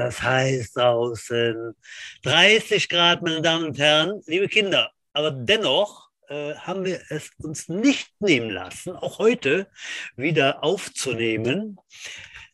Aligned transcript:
Das 0.00 0.22
heiß 0.22 0.72
draußen. 0.72 1.74
30 2.22 2.88
Grad, 2.88 3.20
meine 3.20 3.42
Damen 3.42 3.66
und 3.66 3.78
Herren, 3.78 4.22
liebe 4.24 4.48
Kinder. 4.48 4.90
Aber 5.12 5.30
dennoch 5.30 6.08
äh, 6.30 6.54
haben 6.54 6.86
wir 6.86 7.02
es 7.10 7.30
uns 7.36 7.68
nicht 7.68 8.08
nehmen 8.18 8.48
lassen, 8.48 8.96
auch 8.96 9.18
heute 9.18 9.66
wieder 10.16 10.64
aufzunehmen. 10.64 11.76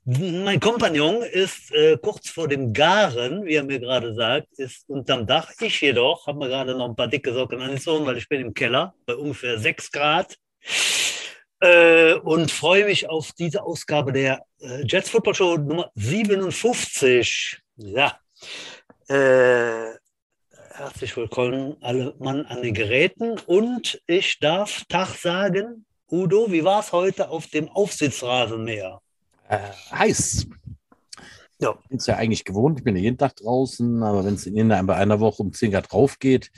Mein 0.05 0.59
Kompagnon 0.59 1.23
ist 1.23 1.71
äh, 1.71 1.97
kurz 2.03 2.31
vor 2.31 2.49
dem 2.49 2.73
Garen, 2.73 3.45
wie 3.45 3.55
er 3.55 3.63
mir 3.63 3.79
gerade 3.79 4.13
sagt, 4.13 4.49
ist 4.59 4.89
unterm 4.89 5.25
Dach. 5.25 5.53
Ich 5.61 5.81
jedoch 5.81 6.27
habe 6.27 6.41
mir 6.41 6.49
gerade 6.49 6.77
noch 6.77 6.89
ein 6.89 6.97
paar 6.97 7.07
dicke 7.07 7.33
Socken 7.33 7.63
angezogen, 7.63 8.07
weil 8.07 8.17
ich 8.17 8.29
bin 8.29 8.41
im 8.41 8.55
Keller 8.55 8.93
bei 9.07 9.15
ungefähr 9.15 9.57
6 9.57 9.93
Grad 9.93 10.37
und 12.19 12.51
freue 12.51 12.85
mich 12.85 13.09
auf 13.09 13.33
diese 13.33 13.63
Ausgabe 13.63 14.13
der 14.13 14.45
äh, 14.61 14.83
Jets 14.87 15.09
Football 15.09 15.35
Show 15.35 15.57
Nummer 15.57 15.91
57. 15.95 17.59
Ja, 17.77 18.19
äh, 19.09 19.95
herzlich 20.75 21.17
willkommen 21.17 21.77
alle 21.81 22.15
Mann 22.19 22.45
an 22.47 22.61
den 22.61 22.75
Geräten 22.75 23.39
und 23.47 24.03
ich 24.07 24.39
darf 24.39 24.85
Tag 24.89 25.15
sagen, 25.17 25.87
Udo, 26.11 26.53
wie 26.53 26.63
war 26.63 26.81
es 26.81 26.93
heute 26.93 27.31
auf 27.31 27.47
dem 27.47 27.69
Aufsitzrasenmäher? 27.69 29.01
Äh, 29.49 29.59
heiß. 29.93 30.47
Ja. 31.59 31.79
Ich 31.83 31.89
bin 31.89 31.99
es 31.99 32.07
ja 32.07 32.17
eigentlich 32.17 32.45
gewohnt, 32.45 32.79
ich 32.79 32.85
bin 32.85 32.97
ja 32.97 33.03
jeden 33.03 33.17
Tag 33.17 33.37
draußen, 33.37 34.03
aber 34.03 34.25
wenn 34.25 34.35
es 34.35 34.47
in 34.47 34.69
bei 34.69 34.95
einer 34.95 35.21
Woche 35.21 35.43
um 35.43 35.53
10 35.53 35.71
Grad 35.71 35.91
drauf 35.91 36.19
geht, 36.19 36.51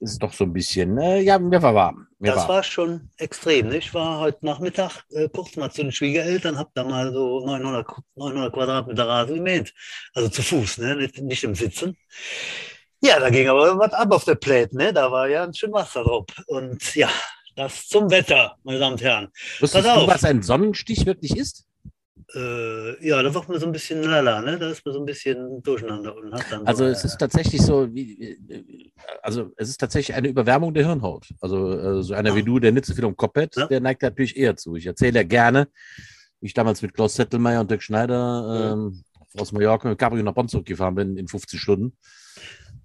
ist 0.00 0.22
doch 0.22 0.32
so 0.32 0.44
ein 0.44 0.52
bisschen, 0.52 0.96
äh, 0.98 1.20
ja, 1.20 1.38
mir 1.38 1.62
war 1.62 1.74
warm. 1.74 2.06
Mir 2.18 2.32
das 2.32 2.42
war. 2.42 2.56
war 2.56 2.62
schon 2.62 3.10
extrem. 3.16 3.68
Ne? 3.68 3.78
Ich 3.78 3.94
war 3.94 4.20
heute 4.20 4.44
Nachmittag 4.44 5.04
äh, 5.10 5.28
kurz 5.28 5.56
mal 5.56 5.70
zu 5.70 5.82
den 5.82 5.92
Schwiegereltern, 5.92 6.58
habe 6.58 6.70
da 6.74 6.84
mal 6.84 7.12
so 7.12 7.44
900, 7.44 7.86
900 8.16 8.52
Quadratmeter 8.52 9.06
Rasen 9.08 9.36
gemäht. 9.36 9.74
Also 10.14 10.28
zu 10.28 10.42
Fuß, 10.42 10.78
ne? 10.78 10.96
nicht, 10.96 11.18
nicht 11.18 11.44
im 11.44 11.54
Sitzen. 11.54 11.96
Ja, 13.00 13.20
da 13.20 13.30
ging 13.30 13.48
aber 13.48 13.78
was 13.78 13.92
ab 13.92 14.12
auf 14.12 14.24
der 14.24 14.34
Plate. 14.34 14.76
Ne? 14.76 14.92
Da 14.92 15.10
war 15.12 15.28
ja 15.28 15.44
ein 15.44 15.54
schön 15.54 15.72
Wasser 15.72 16.02
drauf. 16.02 16.26
Und 16.46 16.94
ja, 16.96 17.08
das 17.54 17.86
zum 17.86 18.10
Wetter, 18.10 18.56
meine 18.64 18.78
Damen 18.78 18.92
und 18.94 19.02
Herren. 19.02 19.28
Wusstest 19.60 19.84
Pass 19.84 19.94
du, 19.94 20.00
auf. 20.02 20.08
was 20.08 20.24
ein 20.24 20.42
Sonnenstich 20.42 21.06
wirklich 21.06 21.36
ist? 21.36 21.67
Äh, 22.34 23.06
ja, 23.06 23.22
da 23.22 23.32
wird 23.32 23.48
man 23.48 23.58
so 23.58 23.66
ein 23.66 23.72
bisschen 23.72 24.02
lala, 24.02 24.42
ne? 24.42 24.58
Da 24.58 24.68
ist 24.68 24.84
man 24.84 24.92
so 24.92 25.00
ein 25.00 25.06
bisschen 25.06 25.62
durcheinander 25.62 26.14
und 26.14 26.32
hat 26.32 26.44
dann. 26.50 26.66
Also 26.66 26.84
so, 26.84 26.90
es 26.90 27.04
ist 27.04 27.16
tatsächlich 27.16 27.62
so, 27.62 27.92
wie, 27.94 28.92
also 29.22 29.50
es 29.56 29.70
ist 29.70 29.78
tatsächlich 29.78 30.14
eine 30.14 30.28
Überwärmung 30.28 30.74
der 30.74 30.84
Hirnhaut. 30.84 31.26
Also 31.40 31.72
äh, 31.72 32.02
so 32.02 32.12
einer 32.12 32.32
ah. 32.32 32.36
wie 32.36 32.42
du, 32.42 32.58
der 32.58 32.72
nicht 32.72 32.84
so 32.84 32.94
viel 32.94 33.06
um 33.06 33.16
Kopf 33.16 33.36
hat, 33.36 33.56
ja. 33.56 33.66
der 33.66 33.80
neigt 33.80 34.02
natürlich 34.02 34.36
eher 34.36 34.56
zu. 34.56 34.76
Ich 34.76 34.84
erzähle 34.84 35.20
ja 35.20 35.22
gerne, 35.22 35.68
wie 36.40 36.48
ich 36.48 36.54
damals 36.54 36.82
mit 36.82 36.92
Klaus 36.92 37.14
Zettelmeier 37.14 37.62
und 37.62 37.70
Dirk 37.70 37.82
Schneider 37.82 38.74
ähm, 38.74 39.02
aus 39.38 39.52
Mallorca 39.52 39.88
mit 39.88 39.98
Cabrio 39.98 40.22
nach 40.22 40.34
Bonn 40.34 40.48
zurückgefahren 40.48 40.94
bin 40.94 41.16
in 41.16 41.28
50 41.28 41.58
Stunden. 41.58 41.96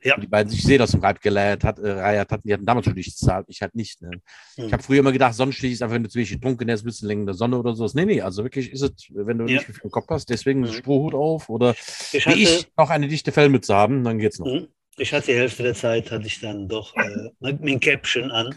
Ja. 0.03 0.17
Die 0.17 0.27
beiden 0.27 0.49
sich 0.51 0.61
sehr 0.63 0.81
aus 0.81 0.91
dem 0.91 0.99
Rad 0.99 1.21
geleiert 1.21 1.63
hat, 1.63 1.79
äh, 1.79 2.19
hatten, 2.19 2.41
die 2.43 2.53
hatten 2.53 2.65
damals 2.65 2.85
schon 2.85 2.93
nichts 2.93 3.19
gezahlt, 3.19 3.45
ich 3.49 3.61
halt 3.61 3.73
nicht. 3.73 4.01
Ne? 4.01 4.11
Hm. 4.55 4.65
Ich 4.65 4.73
habe 4.73 4.83
früher 4.83 4.99
immer 4.99 5.11
gedacht, 5.11 5.33
Sonnenstich 5.33 5.71
ist 5.71 5.81
einfach, 5.81 5.95
wenn 5.95 6.03
du 6.03 6.09
zu 6.09 6.15
wenig 6.15 6.31
getrunken 6.31 6.69
hast, 6.69 6.83
bist 6.83 7.01
du 7.01 7.07
länger 7.07 7.21
in 7.21 7.25
der 7.27 7.35
Sonne 7.35 7.57
oder 7.57 7.73
so. 7.73 7.89
Nee, 7.93 8.05
nee, 8.05 8.21
also 8.21 8.43
wirklich 8.43 8.71
ist 8.71 8.81
es, 8.81 8.91
wenn 9.09 9.37
du 9.37 9.45
ja. 9.45 9.53
nicht 9.53 9.65
viel 9.65 9.75
im 9.83 9.91
Kopf 9.91 10.07
hast, 10.09 10.29
deswegen 10.29 10.65
hm. 10.65 10.73
Strohhut 10.73 11.13
auf 11.13 11.49
oder 11.49 11.75
ich 12.11 12.25
hatte, 12.25 12.37
wie 12.37 12.43
ich 12.43 12.67
noch 12.77 12.89
eine 12.89 13.07
dichte 13.07 13.31
Fellmütze 13.31 13.75
haben, 13.75 14.03
dann 14.03 14.19
geht's 14.19 14.39
noch. 14.39 14.47
Hm. 14.47 14.67
Ich 14.97 15.11
hatte 15.11 15.27
die 15.27 15.37
Hälfte 15.37 15.63
der 15.63 15.73
Zeit, 15.73 16.11
hatte 16.11 16.27
ich 16.27 16.39
dann 16.39 16.67
doch 16.67 16.95
äh, 16.95 17.29
mein 17.39 17.79
Caption 17.79 18.29
an. 18.29 18.55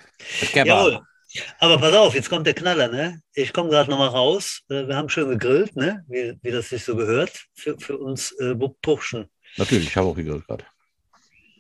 Jawohl. 0.53 1.01
Aber 1.59 1.79
pass 1.79 1.95
auf, 1.95 2.15
jetzt 2.15 2.29
kommt 2.29 2.47
der 2.47 2.55
Knaller, 2.55 2.89
ne? 2.89 3.21
Ich 3.35 3.53
komme 3.53 3.71
gerade 3.71 3.91
nochmal 3.91 4.09
raus. 4.09 4.63
Äh, 4.69 4.87
wir 4.87 4.97
haben 4.97 5.09
schön 5.09 5.29
gegrillt, 5.29 5.75
ne? 5.77 6.05
Wie, 6.09 6.35
wie 6.43 6.51
das 6.51 6.69
sich 6.69 6.85
so 6.85 6.95
gehört 6.95 7.47
für, 7.55 7.79
für 7.79 7.99
uns 7.99 8.33
äh, 8.33 8.55
Burschen. 8.55 9.27
Natürlich, 9.57 9.89
ich 9.89 9.97
habe 9.97 10.09
auch 10.09 10.15
gegrillt 10.15 10.47
gerade. 10.47 10.65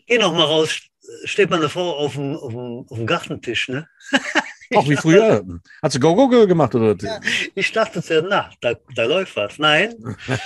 Geh 0.07 0.19
noch 0.19 0.33
mal 0.33 0.45
raus, 0.45 0.81
steht 1.25 1.51
meine 1.51 1.69
Frau 1.69 1.97
auf 1.97 2.15
dem, 2.15 2.37
auf 2.37 2.53
dem, 2.53 2.87
auf 2.89 2.97
dem 2.97 3.07
Gartentisch, 3.07 3.69
ne? 3.69 3.89
Auch 4.75 4.89
wie 4.89 4.97
früher. 4.97 5.45
Hat 5.83 5.93
sie 5.93 6.01
Go-Go-Go 6.01 6.47
gemacht, 6.47 6.75
oder? 6.75 6.97
Ja, 7.01 7.21
ich 7.55 7.71
dachte 7.71 8.03
zuerst, 8.03 8.27
na, 8.29 8.51
da, 8.61 8.75
da 8.95 9.05
läuft 9.05 9.37
was. 9.37 9.59
Nein, 9.59 9.95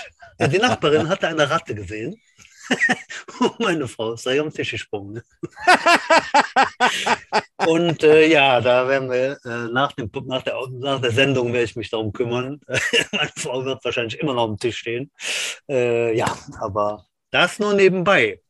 die 0.40 0.58
Nachbarin 0.58 1.08
hatte 1.08 1.28
eine 1.28 1.48
Ratte 1.48 1.74
gesehen. 1.74 2.20
Und 3.40 3.58
meine 3.58 3.88
Frau 3.88 4.12
ist 4.12 4.26
da 4.26 4.30
am 4.32 4.52
Tisch 4.52 4.70
gesprungen. 4.70 5.22
Und 7.66 8.02
äh, 8.04 8.26
ja, 8.28 8.60
da 8.60 8.86
werden 8.86 9.10
wir 9.10 9.38
äh, 9.44 9.72
nach, 9.72 9.92
dem, 9.92 10.10
nach, 10.26 10.42
der, 10.42 10.54
nach 10.70 11.00
der 11.00 11.10
Sendung 11.10 11.52
werde 11.52 11.64
ich 11.64 11.76
mich 11.76 11.90
darum 11.90 12.12
kümmern. 12.12 12.60
meine 13.12 13.32
Frau 13.36 13.64
wird 13.64 13.84
wahrscheinlich 13.84 14.20
immer 14.20 14.34
noch 14.34 14.44
am 14.44 14.58
Tisch 14.58 14.78
stehen. 14.78 15.10
Äh, 15.68 16.16
ja, 16.16 16.36
aber 16.60 17.06
das 17.30 17.58
nur 17.58 17.74
nebenbei. 17.74 18.40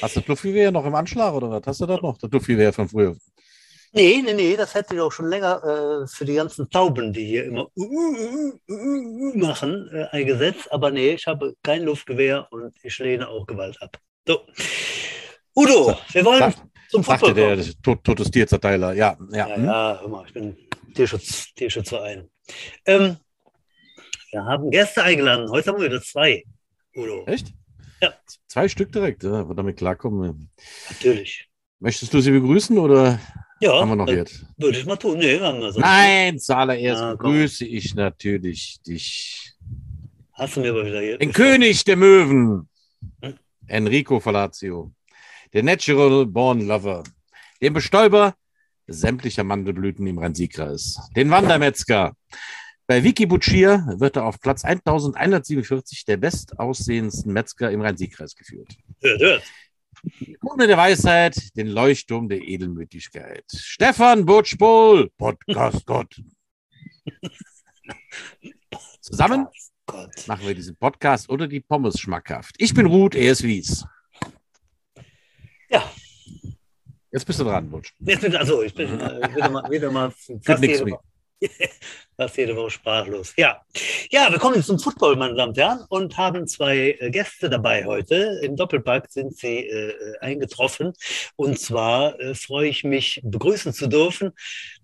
Hast 0.00 0.16
du 0.16 0.20
Fluffiwehr 0.22 0.70
noch 0.70 0.86
im 0.86 0.94
Anschlag 0.94 1.34
oder 1.34 1.50
was? 1.50 1.62
Hast 1.66 1.80
du 1.80 1.86
das 1.86 2.00
noch? 2.00 2.16
Das 2.18 2.30
Fluffiwehr 2.30 2.72
von 2.72 2.88
früher? 2.88 3.16
Nee, 3.92 4.22
nee, 4.22 4.34
nee, 4.34 4.56
das 4.56 4.74
hätte 4.74 4.94
ich 4.94 5.00
auch 5.00 5.12
schon 5.12 5.28
länger 5.28 6.02
äh, 6.02 6.06
für 6.06 6.24
die 6.24 6.34
ganzen 6.34 6.68
Tauben, 6.68 7.12
die 7.12 7.24
hier 7.24 7.44
immer 7.44 7.66
uh, 7.76 7.82
uh, 7.82 8.52
uh, 8.68 9.38
machen, 9.38 9.88
äh, 9.92 10.04
eingesetzt. 10.10 10.70
Aber 10.70 10.90
nee, 10.90 11.12
ich 11.12 11.26
habe 11.26 11.54
kein 11.62 11.82
Luftgewehr 11.82 12.46
und 12.50 12.74
ich 12.82 12.98
lehne 12.98 13.28
auch 13.28 13.46
Gewalt 13.46 13.80
ab. 13.80 13.98
So. 14.26 14.46
Udo, 15.54 15.96
wir 16.12 16.24
wollen 16.24 16.38
Sag, 16.40 16.54
zum 16.90 17.04
Fußball 17.04 17.32
der 17.32 17.58
tot, 17.82 18.04
totes 18.04 18.30
Tierzerteiler. 18.30 18.92
Ja, 18.92 19.16
ja. 19.30 19.48
Ja, 19.48 19.56
hm? 19.56 19.64
ja, 19.64 19.98
hör 20.00 20.08
mal, 20.08 20.26
ich 20.26 20.34
bin 20.34 20.56
Tierschutz, 20.94 21.54
Tierschutzverein. 21.54 22.28
Ähm, 22.84 23.16
wir 24.30 24.44
haben 24.44 24.70
Gäste 24.70 25.02
eingeladen. 25.02 25.48
Heute 25.50 25.70
haben 25.70 25.80
wir 25.80 25.88
wieder 25.88 26.02
zwei, 26.02 26.44
Udo. 26.94 27.24
Echt? 27.26 27.54
Ja. 28.00 28.14
Zwei 28.48 28.68
Stück 28.68 28.92
direkt, 28.92 29.22
ja, 29.24 29.48
wird 29.48 29.58
damit 29.58 29.76
klarkommen. 29.76 30.50
Natürlich. 30.88 31.48
Möchtest 31.78 32.12
du 32.12 32.20
sie 32.20 32.30
begrüßen 32.30 32.78
oder 32.78 33.20
ja, 33.60 33.80
haben 33.80 33.88
wir 33.90 33.96
noch 33.96 34.08
jetzt? 34.08 34.44
Würde 34.56 34.78
ich 34.78 34.86
mal 34.86 34.96
tun. 34.96 35.18
Nee, 35.18 35.40
haben 35.40 35.60
wir 35.60 35.72
so. 35.72 35.80
Nein, 35.80 36.38
zuallererst 36.38 37.02
ah, 37.02 37.10
begrüße 37.12 37.64
ich 37.64 37.94
natürlich 37.94 38.80
dich. 38.86 39.54
Hast 40.32 40.56
du 40.56 40.60
mir 40.60 40.70
aber 40.70 40.84
wieder 40.84 41.00
hier. 41.00 41.18
Den 41.18 41.32
König 41.32 41.84
der 41.84 41.96
Möwen, 41.96 42.68
hm? 43.22 43.34
Enrico 43.66 44.20
Falazio, 44.20 44.92
der 45.52 45.62
Natural 45.62 46.26
Born 46.26 46.66
Lover, 46.66 47.02
den 47.62 47.72
Bestäuber 47.72 48.34
sämtlicher 48.86 49.44
Mandelblüten 49.44 50.06
im 50.06 50.18
Rhein-Sieg-Kreis, 50.18 51.10
den 51.16 51.30
Wandermetzger, 51.30 52.14
bei 52.86 53.02
Wikibuchier 53.02 53.84
wird 53.98 54.16
er 54.16 54.24
auf 54.24 54.40
Platz 54.40 54.64
1147 54.64 56.04
der 56.04 56.16
bestaussehendsten 56.18 57.32
Metzger 57.32 57.70
im 57.70 57.80
Rhein-Sieg-Kreis 57.80 58.36
geführt. 58.36 58.76
Hört, 59.00 59.20
hört. 59.20 59.42
Die 60.20 60.34
Krone 60.34 60.68
der 60.68 60.76
Weisheit, 60.76 61.56
den 61.56 61.66
Leuchtturm 61.66 62.28
der 62.28 62.40
Edelmütigkeit. 62.42 63.44
Stefan 63.52 64.24
Butschbull, 64.24 65.10
Podcast 65.16 65.84
Gott. 65.86 66.20
Zusammen 69.00 69.48
machen 70.26 70.46
wir 70.46 70.54
diesen 70.54 70.76
Podcast 70.76 71.28
oder 71.28 71.48
die 71.48 71.60
Pommes 71.60 71.98
schmackhaft. 71.98 72.54
Ich 72.58 72.74
bin 72.74 72.86
Ruth, 72.86 73.14
er 73.14 73.32
ist 73.32 73.42
Wies. 73.42 73.84
Ja. 75.70 75.90
Jetzt 77.10 77.24
bist 77.24 77.40
du 77.40 77.44
dran, 77.44 77.70
Butsch. 77.70 77.92
Jetzt 78.00 78.20
bin, 78.20 78.36
also, 78.36 78.62
ich 78.62 78.74
bin 78.74 79.00
äh, 79.00 79.34
wieder 79.34 79.48
mal, 79.48 79.70
wieder 79.70 79.90
mal 79.90 80.10
fast 80.10 80.62
jede, 80.62 80.98
Fast 82.16 82.36
jede 82.38 82.56
Woche 82.56 82.70
sprachlos. 82.70 83.34
Ja. 83.36 83.60
ja, 84.10 84.30
wir 84.30 84.38
kommen 84.38 84.56
jetzt 84.56 84.66
zum 84.66 84.78
Football, 84.78 85.16
meine 85.16 85.34
Damen 85.34 85.50
und 85.50 85.58
Herren, 85.58 85.84
und 85.88 86.16
haben 86.16 86.46
zwei 86.46 86.96
äh, 86.98 87.10
Gäste 87.10 87.50
dabei 87.50 87.84
heute. 87.84 88.40
Im 88.42 88.56
Doppelpack 88.56 89.10
sind 89.10 89.36
sie 89.36 89.66
äh, 89.66 90.18
eingetroffen. 90.20 90.94
Und 91.36 91.58
zwar 91.58 92.18
äh, 92.20 92.34
freue 92.34 92.68
ich 92.68 92.84
mich, 92.84 93.20
begrüßen 93.22 93.74
zu 93.74 93.86
dürfen 93.86 94.32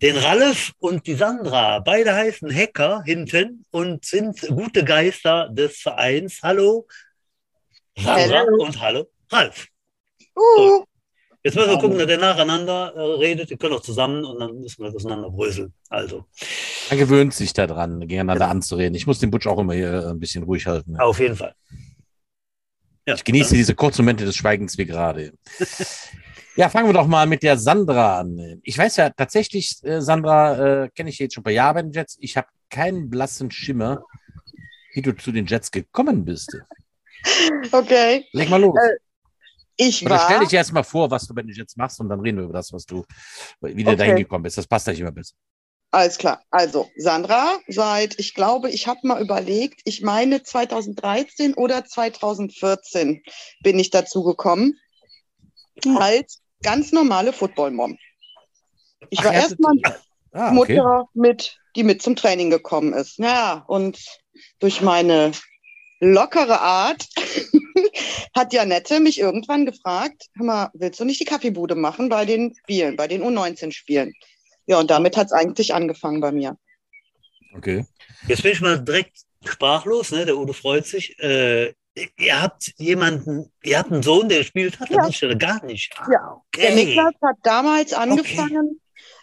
den 0.01 0.17
Ralf 0.17 0.73
und 0.77 1.07
die 1.07 1.15
Sandra. 1.15 1.79
Beide 1.79 2.13
heißen 2.13 2.53
Hacker 2.53 3.01
hinten 3.03 3.65
und 3.71 4.05
sind 4.05 4.39
gute 4.41 4.83
Geister 4.83 5.49
des 5.49 5.77
Vereins. 5.77 6.39
Hallo, 6.43 6.87
Sandra 7.97 8.39
hallo. 8.39 8.63
und 8.63 8.79
hallo, 8.79 9.07
Ralf. 9.31 9.67
Uh. 10.35 10.85
Jetzt 11.43 11.55
müssen 11.55 11.71
wir 11.71 11.77
gucken, 11.77 11.97
dass 11.97 12.07
der 12.07 12.17
nacheinander 12.17 12.93
äh, 12.95 13.01
redet. 13.01 13.49
Die 13.49 13.57
können 13.57 13.73
auch 13.73 13.81
zusammen 13.81 14.23
und 14.23 14.39
dann 14.39 14.61
müssen 14.61 14.81
wir 14.81 14.85
das 14.85 14.95
auseinanderbröseln. 14.95 15.73
Also. 15.89 16.25
Man 16.89 16.99
gewöhnt 16.99 17.33
sich 17.33 17.51
daran, 17.51 17.99
gegeneinander 17.99 18.45
ja. 18.45 18.51
anzureden. 18.51 18.95
Ich 18.95 19.07
muss 19.07 19.19
den 19.19 19.29
Butch 19.29 19.45
auch 19.47 19.59
immer 19.59 19.73
hier 19.73 20.07
ein 20.09 20.19
bisschen 20.19 20.43
ruhig 20.43 20.67
halten. 20.67 20.95
Auf 20.97 21.19
jeden 21.19 21.35
Fall. 21.35 21.53
Ja, 23.05 23.15
ich 23.15 23.25
genieße 23.25 23.55
diese 23.55 23.75
kurzen 23.75 24.03
Momente 24.03 24.23
des 24.23 24.37
Schweigens 24.37 24.77
wie 24.77 24.85
gerade. 24.85 25.33
ja, 26.55 26.69
fangen 26.69 26.87
wir 26.87 26.93
doch 26.93 27.07
mal 27.07 27.27
mit 27.27 27.43
der 27.43 27.57
Sandra 27.57 28.21
an. 28.21 28.61
Ich 28.63 28.77
weiß 28.77 28.95
ja 28.95 29.09
tatsächlich, 29.09 29.83
äh, 29.83 30.01
Sandra, 30.01 30.83
äh, 30.83 30.89
kenne 30.95 31.09
ich 31.09 31.19
jetzt 31.19 31.33
schon 31.33 31.41
ein 31.41 31.43
paar 31.43 31.51
Jahre 31.51 31.73
bei 31.73 31.81
den 31.81 31.91
Jets. 31.91 32.17
Ich 32.21 32.37
habe 32.37 32.47
keinen 32.69 33.09
blassen 33.09 33.51
Schimmer, 33.51 34.05
wie 34.93 35.01
du 35.01 35.11
zu 35.11 35.33
den 35.33 35.45
Jets 35.45 35.71
gekommen 35.71 36.23
bist. 36.23 36.57
Okay. 37.71 38.25
Leg 38.33 38.49
mal 38.49 38.59
los. 38.59 38.75
Äh, 38.75 38.97
ich 39.77 40.05
Oder 40.05 40.15
war. 40.15 40.25
Stell 40.25 40.39
dich 40.41 40.53
erst 40.53 40.73
mal 40.73 40.83
vor, 40.83 41.09
was 41.11 41.27
du 41.27 41.33
bei 41.33 41.41
den 41.41 41.51
Jets 41.51 41.75
machst 41.75 41.99
und 41.99 42.09
dann 42.09 42.19
reden 42.19 42.37
wir 42.37 42.45
über 42.45 42.53
das, 42.53 42.71
was 42.73 42.85
du, 42.85 43.05
wie 43.61 43.83
du 43.83 43.91
okay. 43.91 43.97
da 43.97 44.03
hingekommen 44.03 44.43
bist. 44.43 44.57
Das 44.57 44.67
passt 44.67 44.87
eigentlich 44.87 45.01
immer 45.01 45.11
besser. 45.11 45.35
Alles 45.91 46.17
klar. 46.17 46.41
Also, 46.49 46.89
Sandra, 46.97 47.59
seit, 47.67 48.19
ich 48.19 48.33
glaube, 48.33 48.69
ich 48.71 48.87
habe 48.87 48.99
mal 49.03 49.21
überlegt, 49.21 49.81
ich 49.83 50.01
meine 50.01 50.41
2013 50.41 51.53
oder 51.53 51.85
2014 51.85 53.21
bin 53.61 53.79
ich 53.79 53.91
dazu 53.91 54.23
gekommen, 54.23 54.79
Hm. 55.83 55.97
als 55.97 56.39
ganz 56.61 56.91
normale 56.91 57.33
Football-Mom. 57.33 57.97
Ich 59.09 59.19
Ach, 59.19 59.25
war 59.25 59.33
erstmal 59.33 59.73
Ah, 60.33 60.47
okay. 60.57 60.75
Mutter 60.75 61.09
mit, 61.13 61.59
die 61.75 61.83
mit 61.83 62.01
zum 62.01 62.15
Training 62.15 62.49
gekommen 62.49 62.93
ist. 62.93 63.19
Ja, 63.19 63.63
und 63.67 63.99
durch 64.59 64.81
meine 64.81 65.31
lockere 66.03 66.59
Art 66.61 67.07
hat 68.35 68.53
Janette 68.53 68.99
mich 68.99 69.19
irgendwann 69.19 69.65
gefragt, 69.65 70.27
hör 70.35 70.45
mal, 70.45 70.69
willst 70.73 70.99
du 70.99 71.05
nicht 71.05 71.19
die 71.19 71.25
Kaffeebude 71.25 71.75
machen 71.75 72.09
bei 72.09 72.25
den 72.25 72.55
Spielen, 72.55 72.95
bei 72.95 73.07
den 73.07 73.23
U19-Spielen? 73.23 74.13
Ja, 74.65 74.79
und 74.79 74.89
damit 74.91 75.17
hat 75.17 75.27
es 75.27 75.31
eigentlich 75.33 75.73
angefangen 75.73 76.21
bei 76.21 76.31
mir. 76.31 76.57
okay. 77.55 77.85
Jetzt 78.27 78.43
bin 78.43 78.51
ich 78.53 78.61
mal 78.61 78.79
direkt 78.81 79.17
sprachlos, 79.43 80.11
ne? 80.11 80.25
Der 80.25 80.37
Udo 80.37 80.53
freut 80.53 80.85
sich. 80.85 81.19
Äh, 81.19 81.73
ihr 82.17 82.41
habt 82.41 82.71
jemanden, 82.77 83.51
ihr 83.63 83.77
habt 83.77 83.91
einen 83.91 84.01
Sohn, 84.03 84.29
der 84.29 84.39
gespielt 84.39 84.79
hat, 84.79 84.89
Ja. 84.89 85.05
das 85.05 85.37
gar 85.37 85.63
nicht. 85.65 85.93
Ah, 85.97 86.07
Ja. 86.11 86.41
Der 86.55 86.71
okay. 86.71 86.75
Niklas 86.75 87.13
hat 87.21 87.35
damals 87.43 87.93
angefangen 87.93 88.79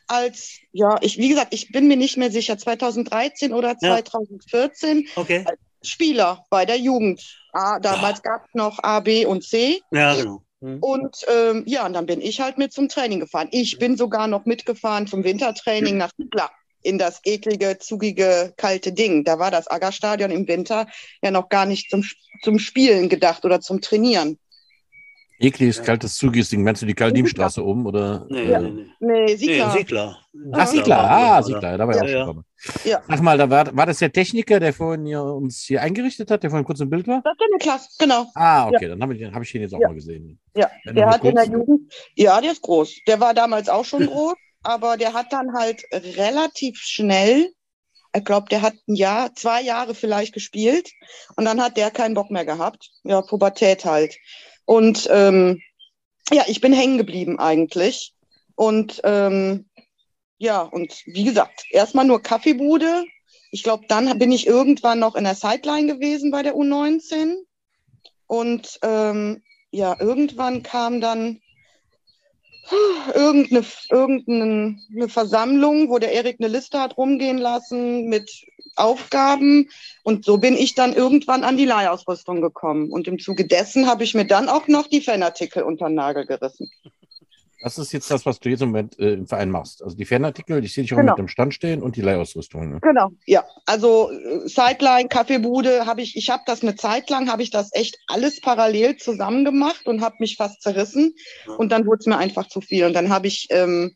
als, 0.06 0.58
ja, 0.72 0.98
ich, 1.00 1.16
wie 1.18 1.28
gesagt, 1.30 1.54
ich 1.54 1.72
bin 1.72 1.88
mir 1.88 1.96
nicht 1.96 2.16
mehr 2.16 2.30
sicher, 2.30 2.58
2013 2.58 3.52
oder 3.54 3.78
2014 3.78 5.08
Okay. 5.16 5.44
Spieler 5.82 6.44
bei 6.50 6.64
der 6.64 6.76
Jugend. 6.76 7.22
Ah, 7.52 7.78
damals 7.80 8.22
gab 8.22 8.44
es 8.46 8.54
noch 8.54 8.78
A, 8.82 9.00
B 9.00 9.26
und 9.26 9.42
C. 9.42 9.80
Ja, 9.90 10.14
genau. 10.14 10.42
Hm. 10.60 10.78
Und 10.80 11.16
ähm, 11.26 11.64
ja, 11.66 11.86
und 11.86 11.94
dann 11.94 12.06
bin 12.06 12.20
ich 12.20 12.40
halt 12.40 12.58
mit 12.58 12.72
zum 12.72 12.88
Training 12.88 13.20
gefahren. 13.20 13.48
Ich 13.50 13.78
bin 13.78 13.96
sogar 13.96 14.28
noch 14.28 14.44
mitgefahren 14.44 15.06
zum 15.06 15.24
Wintertraining 15.24 15.96
nach 15.96 16.12
Kla 16.30 16.50
in 16.82 16.98
das 16.98 17.20
eklige, 17.24 17.78
zugige, 17.78 18.52
kalte 18.56 18.92
Ding. 18.92 19.24
Da 19.24 19.38
war 19.38 19.50
das 19.50 19.70
Aggerstadion 19.70 20.30
im 20.30 20.48
Winter 20.48 20.86
ja 21.22 21.30
noch 21.30 21.48
gar 21.48 21.66
nicht 21.66 21.90
zum, 21.90 22.04
zum 22.42 22.58
Spielen 22.58 23.08
gedacht 23.08 23.44
oder 23.44 23.60
zum 23.60 23.80
Trainieren. 23.80 24.38
Ekliges, 25.40 25.82
kaltes 25.82 26.16
Zugisting. 26.16 26.62
Meinst 26.62 26.82
du 26.82 26.86
die 26.86 26.94
Kaldimstraße 26.94 27.64
oben? 27.64 27.86
Oder, 27.86 28.26
Nee, 28.28 28.42
äh, 28.52 28.58
nee, 28.60 28.70
nee. 28.70 28.86
Nee, 29.00 29.24
Nee, 29.24 29.36
Siegler. 29.36 29.70
Siegler. 29.70 30.18
Ach, 30.52 30.66
Siegler, 30.66 30.98
ah, 31.10 31.42
Siegler, 31.42 31.78
da 31.78 31.88
war 31.88 31.94
ich 31.96 32.00
auch 32.02 32.06
Ja, 32.06 32.08
schon 32.08 32.18
ja. 32.18 32.24
gekommen. 32.26 32.44
Ja. 32.84 33.02
Sag 33.08 33.22
mal, 33.22 33.38
da 33.38 33.48
war, 33.48 33.74
war 33.74 33.86
das 33.86 33.98
der 33.98 34.12
Techniker, 34.12 34.60
der 34.60 34.72
vorhin 34.74 35.06
hier 35.06 35.22
uns 35.22 35.62
hier 35.62 35.80
eingerichtet 35.80 36.30
hat, 36.30 36.42
der 36.42 36.50
vorhin 36.50 36.66
kurz 36.66 36.80
im 36.80 36.90
Bild 36.90 37.08
war? 37.08 37.22
Das 37.24 37.32
ist 37.32 37.40
der 37.40 37.48
Niklas, 37.56 37.96
genau. 37.98 38.26
Ah, 38.34 38.68
okay, 38.68 38.88
dann 38.88 39.02
habe 39.02 39.16
ich, 39.16 39.24
hab 39.24 39.42
ich 39.42 39.50
den 39.52 39.62
jetzt 39.62 39.74
auch 39.74 39.80
Ja. 39.80 39.88
mal 39.88 39.94
gesehen. 39.94 40.38
Ja, 40.54 40.70
Ja, 40.84 40.92
der 40.92 41.06
noch 41.06 41.12
hat 41.14 41.24
in 41.24 41.34
der. 41.34 41.44
Jugend, 41.46 41.92
ja, 42.16 42.40
der 42.40 42.52
ist 42.52 42.60
groß. 42.62 42.96
Der 43.06 43.18
war 43.20 43.32
damals 43.32 43.68
auch 43.70 43.84
schon 43.86 44.06
groß, 44.06 44.34
aber 44.62 44.98
der 44.98 45.14
hat 45.14 45.32
dann 45.32 45.54
halt 45.54 45.82
relativ 45.92 46.76
schnell, 46.78 47.50
ich 48.14 48.24
glaube, 48.24 48.46
der 48.50 48.60
hat 48.62 48.74
ein 48.88 48.94
Jahr, 48.96 49.34
zwei 49.34 49.62
Jahre 49.62 49.94
vielleicht 49.94 50.34
gespielt 50.34 50.90
und 51.36 51.44
dann 51.46 51.62
hat 51.62 51.76
der 51.76 51.90
keinen 51.90 52.14
Bock 52.14 52.30
mehr 52.30 52.44
gehabt. 52.44 52.90
Ja, 53.04 53.22
Pubertät 53.22 53.84
halt. 53.84 54.16
Und 54.70 55.08
ähm, 55.10 55.60
ja, 56.30 56.44
ich 56.46 56.60
bin 56.60 56.72
hängen 56.72 56.96
geblieben 56.96 57.40
eigentlich. 57.40 58.14
Und 58.54 59.00
ähm, 59.02 59.68
ja, 60.38 60.62
und 60.62 61.02
wie 61.06 61.24
gesagt, 61.24 61.64
erstmal 61.70 62.04
nur 62.04 62.22
Kaffeebude. 62.22 63.04
Ich 63.50 63.64
glaube, 63.64 63.86
dann 63.88 64.16
bin 64.20 64.30
ich 64.30 64.46
irgendwann 64.46 65.00
noch 65.00 65.16
in 65.16 65.24
der 65.24 65.34
Sideline 65.34 65.92
gewesen 65.92 66.30
bei 66.30 66.44
der 66.44 66.54
U19. 66.54 67.34
Und 68.28 68.78
ähm, 68.82 69.42
ja, 69.72 69.96
irgendwann 69.98 70.62
kam 70.62 71.00
dann 71.00 71.40
irgendeine, 73.12 73.66
irgendeine 73.90 75.08
Versammlung, 75.08 75.88
wo 75.88 75.98
der 75.98 76.12
Erik 76.12 76.36
eine 76.38 76.46
Liste 76.46 76.78
hat 76.78 76.96
rumgehen 76.96 77.38
lassen 77.38 78.04
mit 78.04 78.30
Aufgaben. 78.80 79.68
Und 80.02 80.24
so 80.24 80.38
bin 80.38 80.56
ich 80.56 80.74
dann 80.74 80.92
irgendwann 80.92 81.44
an 81.44 81.56
die 81.56 81.66
Leihausrüstung 81.66 82.40
gekommen. 82.40 82.90
Und 82.90 83.06
im 83.06 83.18
Zuge 83.18 83.46
dessen 83.46 83.86
habe 83.86 84.04
ich 84.04 84.14
mir 84.14 84.24
dann 84.24 84.48
auch 84.48 84.66
noch 84.68 84.86
die 84.88 85.00
Fanartikel 85.00 85.62
unter 85.62 85.86
den 85.86 85.94
Nagel 85.94 86.26
gerissen. 86.26 86.70
Das 87.62 87.76
ist 87.76 87.92
jetzt 87.92 88.10
das, 88.10 88.24
was 88.24 88.40
du 88.40 88.48
jetzt 88.48 88.62
im 88.62 88.68
Moment 88.70 88.98
äh, 88.98 89.12
im 89.12 89.26
Verein 89.26 89.50
machst. 89.50 89.82
Also 89.82 89.94
die 89.94 90.06
Fanartikel, 90.06 90.64
ich 90.64 90.72
sehe 90.72 90.82
dich 90.82 90.94
auch 90.94 90.96
Genau. 90.96 91.12
mit 91.12 91.18
dem 91.18 91.28
Stand 91.28 91.52
stehen 91.52 91.82
und 91.82 91.94
die 91.96 92.00
Leihausrüstung. 92.00 92.70
Ne? 92.70 92.78
Genau, 92.80 93.10
ja. 93.26 93.44
Also 93.66 94.10
äh, 94.10 94.48
Sideline, 94.48 95.08
Kaffeebude 95.10 95.84
habe 95.84 96.00
ich, 96.00 96.16
ich 96.16 96.30
habe 96.30 96.42
das 96.46 96.62
eine 96.62 96.74
Zeit 96.74 97.10
lang, 97.10 97.30
habe 97.30 97.42
ich 97.42 97.50
das 97.50 97.68
echt 97.74 97.98
alles 98.06 98.40
parallel 98.40 98.96
zusammen 98.96 99.44
gemacht 99.44 99.86
und 99.86 100.00
habe 100.00 100.16
mich 100.20 100.36
fast 100.38 100.62
zerrissen. 100.62 101.14
Und 101.58 101.70
dann 101.70 101.84
wurde 101.84 101.98
es 102.00 102.06
mir 102.06 102.16
einfach 102.16 102.48
zu 102.48 102.62
viel. 102.62 102.86
Und 102.86 102.94
dann 102.94 103.10
habe 103.10 103.26
ich 103.26 103.48
ähm, 103.50 103.94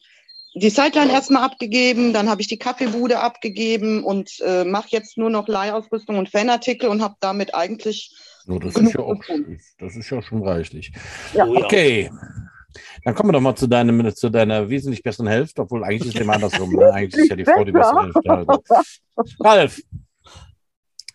die 0.55 0.71
Sideline 0.71 1.13
erstmal 1.13 1.43
abgegeben, 1.43 2.13
dann 2.13 2.29
habe 2.29 2.41
ich 2.41 2.47
die 2.47 2.59
Kaffeebude 2.59 3.19
abgegeben 3.21 4.05
und 4.05 4.41
äh, 4.45 4.65
mache 4.65 4.89
jetzt 4.91 5.19
nur 5.19 5.31
noch 5.31 5.49
Leihausrüstung 5.49 6.17
und 6.17 6.29
Fanartikel 6.29 6.89
und 6.89 7.03
habe 7.03 7.17
damit 7.21 7.55
eigentlich 7.55 8.15
So, 8.47 8.59
das, 8.59 8.75
Genug 8.75 8.89
ist 8.89 8.95
ja 8.95 9.01
auch, 9.01 9.23
das 9.79 9.97
ist 9.97 10.11
ja 10.11 10.23
schon 10.23 10.43
reichlich. 10.43 10.93
Ja. 11.33 11.47
Oh, 11.47 11.55
ja. 11.55 11.65
Okay. 11.65 12.11
Dann 13.05 13.15
kommen 13.15 13.29
wir 13.29 13.35
doch 13.35 13.41
mal 13.41 13.55
zu, 13.55 13.67
deinem, 13.67 14.15
zu 14.15 14.31
deiner 14.31 14.69
wesentlich 14.69 15.03
besseren 15.03 15.29
Hälfte, 15.29 15.63
obwohl 15.63 15.85
eigentlich 15.85 16.09
ist 16.09 16.15
es 16.17 16.21
immer 16.21 16.35
andersrum. 16.35 16.73
Ne? 16.73 16.93
Eigentlich 16.93 17.23
ist 17.23 17.31
ja 17.31 17.37
die 17.37 17.45
Frau 17.45 17.65
die 17.65 17.73
bessere 17.73 18.05
Hälfte. 18.05 18.31
Also. 18.31 18.63
Ralf, 19.41 19.81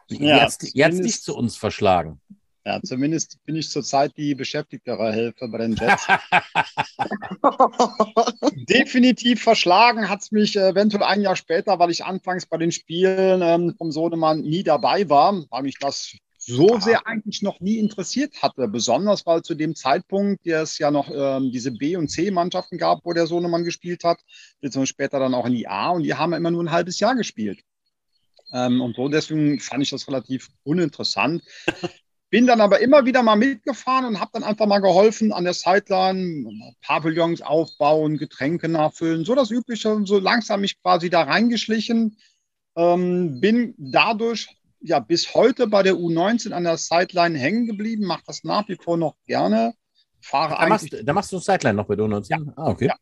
Ja, 0.10 0.44
jetzt, 0.44 0.74
jetzt 0.74 1.00
nicht 1.00 1.22
zu 1.22 1.36
uns 1.36 1.56
verschlagen. 1.56 2.22
Ja, 2.66 2.82
zumindest 2.84 3.38
bin 3.46 3.56
ich 3.56 3.70
zurzeit 3.70 4.18
die 4.18 4.36
beschäftigtere 4.36 5.14
Hälfte 5.14 5.48
bei 5.48 5.60
den 5.60 5.76
Jets. 5.76 6.06
Definitiv 8.70 9.42
verschlagen 9.42 10.10
hat 10.10 10.22
es 10.22 10.32
mich 10.32 10.56
äh, 10.56 10.70
eventuell 10.70 11.04
ein 11.04 11.22
Jahr 11.22 11.38
später, 11.38 11.80
weil 11.80 11.90
ich 11.90 12.04
anfangs 12.04 12.46
bei 12.46 12.58
den 12.58 12.72
Spielen 12.72 13.42
ähm, 13.42 13.76
vom 13.78 13.92
Sohnemann 13.92 14.42
nie 14.42 14.64
dabei 14.64 15.10
war, 15.10 15.42
weil 15.50 15.64
mich 15.64 15.80
das 15.80 16.16
so 16.38 16.80
sehr 16.80 17.06
eigentlich 17.06 17.42
noch 17.42 17.60
nie 17.60 17.78
interessiert 17.78 18.42
hatte. 18.42 18.68
Besonders, 18.68 19.26
weil 19.26 19.42
zu 19.42 19.56
dem 19.56 19.76
Zeitpunkt 19.76 20.46
es 20.46 20.78
ja 20.80 20.92
noch 20.92 21.10
ähm, 21.14 21.52
diese 21.52 21.72
B- 21.72 21.96
und 21.96 22.10
C-Mannschaften 22.10 22.78
gab, 22.78 23.06
wo 23.06 23.14
der 23.14 23.28
Sohnemann 23.28 23.64
gespielt 23.64 24.04
hat, 24.04 24.20
beziehungsweise 24.60 24.88
später 24.88 25.20
dann 25.20 25.34
auch 25.34 25.46
in 25.46 25.54
die 25.54 25.68
A 25.68 25.90
und 25.90 26.04
die 26.04 26.14
haben 26.14 26.34
immer 26.34 26.52
nur 26.52 26.64
ein 26.64 26.72
halbes 26.72 27.00
Jahr 27.00 27.16
gespielt. 27.16 27.62
Ähm, 28.52 28.82
und 28.82 28.96
so 28.96 29.08
deswegen 29.08 29.60
fand 29.60 29.84
ich 29.84 29.92
das 29.92 30.08
relativ 30.08 30.50
uninteressant. 30.64 31.44
Bin 32.30 32.46
dann 32.46 32.62
aber 32.62 32.80
immer 32.80 33.06
wieder 33.06 33.24
mal 33.24 33.36
mitgefahren 33.36 34.06
und 34.06 34.20
habe 34.20 34.32
dann 34.34 34.44
einfach 34.44 34.68
mal 34.68 34.80
geholfen 34.80 35.34
an 35.34 35.46
der 35.46 35.54
Sideline, 35.54 36.48
Pavillons 36.82 37.42
aufbauen, 37.42 38.18
Getränke 38.18 38.70
nachfüllen, 38.70 39.26
so 39.26 39.34
das 39.34 39.50
Übliche, 39.50 40.00
so 40.06 40.20
langsam 40.20 40.62
mich 40.62 40.80
quasi 40.82 41.10
da 41.10 41.24
reingeschlichen. 41.24 42.18
Ähm, 42.76 43.42
bin 43.42 43.74
dadurch 43.78 44.48
ja 44.80 45.00
bis 45.00 45.34
heute 45.34 45.68
bei 45.68 45.82
der 45.82 45.96
U19 45.96 46.52
an 46.52 46.66
der 46.66 46.78
Sideline 46.78 47.38
hängen 47.38 47.66
geblieben, 47.66 48.06
mache 48.06 48.24
das 48.28 48.44
nach 48.44 48.68
wie 48.70 48.76
vor 48.76 48.98
noch 48.98 49.16
gerne. 49.26 49.74
Fahre 50.22 50.56
Da 50.60 50.68
machst, 50.68 50.96
da 51.04 51.14
machst 51.14 51.32
du 51.32 51.40
Sideline 51.40 51.78
noch 51.78 51.88
bei 51.88 51.96
der 51.96 52.06
U19? 52.06 52.54
Ah, 52.56 52.70
okay. 52.70 52.88
Ja. 52.88 52.96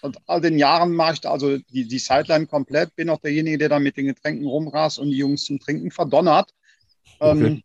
seit 0.00 0.16
all 0.26 0.40
den 0.40 0.58
Jahren 0.58 0.92
mache 0.92 1.14
ich 1.14 1.20
da 1.20 1.30
also 1.30 1.58
die, 1.58 1.86
die 1.86 1.98
Sideline 1.98 2.46
komplett, 2.46 2.96
bin 2.96 3.10
auch 3.10 3.20
derjenige, 3.20 3.58
der 3.58 3.68
da 3.68 3.78
mit 3.78 3.96
den 3.96 4.06
Getränken 4.06 4.46
rumrast 4.46 4.98
und 4.98 5.10
die 5.10 5.18
Jungs 5.18 5.44
zum 5.44 5.60
Trinken 5.60 5.90
verdonnert. 5.92 6.52
Okay. 7.20 7.46
Ähm, 7.46 7.62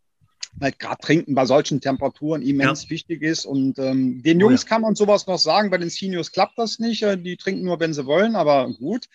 weil 0.54 0.72
gerade 0.74 1.02
Trinken 1.02 1.36
bei 1.36 1.46
solchen 1.46 1.82
Temperaturen 1.82 2.42
immens 2.42 2.90
wichtig 2.90 3.22
ist. 3.22 3.46
Und 3.46 3.80
ähm, 3.80 4.22
den 4.22 4.38
Oh 4.38 4.50
Jungs 4.50 4.64
ja. 4.64 4.70
kann 4.70 4.82
man 4.82 4.96
sowas 4.96 5.28
noch 5.28 5.40
sagen, 5.40 5.70
bei 5.70 5.78
den 5.78 5.90
Seniors 5.90 6.32
klappt 6.32 6.58
das 6.58 6.80
nicht. 6.80 7.04
Äh, 7.04 7.18
Die 7.18 7.38
trinken 7.38 7.64
nur, 7.64 7.80
wenn 7.80 7.94
sie 7.94 8.06
wollen, 8.06 8.36
aber 8.36 8.72
gut. 8.74 9.08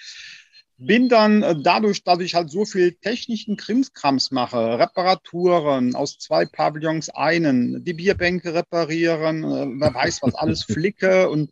Bin 0.78 1.08
dann 1.08 1.42
äh, 1.42 1.56
dadurch, 1.58 2.04
dass 2.04 2.20
ich 2.20 2.34
halt 2.34 2.50
so 2.50 2.66
viel 2.66 2.92
technischen 2.92 3.56
Krimskrams 3.56 4.30
mache, 4.30 4.78
Reparaturen 4.78 5.94
aus 5.94 6.18
zwei 6.18 6.44
Pavillons 6.44 7.08
einen, 7.08 7.82
die 7.82 7.94
Bierbänke 7.94 8.52
reparieren, 8.52 9.44
äh, 9.44 9.80
wer 9.80 9.94
weiß 9.94 10.20
was 10.22 10.34
alles, 10.34 10.64
flicke 10.68 11.30
und 11.30 11.50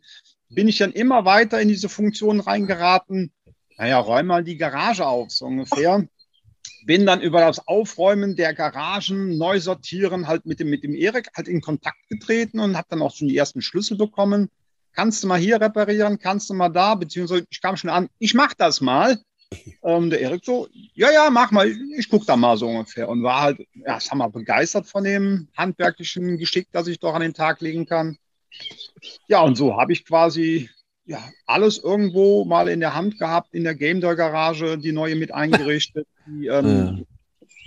bin 0.49 0.67
ich 0.67 0.77
dann 0.77 0.91
immer 0.91 1.25
weiter 1.25 1.59
in 1.59 1.69
diese 1.69 1.89
Funktion 1.89 2.39
reingeraten. 2.39 3.31
Naja, 3.77 3.99
räum 3.99 4.27
mal 4.27 4.43
die 4.43 4.57
Garage 4.57 5.05
auf, 5.05 5.31
so 5.31 5.45
ungefähr 5.45 6.07
bin 6.85 7.05
dann 7.05 7.21
über 7.21 7.41
das 7.41 7.67
Aufräumen 7.67 8.35
der 8.35 8.53
Garagen, 8.53 9.37
neu 9.37 9.59
sortieren, 9.59 10.27
halt 10.27 10.45
mit 10.45 10.59
dem, 10.59 10.69
mit 10.69 10.83
dem 10.83 10.95
Erik 10.95 11.29
halt 11.35 11.47
in 11.47 11.61
Kontakt 11.61 11.97
getreten 12.09 12.59
und 12.59 12.77
habe 12.77 12.87
dann 12.89 13.01
auch 13.01 13.15
schon 13.15 13.27
die 13.27 13.37
ersten 13.37 13.61
Schlüssel 13.61 13.97
bekommen. 13.97 14.49
Kannst 14.93 15.23
du 15.23 15.27
mal 15.27 15.39
hier 15.39 15.59
reparieren, 15.59 16.19
kannst 16.19 16.49
du 16.49 16.53
mal 16.53 16.69
da, 16.69 16.95
beziehungsweise 16.95 17.45
ich 17.49 17.61
kam 17.61 17.75
schon 17.75 17.89
an, 17.89 18.07
ich 18.19 18.33
mach 18.33 18.53
das 18.53 18.81
mal. 18.81 19.19
Ähm, 19.83 20.09
der 20.09 20.19
Erik 20.21 20.43
so, 20.43 20.67
ja, 20.95 21.11
ja, 21.11 21.29
mach 21.29 21.51
mal, 21.51 21.69
ich 21.69 22.09
guck 22.09 22.25
da 22.25 22.35
mal 22.35 22.57
so 22.57 22.67
ungefähr. 22.67 23.07
Und 23.07 23.21
war 23.21 23.41
halt, 23.43 23.59
ja, 23.75 23.99
sag 23.99 24.15
mal, 24.15 24.27
begeistert 24.27 24.87
von 24.87 25.03
dem 25.03 25.47
handwerklichen 25.55 26.39
Geschick, 26.39 26.67
das 26.71 26.87
ich 26.87 26.99
doch 26.99 27.13
an 27.13 27.21
den 27.21 27.35
Tag 27.35 27.61
legen 27.61 27.85
kann. 27.85 28.17
Ja, 29.27 29.41
und 29.41 29.55
so 29.55 29.77
habe 29.77 29.93
ich 29.93 30.03
quasi 30.03 30.71
ja, 31.05 31.23
alles 31.45 31.77
irgendwo 31.77 32.45
mal 32.45 32.67
in 32.67 32.79
der 32.79 32.95
Hand 32.95 33.19
gehabt, 33.19 33.53
in 33.53 33.63
der 33.63 33.75
Game 33.75 34.01
Day 34.01 34.15
Garage, 34.15 34.77
die 34.77 34.91
neue 34.91 35.15
mit 35.15 35.33
eingerichtet, 35.33 36.07
die 36.27 36.47
ähm, 36.47 37.05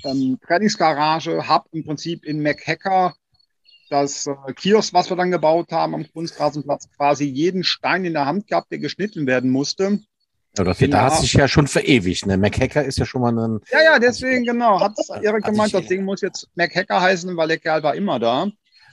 ähm, 0.04 0.38
Trainingsgarage, 0.46 1.46
habe 1.46 1.68
im 1.72 1.84
Prinzip 1.84 2.24
in 2.24 2.42
McHacker 2.42 3.14
das 3.90 4.26
äh, 4.26 4.52
Kiosk, 4.54 4.92
was 4.92 5.08
wir 5.08 5.16
dann 5.16 5.30
gebaut 5.30 5.72
haben 5.72 5.94
am 5.94 6.06
Kunstrasenplatz, 6.12 6.88
quasi 6.96 7.24
jeden 7.24 7.64
Stein 7.64 8.04
in 8.04 8.12
der 8.12 8.26
Hand 8.26 8.46
gehabt, 8.48 8.70
der 8.70 8.78
geschnitten 8.78 9.26
werden 9.26 9.50
musste. 9.50 10.00
Ja, 10.56 10.64
das, 10.64 10.78
da 10.78 11.02
hast 11.02 11.22
dich 11.22 11.34
ja 11.34 11.46
schon 11.46 11.68
verewigt. 11.68 12.26
Ne? 12.26 12.36
MacHacker 12.36 12.84
ist 12.84 12.98
ja 12.98 13.06
schon 13.06 13.20
mal 13.20 13.38
ein. 13.38 13.60
Ja, 13.70 13.82
ja, 13.82 13.98
deswegen, 13.98 14.44
genau. 14.44 14.80
Hat 14.80 14.96
Erik 15.22 15.44
gemeint, 15.44 15.72
das 15.72 15.86
Ding 15.86 16.04
muss 16.04 16.20
jetzt 16.20 16.48
MacHacker 16.56 17.00
heißen, 17.00 17.36
weil 17.36 17.48
der 17.48 17.58
Kerl 17.58 17.82
war 17.82 17.94
immer 17.94 18.18
da. 18.18 18.48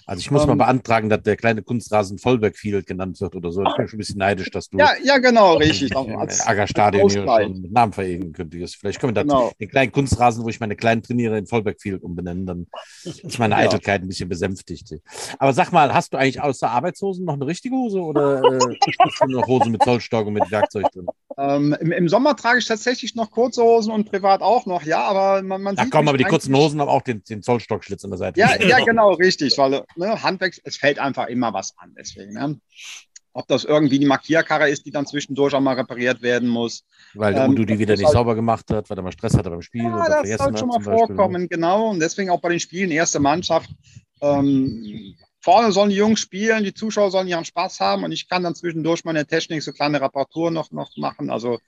Also 0.06 0.20
ich 0.20 0.30
muss 0.32 0.42
um, 0.44 0.48
mal 0.48 0.54
ähm. 0.54 0.58
beantragen, 0.60 1.10
dass 1.10 1.24
der 1.24 1.36
kleine 1.36 1.64
Kunstrasen 1.64 2.20
Vollberg 2.20 2.58
Field 2.58 2.86
genannt 2.86 3.20
wird 3.22 3.36
oder 3.36 3.52
so. 3.52 3.64
Ich 3.64 3.76
bin 3.76 3.88
schon 3.88 3.98
ein 3.98 4.00
bisschen 4.00 4.20
neidisch, 4.20 4.52
dass 4.52 4.70
du 4.70 4.78
ja, 4.78 4.92
ja 5.04 5.18
genau, 5.18 5.56
richtig. 5.56 5.96
Aggerstadion 6.46 7.10
hier 7.10 7.26
schon 7.26 7.62
mit 7.62 7.72
Namen 7.72 7.94
verewigen 7.94 8.34
könntest. 8.34 8.76
Vielleicht 8.76 9.00
können 9.00 9.16
wir 9.16 9.24
genau. 9.24 9.52
den 9.60 9.70
kleinen 9.70 9.92
Kunstrasen, 9.92 10.44
wo 10.44 10.50
ich 10.50 10.60
meine 10.60 10.76
kleinen 10.76 11.02
trainiere, 11.02 11.38
in 11.38 11.48
Vollberg 11.48 11.82
Field 11.82 12.04
umbenennen. 12.04 12.46
Dann 12.46 12.68
ist 13.04 13.40
meine 13.40 13.56
ja. 13.56 13.62
Eitelkeit 13.62 14.02
ein 14.02 14.08
bisschen 14.08 14.30
besänftigt. 14.30 14.94
Aber 15.40 15.54
sag 15.54 15.72
mal, 15.72 15.94
hast 15.94 16.14
du 16.14 16.18
eigentlich 16.18 16.42
außer 16.42 16.70
Arbeitshosen 16.70 17.26
noch 17.26 17.34
eine 17.34 17.48
richtige 17.48 17.76
Hose 17.76 18.00
oder 18.00 18.44
äh, 18.44 19.28
noch 19.28 19.48
Hose 19.48 19.70
mit 19.70 19.84
Zollstock 19.84 20.28
und 20.28 20.34
mit 20.34 20.52
Werkzeug 20.52 20.86
drin? 20.92 21.08
Ähm, 21.38 21.76
im, 21.82 21.92
im, 21.92 22.08
Sommer 22.08 22.36
trage 22.38 22.60
ich 22.60 22.66
tatsächlich 22.66 23.16
noch 23.16 23.30
kurze 23.30 23.62
Hosen 23.62 23.92
und 23.92 24.10
privat 24.10 24.42
auch 24.42 24.66
noch, 24.66 24.84
ja, 24.84 25.02
aber 25.02 25.42
man, 25.44 25.62
man 25.62 25.76
ja, 25.76 25.84
sieht. 25.84 25.92
komm, 25.92 26.08
aber 26.08 26.18
die 26.18 26.24
kurzen 26.24 26.56
Hosen 26.56 26.80
haben 26.80 26.88
auch 26.88 27.02
den, 27.02 27.24
den 27.26 27.42
Zollstockschlitz 27.42 28.06
an 28.06 28.12
der 28.12 28.18
Seite. 28.18 28.40
Ja, 28.40 28.56
ja, 28.62 28.80
genau, 28.86 29.14
richtig, 29.14 29.58
weil 29.58 29.84
ne, 29.96 30.22
Handwerk, 30.24 30.56
es 30.64 30.78
fällt 30.78 31.00
einfach 31.00 31.28
immer 31.28 31.54
was 31.54 31.74
an, 31.78 31.94
deswegen. 31.98 32.34
Ne? 32.34 32.60
Ob 33.34 33.48
das 33.48 33.66
irgendwie 33.66 34.00
die 34.00 34.06
Markierkarre 34.06 34.70
ist, 34.70 34.86
die 34.86 34.92
dann 34.92 35.06
zwischendurch 35.06 35.54
auch 35.54 35.60
mal 35.60 35.76
repariert 35.76 36.22
werden 36.22 36.48
muss. 36.48 36.86
Weil 37.14 37.34
der 37.34 37.46
ähm, 37.46 37.52
Udo 37.52 37.66
die 37.66 37.78
wieder 37.78 37.96
nicht 37.96 38.06
halt, 38.06 38.14
sauber 38.14 38.34
gemacht 38.34 38.72
hat, 38.72 38.90
weil 38.90 38.98
er 38.98 39.04
mal 39.04 39.12
Stress 39.12 39.36
hatte 39.36 39.50
beim 39.50 39.62
Spiel. 39.62 39.84
Ja, 39.84 40.22
das 40.24 40.38
soll 40.38 40.58
schon 40.58 40.70
mal 40.70 40.82
vorkommen, 40.82 41.50
genau. 41.50 41.90
Und 41.90 42.00
deswegen 42.00 42.30
auch 42.30 42.40
bei 42.40 42.50
den 42.50 42.62
Spielen 42.62 42.92
erste 42.92 43.20
Mannschaft. 43.20 43.70
Ähm, 44.22 45.16
vorne 45.42 45.72
sollen 45.72 45.90
die 45.90 45.98
Jungs 45.98 46.22
spielen, 46.22 46.64
die 46.64 46.74
Zuschauer 46.74 47.12
sollen 47.12 47.28
ihren 47.28 47.46
Spaß 47.46 47.80
haben 47.80 48.04
und 48.04 48.12
ich 48.12 48.28
kann 48.28 48.42
dann 48.42 48.56
zwischendurch 48.56 49.04
meine 49.06 49.28
Technik, 49.28 49.62
so 49.62 49.74
kleine 49.74 50.02
Reparaturen 50.02 50.54
noch, 50.54 50.72
noch 50.72 50.90
machen. 50.96 51.30
Also 51.30 51.60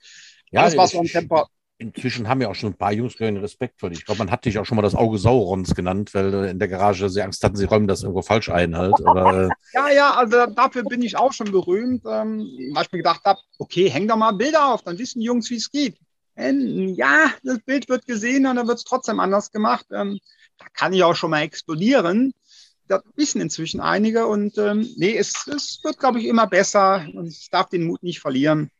ja, 0.50 0.62
alles, 0.62 0.76
was 0.76 0.90
so 0.92 1.00
am 1.00 1.06
Tempo. 1.06 1.46
Inzwischen 1.80 2.28
haben 2.28 2.40
ja 2.40 2.48
auch 2.48 2.54
schon 2.56 2.70
ein 2.70 2.76
paar 2.76 2.92
Jungs 2.92 3.20
Respekt 3.20 3.78
vor 3.78 3.90
dich. 3.90 4.00
Ich 4.00 4.04
glaube, 4.04 4.18
man 4.18 4.30
hat 4.30 4.44
dich 4.44 4.58
auch 4.58 4.66
schon 4.66 4.76
mal 4.76 4.82
das 4.82 4.96
Auge 4.96 5.18
Saurons 5.18 5.74
genannt, 5.74 6.12
weil 6.12 6.34
in 6.46 6.58
der 6.58 6.66
Garage 6.66 7.08
sie 7.08 7.22
Angst 7.22 7.44
hatten, 7.44 7.56
sie 7.56 7.66
räumen 7.66 7.86
das 7.86 8.02
irgendwo 8.02 8.22
falsch 8.22 8.48
ein 8.48 8.76
halt. 8.76 8.94
Aber, 9.04 9.44
äh, 9.44 9.48
ja, 9.74 9.90
ja, 9.90 10.14
also 10.14 10.46
dafür 10.46 10.82
bin 10.82 11.02
ich 11.02 11.16
auch 11.16 11.32
schon 11.32 11.52
berühmt, 11.52 12.02
ähm, 12.04 12.48
weil 12.72 12.84
ich 12.84 12.92
mir 12.92 12.98
gedacht 12.98 13.24
habe, 13.24 13.40
okay, 13.58 13.88
häng 13.88 14.08
da 14.08 14.16
mal 14.16 14.32
Bilder 14.32 14.74
auf, 14.74 14.82
dann 14.82 14.98
wissen 14.98 15.20
die 15.20 15.26
Jungs, 15.26 15.48
wie 15.50 15.56
es 15.56 15.70
geht. 15.70 15.96
Ähm, 16.36 16.94
ja, 16.94 17.32
das 17.44 17.60
Bild 17.60 17.88
wird 17.88 18.06
gesehen 18.06 18.46
und 18.46 18.56
dann 18.56 18.66
wird 18.66 18.78
es 18.78 18.84
trotzdem 18.84 19.20
anders 19.20 19.52
gemacht. 19.52 19.86
Ähm, 19.92 20.18
da 20.58 20.66
kann 20.74 20.92
ich 20.92 21.04
auch 21.04 21.14
schon 21.14 21.30
mal 21.30 21.42
explodieren 21.42 22.34
das 22.88 23.02
wissen 23.16 23.40
inzwischen 23.40 23.80
einige 23.80 24.26
und 24.26 24.58
ähm, 24.58 24.88
nee, 24.96 25.16
es, 25.16 25.46
es 25.46 25.80
wird, 25.84 25.98
glaube 25.98 26.18
ich, 26.20 26.26
immer 26.26 26.46
besser 26.46 27.06
und 27.14 27.28
ich 27.28 27.50
darf 27.50 27.68
den 27.68 27.84
Mut 27.84 28.02
nicht 28.02 28.20
verlieren. 28.20 28.70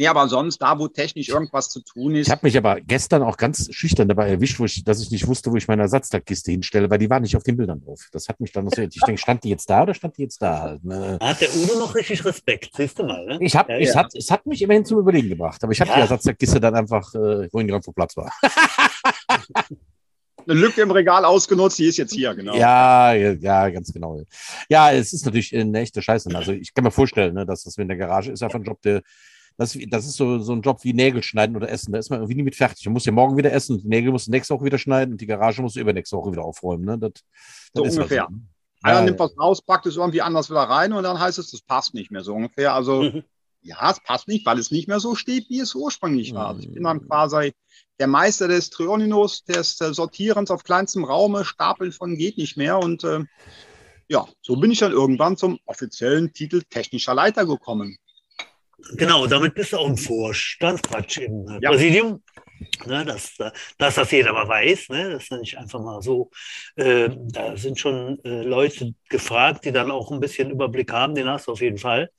Nee, 0.00 0.06
aber 0.06 0.28
sonst, 0.28 0.58
da 0.58 0.78
wo 0.78 0.86
technisch 0.86 1.28
irgendwas 1.28 1.70
zu 1.70 1.80
tun 1.80 2.14
ist. 2.14 2.28
Ich 2.28 2.30
habe 2.30 2.46
mich 2.46 2.56
aber 2.56 2.80
gestern 2.80 3.24
auch 3.24 3.36
ganz 3.36 3.68
schüchtern 3.74 4.06
dabei 4.06 4.28
erwischt, 4.28 4.60
wo 4.60 4.64
ich, 4.64 4.84
dass 4.84 5.02
ich 5.02 5.10
nicht 5.10 5.26
wusste, 5.26 5.50
wo 5.50 5.56
ich 5.56 5.66
meine 5.66 5.82
Ersatztagkiste 5.82 6.52
hinstelle, 6.52 6.88
weil 6.88 6.98
die 6.98 7.10
war 7.10 7.18
nicht 7.18 7.36
auf 7.36 7.42
den 7.42 7.56
Bildern 7.56 7.80
drauf. 7.80 8.06
Das 8.12 8.28
hat 8.28 8.38
mich 8.38 8.52
dann 8.52 8.66
noch 8.66 8.72
so, 8.72 8.82
ich 8.82 8.90
denke, 8.90 9.20
stand 9.20 9.42
die 9.42 9.48
jetzt 9.48 9.68
da 9.68 9.82
oder 9.82 9.94
stand 9.94 10.16
die 10.16 10.22
jetzt 10.22 10.40
da? 10.40 10.60
Halt, 10.60 10.84
ne? 10.84 11.18
Hat 11.20 11.40
der 11.40 11.48
Udo 11.52 11.80
noch 11.80 11.96
richtig 11.96 12.24
Respekt, 12.24 12.70
siehst 12.76 12.96
du 13.00 13.02
mal, 13.02 13.26
ne? 13.26 13.38
Ich 13.40 13.56
hab, 13.56 13.68
ja, 13.68 13.76
ich 13.78 13.88
ja. 13.88 13.96
Hat, 13.96 14.14
es 14.14 14.30
hat 14.30 14.46
mich 14.46 14.62
immerhin 14.62 14.84
zum 14.84 15.00
Überlegen 15.00 15.30
gebracht, 15.30 15.64
aber 15.64 15.72
ich 15.72 15.80
habe 15.80 15.90
ja. 15.90 15.96
die 15.96 16.02
Ersatztagkiste 16.02 16.60
dann 16.60 16.76
einfach, 16.76 17.12
äh, 17.14 17.48
wohin 17.52 17.66
gerannt, 17.66 17.88
wo 17.88 17.90
Platz 17.90 18.16
war. 18.16 18.32
eine 20.46 20.60
Lücke 20.60 20.80
im 20.80 20.92
Regal 20.92 21.24
ausgenutzt, 21.24 21.76
die 21.80 21.86
ist 21.86 21.96
jetzt 21.96 22.14
hier, 22.14 22.36
genau. 22.36 22.54
Ja, 22.54 23.14
ja, 23.14 23.68
ganz 23.68 23.92
genau. 23.92 24.22
Ja, 24.68 24.92
es 24.92 25.12
ist 25.12 25.24
natürlich 25.26 25.54
eine 25.56 25.80
echte 25.80 26.00
Scheiße. 26.02 26.30
Also 26.34 26.52
ich 26.52 26.72
kann 26.72 26.84
mir 26.84 26.92
vorstellen, 26.92 27.34
ne, 27.34 27.44
dass 27.44 27.64
das 27.64 27.76
in 27.78 27.88
der 27.88 27.96
Garage 27.96 28.30
ist 28.30 28.44
einfach 28.44 28.60
ein 28.60 28.64
Job, 28.64 28.80
der, 28.82 29.02
das, 29.58 29.76
das 29.88 30.06
ist 30.06 30.16
so, 30.16 30.38
so 30.38 30.52
ein 30.52 30.62
Job 30.62 30.84
wie 30.84 30.92
Nägel 30.92 31.20
schneiden 31.20 31.56
oder 31.56 31.68
essen. 31.68 31.90
Da 31.90 31.98
ist 31.98 32.10
man 32.10 32.20
irgendwie 32.20 32.36
nie 32.36 32.44
mit 32.44 32.54
fertig. 32.54 32.86
Man 32.86 32.92
muss 32.92 33.04
ja 33.04 33.12
morgen 33.12 33.36
wieder 33.36 33.52
essen, 33.52 33.82
die 33.82 33.88
Nägel 33.88 34.12
muss 34.12 34.28
nächste 34.28 34.54
Woche 34.54 34.64
wieder 34.64 34.78
schneiden 34.78 35.12
und 35.12 35.20
die 35.20 35.26
Garage 35.26 35.60
muss 35.60 35.74
übernächste 35.74 36.16
Woche 36.16 36.30
wieder 36.30 36.44
aufräumen. 36.44 36.84
Ne? 36.84 36.96
Das, 36.96 37.12
so 37.74 37.82
das 37.82 37.96
ungefähr. 37.96 38.26
Also, 38.26 38.40
Einer 38.82 38.98
ja, 39.00 39.04
nimmt 39.04 39.18
was 39.18 39.36
raus, 39.36 39.60
packt 39.60 39.86
es 39.86 39.96
irgendwie 39.96 40.22
anders 40.22 40.48
wieder 40.48 40.60
rein 40.60 40.92
und 40.92 41.02
dann 41.02 41.18
heißt 41.18 41.40
es, 41.40 41.50
das 41.50 41.60
passt 41.60 41.92
nicht 41.92 42.12
mehr 42.12 42.22
so 42.22 42.34
ungefähr. 42.34 42.72
Also 42.72 43.02
mhm. 43.02 43.24
ja, 43.62 43.90
es 43.90 43.98
passt 44.00 44.28
nicht, 44.28 44.46
weil 44.46 44.60
es 44.60 44.70
nicht 44.70 44.86
mehr 44.86 45.00
so 45.00 45.16
steht, 45.16 45.50
wie 45.50 45.58
es 45.58 45.74
ursprünglich 45.74 46.32
war. 46.34 46.46
Also 46.46 46.60
ich 46.60 46.72
bin 46.72 46.84
dann 46.84 47.04
quasi 47.04 47.52
der 47.98 48.06
Meister 48.06 48.46
des 48.46 48.70
Trioninos, 48.70 49.42
des 49.42 49.80
äh, 49.80 49.92
Sortierens 49.92 50.52
auf 50.52 50.62
kleinstem 50.62 51.02
Raume, 51.02 51.44
Stapeln 51.44 51.90
von 51.90 52.16
geht 52.16 52.38
nicht 52.38 52.56
mehr. 52.56 52.78
Und 52.78 53.02
äh, 53.02 53.24
ja, 54.06 54.24
so 54.40 54.54
bin 54.54 54.70
ich 54.70 54.78
dann 54.78 54.92
irgendwann 54.92 55.36
zum 55.36 55.58
offiziellen 55.66 56.32
Titel 56.32 56.62
technischer 56.70 57.14
Leiter 57.14 57.44
gekommen. 57.44 57.98
Genau, 58.92 59.26
damit 59.26 59.54
bist 59.54 59.72
du 59.72 59.78
auch 59.78 59.88
im 59.88 59.96
Vorstand, 59.96 60.82
Quatsch, 60.82 61.18
im 61.18 61.58
ja. 61.60 61.70
Präsidium. 61.70 62.22
Ne, 62.86 63.04
dass, 63.04 63.36
dass 63.76 63.94
das 63.94 64.10
jeder 64.10 64.32
mal 64.32 64.48
weiß, 64.48 64.88
ne, 64.88 65.10
das 65.10 65.24
ist 65.24 65.32
nicht 65.32 65.58
einfach 65.58 65.80
mal 65.80 66.02
so. 66.02 66.30
Äh, 66.76 67.10
da 67.14 67.56
sind 67.56 67.78
schon 67.78 68.18
äh, 68.24 68.42
Leute 68.42 68.94
gefragt, 69.08 69.64
die 69.64 69.72
dann 69.72 69.90
auch 69.90 70.10
ein 70.10 70.20
bisschen 70.20 70.50
Überblick 70.50 70.92
haben, 70.92 71.14
den 71.14 71.28
hast 71.28 71.46
du 71.46 71.52
auf 71.52 71.60
jeden 71.60 71.78
Fall. 71.78 72.10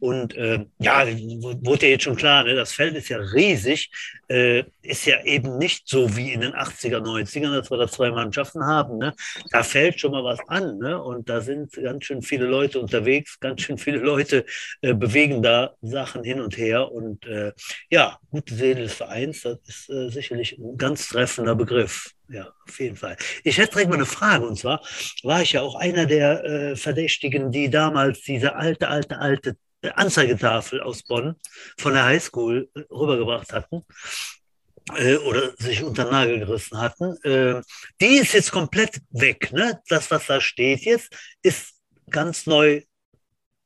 Und 0.00 0.34
äh, 0.34 0.66
ja, 0.78 1.06
wurde 1.06 1.86
ja 1.86 1.92
jetzt 1.92 2.04
schon 2.04 2.16
klar, 2.16 2.44
ne, 2.44 2.54
das 2.54 2.72
Feld 2.72 2.96
ist 2.96 3.08
ja 3.08 3.18
riesig, 3.18 3.90
äh, 4.28 4.64
ist 4.82 5.06
ja 5.06 5.22
eben 5.24 5.58
nicht 5.58 5.88
so 5.88 6.16
wie 6.16 6.32
in 6.32 6.40
den 6.40 6.54
80er, 6.54 7.00
90ern, 7.00 7.54
dass 7.54 7.70
wir 7.70 7.78
da 7.78 7.88
zwei 7.88 8.10
Mannschaften 8.10 8.64
haben. 8.64 8.98
Ne? 8.98 9.14
Da 9.50 9.62
fällt 9.62 10.00
schon 10.00 10.12
mal 10.12 10.24
was 10.24 10.40
an 10.48 10.78
ne? 10.78 11.02
und 11.02 11.28
da 11.28 11.40
sind 11.40 11.72
ganz 11.72 12.04
schön 12.04 12.22
viele 12.22 12.46
Leute 12.46 12.80
unterwegs, 12.80 13.38
ganz 13.40 13.62
schön 13.62 13.78
viele 13.78 13.98
Leute 13.98 14.44
äh, 14.82 14.94
bewegen 14.94 15.42
da 15.42 15.74
Sachen 15.82 16.24
hin 16.24 16.40
und 16.40 16.56
her 16.56 16.90
und 16.90 17.26
äh, 17.26 17.52
ja, 17.90 18.18
gute 18.30 18.54
Seele 18.54 18.82
des 18.82 18.94
Vereins, 18.94 19.42
das 19.42 19.58
ist 19.66 19.77
ist 19.78 19.90
äh, 19.90 20.08
sicherlich 20.10 20.58
ein 20.58 20.76
ganz 20.76 21.08
treffender 21.08 21.54
Begriff. 21.54 22.12
Ja, 22.28 22.52
auf 22.66 22.78
jeden 22.80 22.96
Fall. 22.96 23.16
Ich 23.44 23.58
hätte 23.58 23.72
direkt 23.72 23.90
mal 23.90 23.96
eine 23.96 24.06
Frage 24.06 24.46
und 24.46 24.58
zwar 24.58 24.82
war 25.22 25.42
ich 25.42 25.52
ja 25.52 25.62
auch 25.62 25.74
einer 25.74 26.06
der 26.06 26.44
äh, 26.44 26.76
Verdächtigen, 26.76 27.50
die 27.50 27.70
damals 27.70 28.22
diese 28.22 28.54
alte, 28.54 28.88
alte, 28.88 29.18
alte 29.18 29.56
Anzeigetafel 29.94 30.80
aus 30.80 31.02
Bonn 31.02 31.36
von 31.78 31.94
der 31.94 32.04
Highschool 32.04 32.68
äh, 32.74 32.80
rübergebracht 32.90 33.52
hatten 33.52 33.84
äh, 34.96 35.16
oder 35.16 35.52
sich 35.56 35.82
unter 35.82 36.04
den 36.04 36.12
Nagel 36.12 36.38
gerissen 36.40 36.78
hatten. 36.78 37.16
Äh, 37.22 37.62
die 38.00 38.18
ist 38.18 38.34
jetzt 38.34 38.52
komplett 38.52 39.00
weg. 39.10 39.52
Ne? 39.52 39.80
Das, 39.88 40.10
was 40.10 40.26
da 40.26 40.40
steht 40.40 40.82
jetzt, 40.82 41.14
ist 41.42 41.74
ganz 42.10 42.46
neu 42.46 42.82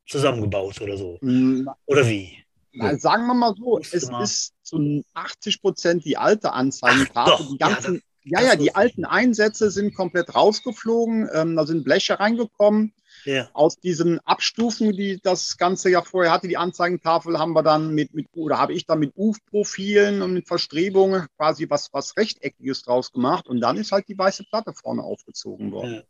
zusammengebaut 0.06 0.80
oder 0.80 0.96
so. 0.96 1.18
Mhm. 1.22 1.68
Oder 1.86 2.06
wie? 2.08 2.38
Na, 2.72 2.98
sagen 2.98 3.26
wir 3.26 3.34
mal 3.34 3.54
so, 3.56 3.78
es 3.78 3.92
ist 3.92 4.54
zu 4.62 5.04
80 5.14 5.60
Prozent 5.60 6.04
die 6.04 6.16
alte 6.16 6.52
Anzeigentafel. 6.52 7.46
Die 7.50 7.58
ganzen, 7.58 8.02
ja, 8.24 8.40
ja, 8.40 8.48
ja, 8.48 8.56
die 8.56 8.74
alten 8.74 9.04
Einsätze 9.04 9.70
sind 9.70 9.94
komplett 9.94 10.34
rausgeflogen. 10.34 11.28
Ähm, 11.32 11.56
da 11.56 11.66
sind 11.66 11.84
Bleche 11.84 12.18
reingekommen. 12.18 12.92
Ja. 13.24 13.48
Aus 13.52 13.78
diesen 13.78 14.20
Abstufen, 14.20 14.92
die 14.92 15.20
das 15.22 15.56
Ganze 15.56 15.90
ja 15.90 16.02
vorher 16.02 16.32
hatte, 16.32 16.48
die 16.48 16.56
Anzeigentafel, 16.56 17.38
haben 17.38 17.52
wir 17.52 17.62
dann 17.62 17.94
mit, 17.94 18.14
mit 18.14 18.28
oder 18.34 18.58
habe 18.58 18.72
ich 18.72 18.86
dann 18.86 18.98
mit 18.98 19.12
UF-Profilen 19.16 20.22
und 20.22 20.32
mit 20.32 20.48
Verstrebungen 20.48 21.26
quasi 21.36 21.68
was, 21.68 21.92
was 21.92 22.16
Rechteckiges 22.16 22.82
draus 22.82 23.12
gemacht. 23.12 23.48
Und 23.48 23.60
dann 23.60 23.76
ist 23.76 23.92
halt 23.92 24.08
die 24.08 24.18
weiße 24.18 24.44
Platte 24.44 24.72
vorne 24.72 25.02
aufgezogen 25.02 25.72
worden. 25.72 25.94
Ja. 25.94 26.02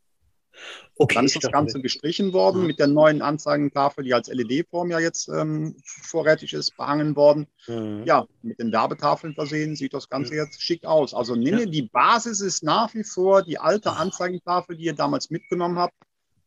Okay, 0.97 1.14
dann 1.14 1.25
ist 1.25 1.42
das 1.42 1.50
Ganze 1.50 1.80
gestrichen 1.80 2.32
worden 2.32 2.62
ja. 2.62 2.66
mit 2.66 2.78
der 2.78 2.87
neuen 2.87 3.23
Anzeigentafel, 3.23 4.04
die 4.04 4.14
als 4.14 4.28
LED-Form 4.28 4.90
ja 4.90 4.99
jetzt 4.99 5.28
ähm, 5.28 5.76
vorrätig 5.85 6.52
ist, 6.52 6.76
behangen 6.76 7.16
worden. 7.16 7.47
Mhm. 7.66 8.02
Ja, 8.04 8.26
mit 8.42 8.59
den 8.59 8.73
Werbetafeln 8.73 9.35
versehen 9.35 9.75
sieht 9.76 9.94
das 9.94 10.09
Ganze 10.09 10.37
ja. 10.37 10.44
jetzt 10.44 10.62
schick 10.62 10.85
aus. 10.85 11.14
Also 11.14 11.35
nenne, 11.35 11.61
ja. 11.61 11.66
die 11.66 11.82
Basis 11.82 12.40
ist 12.40 12.62
nach 12.62 12.94
wie 12.94 13.04
vor 13.04 13.42
die 13.42 13.59
alte. 13.59 13.92
Anzeigentafel, 13.92 14.76
die 14.76 14.85
ihr 14.85 14.94
damals 14.94 15.30
mitgenommen 15.30 15.78
habt, 15.78 15.94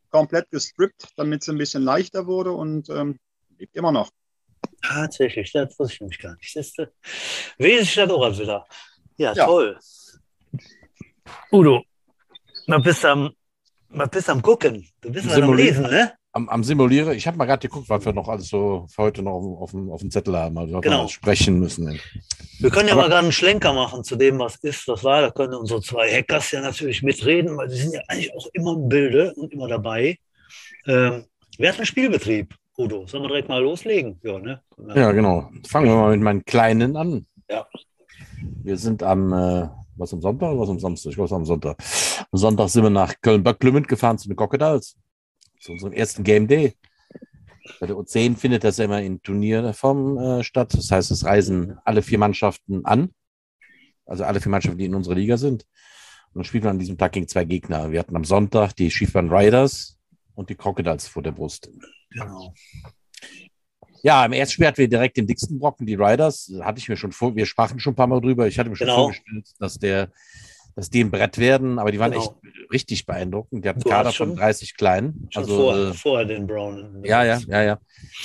komplett 0.09 0.49
gestrippt, 0.51 1.09
damit 1.15 1.41
es 1.41 1.49
ein 1.49 1.57
bisschen 1.57 1.83
leichter 1.83 2.27
wurde 2.27 2.51
und 2.51 2.89
ähm, 2.89 3.19
lebt 3.57 3.75
immer 3.75 3.91
noch. 3.91 4.11
Tatsächlich, 4.81 5.51
das 5.51 5.77
wusste 5.77 5.93
ich 5.93 6.01
nämlich 6.01 6.19
gar 6.19 6.35
nicht. 6.35 6.55
Das 6.55 6.67
ist, 6.67 6.79
äh, 6.79 6.87
wesentlich 7.57 7.95
dann 7.95 8.11
auch 8.11 8.39
wieder. 8.39 8.65
Ja, 9.17 9.33
toll. 9.33 9.77
Udo, 11.51 11.83
na 12.67 12.77
bist 12.77 13.03
du 13.03 13.07
am 13.09 13.35
was 13.95 14.09
bist 14.09 14.29
am 14.29 14.41
Gucken? 14.41 14.85
Du 15.01 15.11
bist 15.11 15.31
am 15.31 15.53
Lesen, 15.53 15.83
ne? 15.83 16.13
Am, 16.33 16.49
am 16.49 16.63
Simulieren. 16.63 17.13
Ich 17.13 17.25
habe 17.27 17.37
mal 17.37 17.45
gerade 17.45 17.65
geguckt, 17.65 17.89
was 17.89 18.03
wir 18.03 18.11
noch 18.11 18.27
alles 18.27 18.49
so 18.49 18.85
für 18.89 19.03
heute 19.03 19.21
noch 19.21 19.33
auf, 19.33 19.61
auf, 19.61 19.71
dem, 19.71 19.89
auf 19.89 20.01
dem 20.01 20.11
Zettel 20.11 20.35
haben, 20.35 20.57
also 20.57 20.81
genau. 20.81 21.07
sprechen 21.07 21.59
müssen. 21.59 21.97
Wir 22.59 22.69
können 22.69 22.89
ja 22.89 22.93
Aber, 22.93 23.03
mal 23.03 23.07
gerade 23.07 23.23
einen 23.23 23.31
Schlenker 23.31 23.71
machen 23.71 24.03
zu 24.03 24.17
dem, 24.17 24.37
was 24.39 24.57
ist, 24.57 24.85
was 24.89 25.03
war. 25.05 25.21
Da 25.21 25.31
können 25.31 25.53
unsere 25.53 25.81
zwei 25.81 26.11
Hackers 26.11 26.51
ja 26.51 26.59
natürlich 26.59 27.03
mitreden, 27.03 27.55
weil 27.55 27.69
sie 27.69 27.77
sind 27.77 27.93
ja 27.93 28.01
eigentlich 28.09 28.33
auch 28.35 28.47
immer 28.51 28.73
im 28.73 28.89
Bilde 28.89 29.33
und 29.35 29.53
immer 29.53 29.69
dabei. 29.69 30.17
Ähm, 30.87 31.23
wer 31.57 31.69
hat 31.69 31.77
einen 31.77 31.85
Spielbetrieb, 31.85 32.53
Udo? 32.77 33.07
Sollen 33.07 33.23
wir 33.23 33.29
direkt 33.29 33.47
mal 33.47 33.61
loslegen? 33.61 34.19
Ja, 34.21 34.37
ne? 34.37 34.61
ja 34.93 35.11
genau. 35.13 35.49
Fangen 35.65 35.87
wir 35.87 35.95
mal 35.95 36.11
mit 36.11 36.21
meinen 36.21 36.43
Kleinen 36.43 36.97
an. 36.97 37.25
Ja. 37.49 37.65
Wir 38.61 38.77
sind 38.77 39.03
am 39.03 39.31
äh, 39.31 39.69
was 39.97 40.13
am 40.13 40.21
Sonntag 40.21 40.51
oder 40.51 40.61
was 40.61 40.69
am 40.69 40.79
Samstag? 40.79 41.11
Ich 41.11 41.15
glaube, 41.15 41.27
es 41.27 41.33
am 41.33 41.45
Sonntag. 41.45 41.77
Am 42.35 42.39
Sonntag 42.39 42.67
sind 42.67 42.83
wir 42.83 42.89
nach 42.89 43.13
Köln-Böcklümend 43.21 43.87
gefahren 43.87 44.17
zu 44.17 44.27
den 44.27 44.35
Crocodiles. 44.35 44.97
Zu 45.61 45.71
unserem 45.71 45.93
ersten 45.93 46.21
Game 46.25 46.49
Day. 46.49 46.75
Bei 47.79 47.87
der 47.87 47.95
U10 47.95 48.35
findet 48.35 48.65
das 48.65 48.77
immer 48.77 49.01
in 49.01 49.21
Turnierform 49.21 50.17
äh, 50.17 50.43
statt. 50.43 50.73
Das 50.73 50.91
heißt, 50.91 51.11
es 51.11 51.23
reisen 51.23 51.77
alle 51.85 52.01
vier 52.01 52.17
Mannschaften 52.17 52.83
an. 52.83 53.11
Also 54.05 54.25
alle 54.25 54.41
vier 54.41 54.49
Mannschaften, 54.49 54.77
die 54.77 54.83
in 54.83 54.95
unserer 54.95 55.15
Liga 55.15 55.37
sind. 55.37 55.63
Und 55.63 56.39
dann 56.39 56.43
spielt 56.43 56.65
man 56.65 56.71
an 56.71 56.79
diesem 56.79 56.97
Tag 56.97 57.13
gegen 57.13 57.29
zwei 57.29 57.45
Gegner. 57.45 57.89
Wir 57.93 57.99
hatten 57.99 58.17
am 58.17 58.25
Sonntag 58.25 58.73
die 58.73 58.91
Schiefbahn 58.91 59.31
Riders 59.31 59.97
und 60.33 60.49
die 60.49 60.55
Crocodiles 60.55 61.07
vor 61.07 61.23
der 61.23 61.31
Brust. 61.31 61.69
Genau. 62.09 62.53
Ja, 64.03 64.25
im 64.25 64.33
ersten 64.33 64.55
Spiel 64.55 64.67
hatten 64.67 64.79
wir 64.79 64.89
direkt 64.89 65.15
den 65.15 65.25
dicksten 65.25 65.57
Brocken, 65.57 65.87
die 65.87 65.95
Riders. 65.95 66.51
Hatte 66.59 66.79
ich 66.79 66.89
mir 66.89 66.97
schon 66.97 67.13
vor, 67.13 67.33
wir 67.33 67.45
sprachen 67.45 67.79
schon 67.79 67.93
ein 67.93 67.95
paar 67.95 68.07
Mal 68.07 68.19
drüber. 68.19 68.45
Ich 68.45 68.59
hatte 68.59 68.69
mir 68.69 68.75
schon 68.75 68.87
Genau. 68.87 69.03
vorgestellt, 69.03 69.47
dass 69.57 69.79
der, 69.79 70.11
dass 70.75 70.89
die 70.89 71.03
ein 71.03 71.11
Brett 71.11 71.37
werden, 71.37 71.79
aber 71.79 71.91
die 71.91 71.99
waren 71.99 72.11
Genau. 72.11 72.23
echt 72.23 72.33
richtig 72.71 73.05
beeindruckend. 73.05 73.63
Die 73.63 73.69
hatten 73.69 73.81
einen 73.83 73.89
Kader 73.91 74.11
von 74.11 74.35
30 74.35 74.75
Kleinen. 74.75 75.27
Schon 75.31 75.43
Also, 75.43 75.55
vorher, 75.55 75.87
äh, 75.89 75.93
vorher 75.93 76.25
den 76.25 76.47
Brown. 76.47 77.01
ja, 77.05 77.23
ja, 77.23 77.39
ja, 77.47 77.63
ja. 77.63 77.79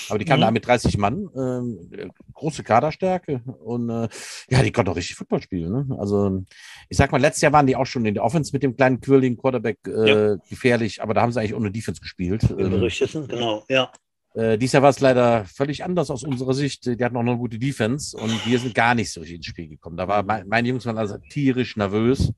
Aber 0.08 0.18
die 0.18 0.24
kamen 0.24 0.40
Mhm. 0.40 0.44
da 0.44 0.50
mit 0.50 0.66
30 0.66 0.98
Mann, 0.98 1.28
äh, 1.34 2.06
große 2.34 2.62
Kaderstärke 2.64 3.42
und 3.64 3.88
äh, 3.90 4.08
ja, 4.50 4.62
die 4.62 4.72
konnten 4.72 4.90
auch 4.90 4.96
richtig 4.96 5.16
Football 5.16 5.42
spielen. 5.42 5.70
Ne? 5.88 5.96
Also 5.98 6.42
ich 6.88 6.96
sag 6.96 7.12
mal, 7.12 7.20
letztes 7.20 7.42
Jahr 7.42 7.52
waren 7.52 7.66
die 7.66 7.76
auch 7.76 7.86
schon 7.86 8.04
in 8.06 8.14
der 8.14 8.24
Offense 8.24 8.50
mit 8.52 8.62
dem 8.62 8.74
kleinen 8.76 9.00
quirligen 9.00 9.36
Quarterback 9.36 9.78
äh, 9.86 10.36
gefährlich, 10.48 11.02
aber 11.02 11.14
da 11.14 11.22
haben 11.22 11.32
sie 11.32 11.38
eigentlich 11.40 11.54
ohne 11.54 11.70
Defense 11.70 12.00
gespielt. 12.00 12.42
Ähm, 12.50 12.88
genau, 13.28 13.62
ja. 13.68 13.92
Äh, 14.34 14.56
dieses 14.58 14.74
Jahr 14.74 14.82
war 14.82 14.90
es 14.90 15.00
leider 15.00 15.44
völlig 15.44 15.84
anders 15.84 16.10
aus 16.10 16.24
unserer 16.24 16.54
Sicht. 16.54 16.86
Die 16.86 17.04
hatten 17.04 17.16
auch 17.16 17.22
noch 17.22 17.32
eine 17.32 17.38
gute 17.40 17.58
Defense 17.58 18.16
und 18.16 18.46
wir 18.46 18.58
sind 18.58 18.74
gar 18.74 18.94
nicht 18.94 19.10
so 19.12 19.20
richtig 19.20 19.36
ins 19.36 19.46
Spiel 19.46 19.68
gekommen. 19.68 19.96
Da 19.96 20.06
war 20.06 20.22
mein, 20.22 20.46
meine 20.46 20.68
Jungs 20.68 20.86
waren 20.86 20.98
also 20.98 21.18
tierisch 21.30 21.76
nervös. 21.76 22.32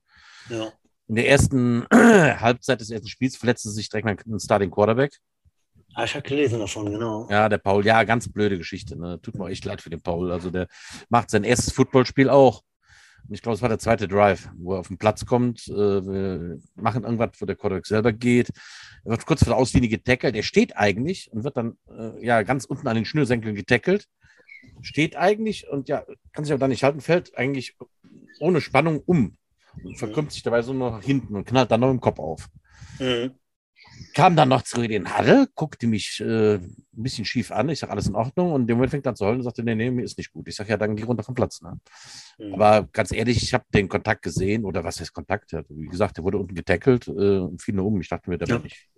ja. 0.48 0.72
In 1.08 1.16
der 1.16 1.28
ersten 1.28 1.84
Halbzeit 1.92 2.80
des 2.80 2.88
ersten 2.88 3.08
Spiels 3.08 3.36
verletzte 3.36 3.68
sich 3.70 3.90
direkt 3.90 4.26
mein 4.26 4.40
Starting 4.40 4.70
Quarterback. 4.70 5.18
Ah, 5.94 6.04
ich 6.04 6.14
habe 6.14 6.26
gelesen 6.26 6.58
davon, 6.60 6.90
genau. 6.90 7.28
Ja, 7.28 7.50
der 7.50 7.58
Paul, 7.58 7.84
ja, 7.84 8.02
ganz 8.04 8.32
blöde 8.32 8.56
Geschichte. 8.56 8.96
Ne? 8.96 9.20
Tut 9.20 9.34
mir 9.34 9.48
echt 9.50 9.64
leid 9.64 9.82
für 9.82 9.90
den 9.90 10.00
Paul. 10.00 10.32
Also 10.32 10.50
der 10.50 10.68
macht 11.10 11.28
sein 11.28 11.44
erstes 11.44 11.74
Footballspiel 11.74 12.30
auch. 12.30 12.62
Ich 13.30 13.42
glaube, 13.42 13.54
es 13.54 13.62
war 13.62 13.68
der 13.68 13.78
zweite 13.78 14.08
Drive, 14.08 14.48
wo 14.56 14.74
er 14.74 14.80
auf 14.80 14.88
den 14.88 14.98
Platz 14.98 15.24
kommt. 15.24 15.66
Äh, 15.68 15.72
wir 15.74 16.58
machen 16.74 17.04
irgendwas, 17.04 17.30
wo 17.38 17.46
der 17.46 17.56
Quarterback 17.56 17.86
selber 17.86 18.12
geht. 18.12 18.50
Er 19.04 19.12
wird 19.12 19.26
kurz 19.26 19.44
vor 19.44 19.52
der 19.52 19.56
Auslinie 19.56 19.88
getackelt. 19.88 20.34
Er 20.36 20.42
steht 20.42 20.76
eigentlich 20.76 21.30
und 21.32 21.44
wird 21.44 21.56
dann 21.56 21.76
äh, 21.90 22.24
ja 22.24 22.42
ganz 22.42 22.64
unten 22.64 22.86
an 22.88 22.96
den 22.96 23.04
Schnürsenkeln 23.04 23.54
getackelt. 23.54 24.06
Steht 24.80 25.16
eigentlich 25.16 25.68
und 25.68 25.88
ja, 25.88 26.04
kann 26.32 26.44
sich 26.44 26.52
aber 26.52 26.60
da 26.60 26.68
nicht 26.68 26.84
halten, 26.84 27.00
fällt 27.00 27.36
eigentlich 27.36 27.76
ohne 28.38 28.60
Spannung 28.60 29.00
um 29.04 29.36
und 29.82 29.98
verkrümmt 29.98 30.32
sich 30.32 30.42
dabei 30.42 30.62
so 30.62 30.72
noch 30.72 30.92
nach 30.92 31.02
hinten 31.02 31.34
und 31.34 31.46
knallt 31.46 31.70
dann 31.70 31.80
noch 31.80 31.90
im 31.90 32.00
Kopf 32.00 32.18
auf 32.18 32.48
Mhm. 32.98 33.32
Kam 34.14 34.36
dann 34.36 34.48
noch 34.48 34.62
in 34.76 34.90
den 34.90 35.16
Huddle, 35.16 35.48
guckte 35.54 35.86
mich 35.86 36.20
äh, 36.20 36.54
ein 36.56 36.74
bisschen 36.92 37.24
schief 37.24 37.50
an. 37.50 37.68
Ich 37.68 37.78
sage, 37.80 37.92
alles 37.92 38.06
in 38.06 38.14
Ordnung. 38.14 38.52
Und 38.52 38.66
dem 38.66 38.76
Moment 38.76 38.90
fängt 38.90 39.06
er 39.06 39.10
an 39.10 39.16
zu 39.16 39.24
heulen 39.24 39.38
und 39.38 39.44
sagte, 39.44 39.62
nee, 39.62 39.74
nee, 39.74 39.90
mir 39.90 40.04
ist 40.04 40.18
nicht 40.18 40.32
gut. 40.32 40.48
Ich 40.48 40.56
sage, 40.56 40.70
ja, 40.70 40.76
dann 40.76 40.96
geh 40.96 41.04
runter 41.04 41.22
vom 41.22 41.34
Platz. 41.34 41.62
Ne? 41.62 41.78
Mhm. 42.38 42.54
Aber 42.54 42.88
ganz 42.92 43.12
ehrlich, 43.12 43.42
ich 43.42 43.54
habe 43.54 43.64
den 43.72 43.88
Kontakt 43.88 44.22
gesehen, 44.22 44.64
oder 44.64 44.84
was 44.84 45.00
heißt 45.00 45.12
Kontakt? 45.12 45.52
Wie 45.68 45.86
gesagt, 45.86 46.16
der 46.18 46.24
wurde 46.24 46.38
unten 46.38 46.54
getackelt 46.54 47.08
äh, 47.08 47.10
und 47.38 47.62
fiel 47.62 47.74
nur 47.74 47.86
um. 47.86 48.00
Ich 48.00 48.08
dachte 48.08 48.28
mir, 48.28 48.38
da 48.38 48.46
Ja. 48.46 48.58
bin 48.58 48.66
ich. 48.66 48.88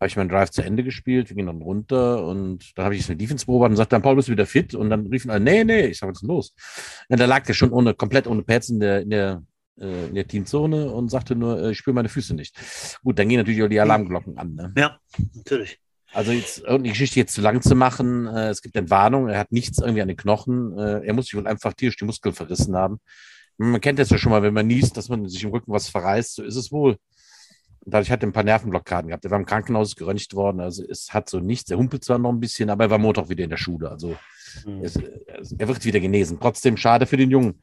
Habe 0.00 0.08
ich 0.08 0.16
meinen 0.16 0.28
Drive 0.28 0.50
zu 0.50 0.60
Ende 0.62 0.82
gespielt, 0.82 1.30
wir 1.30 1.36
gingen 1.36 1.46
dann 1.46 1.62
runter 1.62 2.26
und 2.26 2.76
dann 2.76 2.84
habe 2.84 2.94
ich 2.96 3.02
es 3.02 3.08
mit 3.08 3.20
Defense 3.20 3.46
beobachtet 3.46 3.70
und 3.70 3.76
sagte 3.76 3.94
dann, 3.94 4.02
Paul, 4.02 4.16
bist 4.16 4.28
du 4.28 4.32
wieder 4.32 4.44
fit? 4.44 4.74
Und 4.74 4.90
dann 4.90 5.06
riefen 5.06 5.30
alle, 5.30 5.40
nee, 5.42 5.64
nee, 5.64 5.86
ich 5.86 5.98
sage, 5.98 6.10
was 6.10 6.16
ist 6.18 6.22
denn 6.22 6.28
los? 6.28 6.54
Und 7.08 7.20
da 7.20 7.24
lag 7.24 7.44
der 7.44 7.54
schon 7.54 7.70
ohne, 7.70 7.94
komplett 7.94 8.26
ohne 8.26 8.42
Pads 8.42 8.70
in 8.70 8.80
der, 8.80 9.02
in 9.02 9.10
der, 9.10 9.42
äh, 9.80 10.06
in 10.06 10.14
der 10.14 10.26
Teamzone 10.26 10.90
und 10.90 11.10
sagte 11.10 11.34
nur, 11.36 11.60
äh, 11.60 11.70
ich 11.72 11.78
spüre 11.78 11.94
meine 11.94 12.08
Füße 12.08 12.34
nicht. 12.34 12.56
Gut, 13.02 13.18
dann 13.18 13.28
gehen 13.28 13.38
natürlich 13.38 13.62
auch 13.62 13.68
die 13.68 13.80
Alarmglocken 13.80 14.38
an. 14.38 14.54
Ne? 14.54 14.72
Ja, 14.76 14.98
natürlich. 15.34 15.78
Also 16.12 16.30
jetzt 16.32 16.58
irgendeine 16.58 16.90
Geschichte 16.90 17.18
jetzt 17.18 17.34
zu 17.34 17.40
lang 17.40 17.60
zu 17.60 17.74
machen, 17.74 18.26
äh, 18.28 18.48
es 18.48 18.62
gibt 18.62 18.76
Entwarnung, 18.76 19.28
er 19.28 19.38
hat 19.38 19.50
nichts 19.50 19.78
irgendwie 19.78 20.02
an 20.02 20.08
den 20.08 20.16
Knochen, 20.16 20.78
äh, 20.78 21.00
er 21.04 21.12
muss 21.12 21.26
sich 21.26 21.34
wohl 21.34 21.46
einfach 21.46 21.72
tierisch 21.72 21.96
die 21.96 22.04
Muskeln 22.04 22.34
verrissen 22.34 22.76
haben. 22.76 23.00
Man 23.56 23.80
kennt 23.80 23.98
das 23.98 24.10
ja 24.10 24.18
schon 24.18 24.30
mal, 24.30 24.42
wenn 24.42 24.54
man 24.54 24.66
niest, 24.66 24.96
dass 24.96 25.08
man 25.08 25.28
sich 25.28 25.42
im 25.44 25.50
Rücken 25.50 25.72
was 25.72 25.88
verreißt, 25.88 26.36
so 26.36 26.42
ist 26.44 26.56
es 26.56 26.70
wohl. 26.72 26.96
Und 27.80 27.92
dadurch 27.92 28.10
hat 28.10 28.22
er 28.22 28.28
ein 28.28 28.32
paar 28.32 28.44
Nervenblockaden 28.44 29.08
gehabt. 29.08 29.24
Er 29.24 29.30
war 29.30 29.38
im 29.38 29.44
Krankenhaus 29.44 29.94
geröntgt 29.96 30.34
worden, 30.34 30.60
also 30.60 30.84
es 30.88 31.12
hat 31.12 31.28
so 31.28 31.40
nichts. 31.40 31.70
Er 31.70 31.78
humpelt 31.78 32.04
zwar 32.04 32.18
noch 32.18 32.30
ein 32.32 32.40
bisschen, 32.40 32.70
aber 32.70 32.84
er 32.84 32.90
war 32.90 32.98
Montag 32.98 33.28
wieder 33.28 33.44
in 33.44 33.50
der 33.50 33.56
Schule. 33.56 33.90
Also 33.90 34.16
Mhm. 34.64 34.84
es, 34.84 34.96
er 34.96 35.68
wird 35.68 35.84
wieder 35.84 36.00
genesen. 36.00 36.38
Trotzdem 36.40 36.76
schade 36.76 37.06
für 37.06 37.16
den 37.16 37.30
Jungen. 37.30 37.60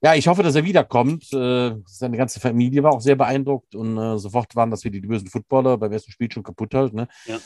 Ja, 0.00 0.14
ich 0.14 0.28
hoffe, 0.28 0.42
dass 0.44 0.54
er 0.54 0.64
wiederkommt. 0.64 1.32
Äh, 1.32 1.74
Seine 1.86 2.16
ganze 2.16 2.38
Familie 2.40 2.82
war 2.82 2.92
auch 2.92 3.00
sehr 3.00 3.16
beeindruckt 3.16 3.74
und 3.74 3.98
äh, 3.98 4.18
sofort 4.18 4.54
waren 4.54 4.70
das 4.70 4.84
wieder 4.84 5.00
die 5.00 5.06
bösen 5.08 5.28
Footballer 5.28 5.76
beim 5.76 5.92
ersten 5.92 6.12
Spiel 6.12 6.30
schon 6.30 6.44
kaputt 6.44 6.72
halt. 6.74 6.92
Ne? 6.94 7.08
Ja. 7.26 7.38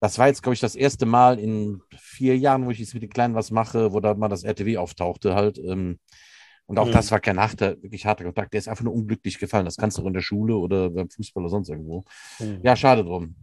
Das 0.00 0.18
war 0.18 0.28
jetzt, 0.28 0.42
glaube 0.42 0.54
ich, 0.54 0.60
das 0.60 0.74
erste 0.74 1.04
Mal 1.06 1.38
in 1.38 1.82
vier 1.98 2.38
Jahren, 2.38 2.64
wo 2.64 2.70
ich 2.70 2.78
jetzt 2.78 2.94
mit 2.94 3.02
den 3.02 3.10
Kleinen 3.10 3.34
was 3.34 3.50
mache, 3.50 3.92
wo 3.92 4.00
da 4.00 4.14
mal 4.14 4.28
das 4.28 4.44
RTW 4.44 4.78
auftauchte 4.78 5.34
halt. 5.34 5.58
Ähm, 5.58 5.98
und 6.66 6.78
auch 6.78 6.86
Mhm. 6.86 6.92
das 6.92 7.10
war 7.10 7.18
kein 7.20 7.40
harter, 7.40 7.82
wirklich 7.82 8.06
harter 8.06 8.24
Kontakt. 8.24 8.52
Der 8.52 8.58
ist 8.58 8.68
einfach 8.68 8.84
nur 8.84 8.94
unglücklich 8.94 9.38
gefallen. 9.38 9.64
Das 9.64 9.76
kannst 9.76 9.98
du 9.98 10.02
auch 10.02 10.06
in 10.06 10.12
der 10.14 10.20
Schule 10.20 10.56
oder 10.56 10.90
beim 10.90 11.10
Fußball 11.10 11.42
oder 11.42 11.50
sonst 11.50 11.68
irgendwo. 11.68 12.04
Mhm. 12.38 12.60
Ja, 12.62 12.76
schade 12.76 13.04
drum. 13.04 13.36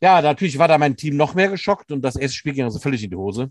Ja, 0.00 0.22
natürlich 0.22 0.58
war 0.58 0.68
da 0.68 0.78
mein 0.78 0.96
Team 0.96 1.16
noch 1.16 1.34
mehr 1.34 1.48
geschockt 1.48 1.90
und 1.92 2.02
das 2.02 2.16
erste 2.16 2.36
Spiel 2.36 2.52
ging 2.54 2.64
also 2.64 2.78
völlig 2.78 3.02
in 3.02 3.10
die 3.10 3.16
Hose. 3.16 3.50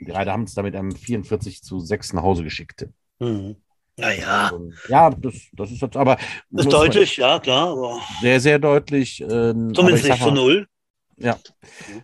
Die 0.00 0.10
Reiter 0.12 0.32
haben 0.32 0.44
es 0.44 0.54
damit 0.54 0.76
einem 0.76 0.92
44 0.94 1.62
zu 1.62 1.80
6 1.80 2.12
nach 2.12 2.22
Hause 2.22 2.44
geschickt. 2.44 2.86
Mhm. 3.20 3.56
Naja, 3.96 4.50
Und 4.50 4.74
ja, 4.88 5.10
das, 5.10 5.34
das 5.52 5.72
ist 5.72 5.82
jetzt 5.82 5.96
aber 5.96 6.14
das 6.50 6.66
ist 6.66 6.70
man- 6.72 6.82
deutlich, 6.82 7.16
ja, 7.16 7.40
klar, 7.40 7.70
aber 7.72 8.00
Sehr, 8.20 8.38
sehr 8.40 8.58
deutlich. 8.60 9.20
Ähm, 9.22 9.74
zumindest 9.74 10.04
ich 10.04 10.10
nicht 10.12 10.22
zu 10.22 10.30
null. 10.30 10.66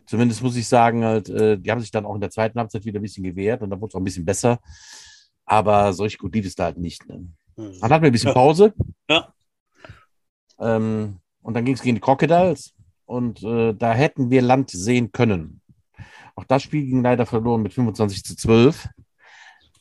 Zumindest 0.07 0.43
muss 0.43 0.57
ich 0.57 0.67
sagen, 0.67 1.05
halt, 1.05 1.29
äh, 1.29 1.57
die 1.57 1.71
haben 1.71 1.81
sich 1.81 1.93
dann 1.93 2.05
auch 2.05 2.17
in 2.17 2.21
der 2.21 2.31
zweiten 2.31 2.59
Halbzeit 2.59 2.85
wieder 2.85 2.99
ein 2.99 3.03
bisschen 3.03 3.23
gewehrt 3.23 3.63
und 3.63 3.71
dann 3.71 3.81
wurde 3.81 3.91
es 3.91 3.95
auch 3.95 4.01
ein 4.01 4.05
bisschen 4.05 4.25
besser. 4.25 4.59
Aber 5.47 5.93
solch 5.93 6.19
gut 6.19 6.35
lief 6.35 6.47
es 6.47 6.57
da 6.57 6.65
halt 6.65 6.79
nicht. 6.79 7.07
Ne? 7.09 7.29
Mhm. 7.57 7.79
Dann 7.81 7.91
hatten 7.93 8.03
wir 8.03 8.11
ein 8.11 8.13
bisschen 8.13 8.29
Ja. 8.31 8.35
Pause. 8.35 8.75
Ja. 9.09 9.33
Ähm, 10.59 11.19
und 11.43 11.55
dann 11.55 11.65
ging 11.65 11.75
es 11.75 11.83
gegen 11.83 11.95
die 11.97 12.01
Crocodiles. 12.01 12.75
Und 13.07 13.43
äh, 13.45 13.73
da 13.75 13.93
hätten 13.93 14.31
wir 14.31 14.43
Land 14.43 14.71
sehen 14.71 15.13
können. 15.13 15.61
Auch 16.35 16.45
das 16.45 16.63
Spiel 16.65 16.85
ging 16.87 17.03
leider 17.03 17.27
verloren 17.27 17.63
mit 17.63 17.73
25 17.73 18.25
zu 18.25 18.35
12. 18.35 18.89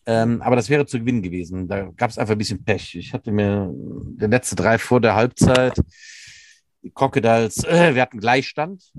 Ähm, 0.06 0.42
aber 0.42 0.56
das 0.56 0.70
wäre 0.70 0.86
zu 0.86 1.00
gewinnen 1.00 1.22
gewesen. 1.22 1.68
Da 1.68 1.84
gab 1.96 2.10
es 2.10 2.18
einfach 2.18 2.34
ein 2.34 2.38
bisschen 2.38 2.64
Pech. 2.64 2.96
Ich 2.96 3.14
hatte 3.14 3.32
mir 3.32 3.72
der 3.74 4.28
letzte 4.28 4.56
drei 4.56 4.78
vor 4.78 5.00
der 5.00 5.16
Halbzeit, 5.16 5.80
die 6.82 6.92
Crocodiles, 6.92 7.64
äh, 7.64 7.96
wir 7.96 8.02
hatten 8.02 8.20
Gleichstand. 8.20 8.92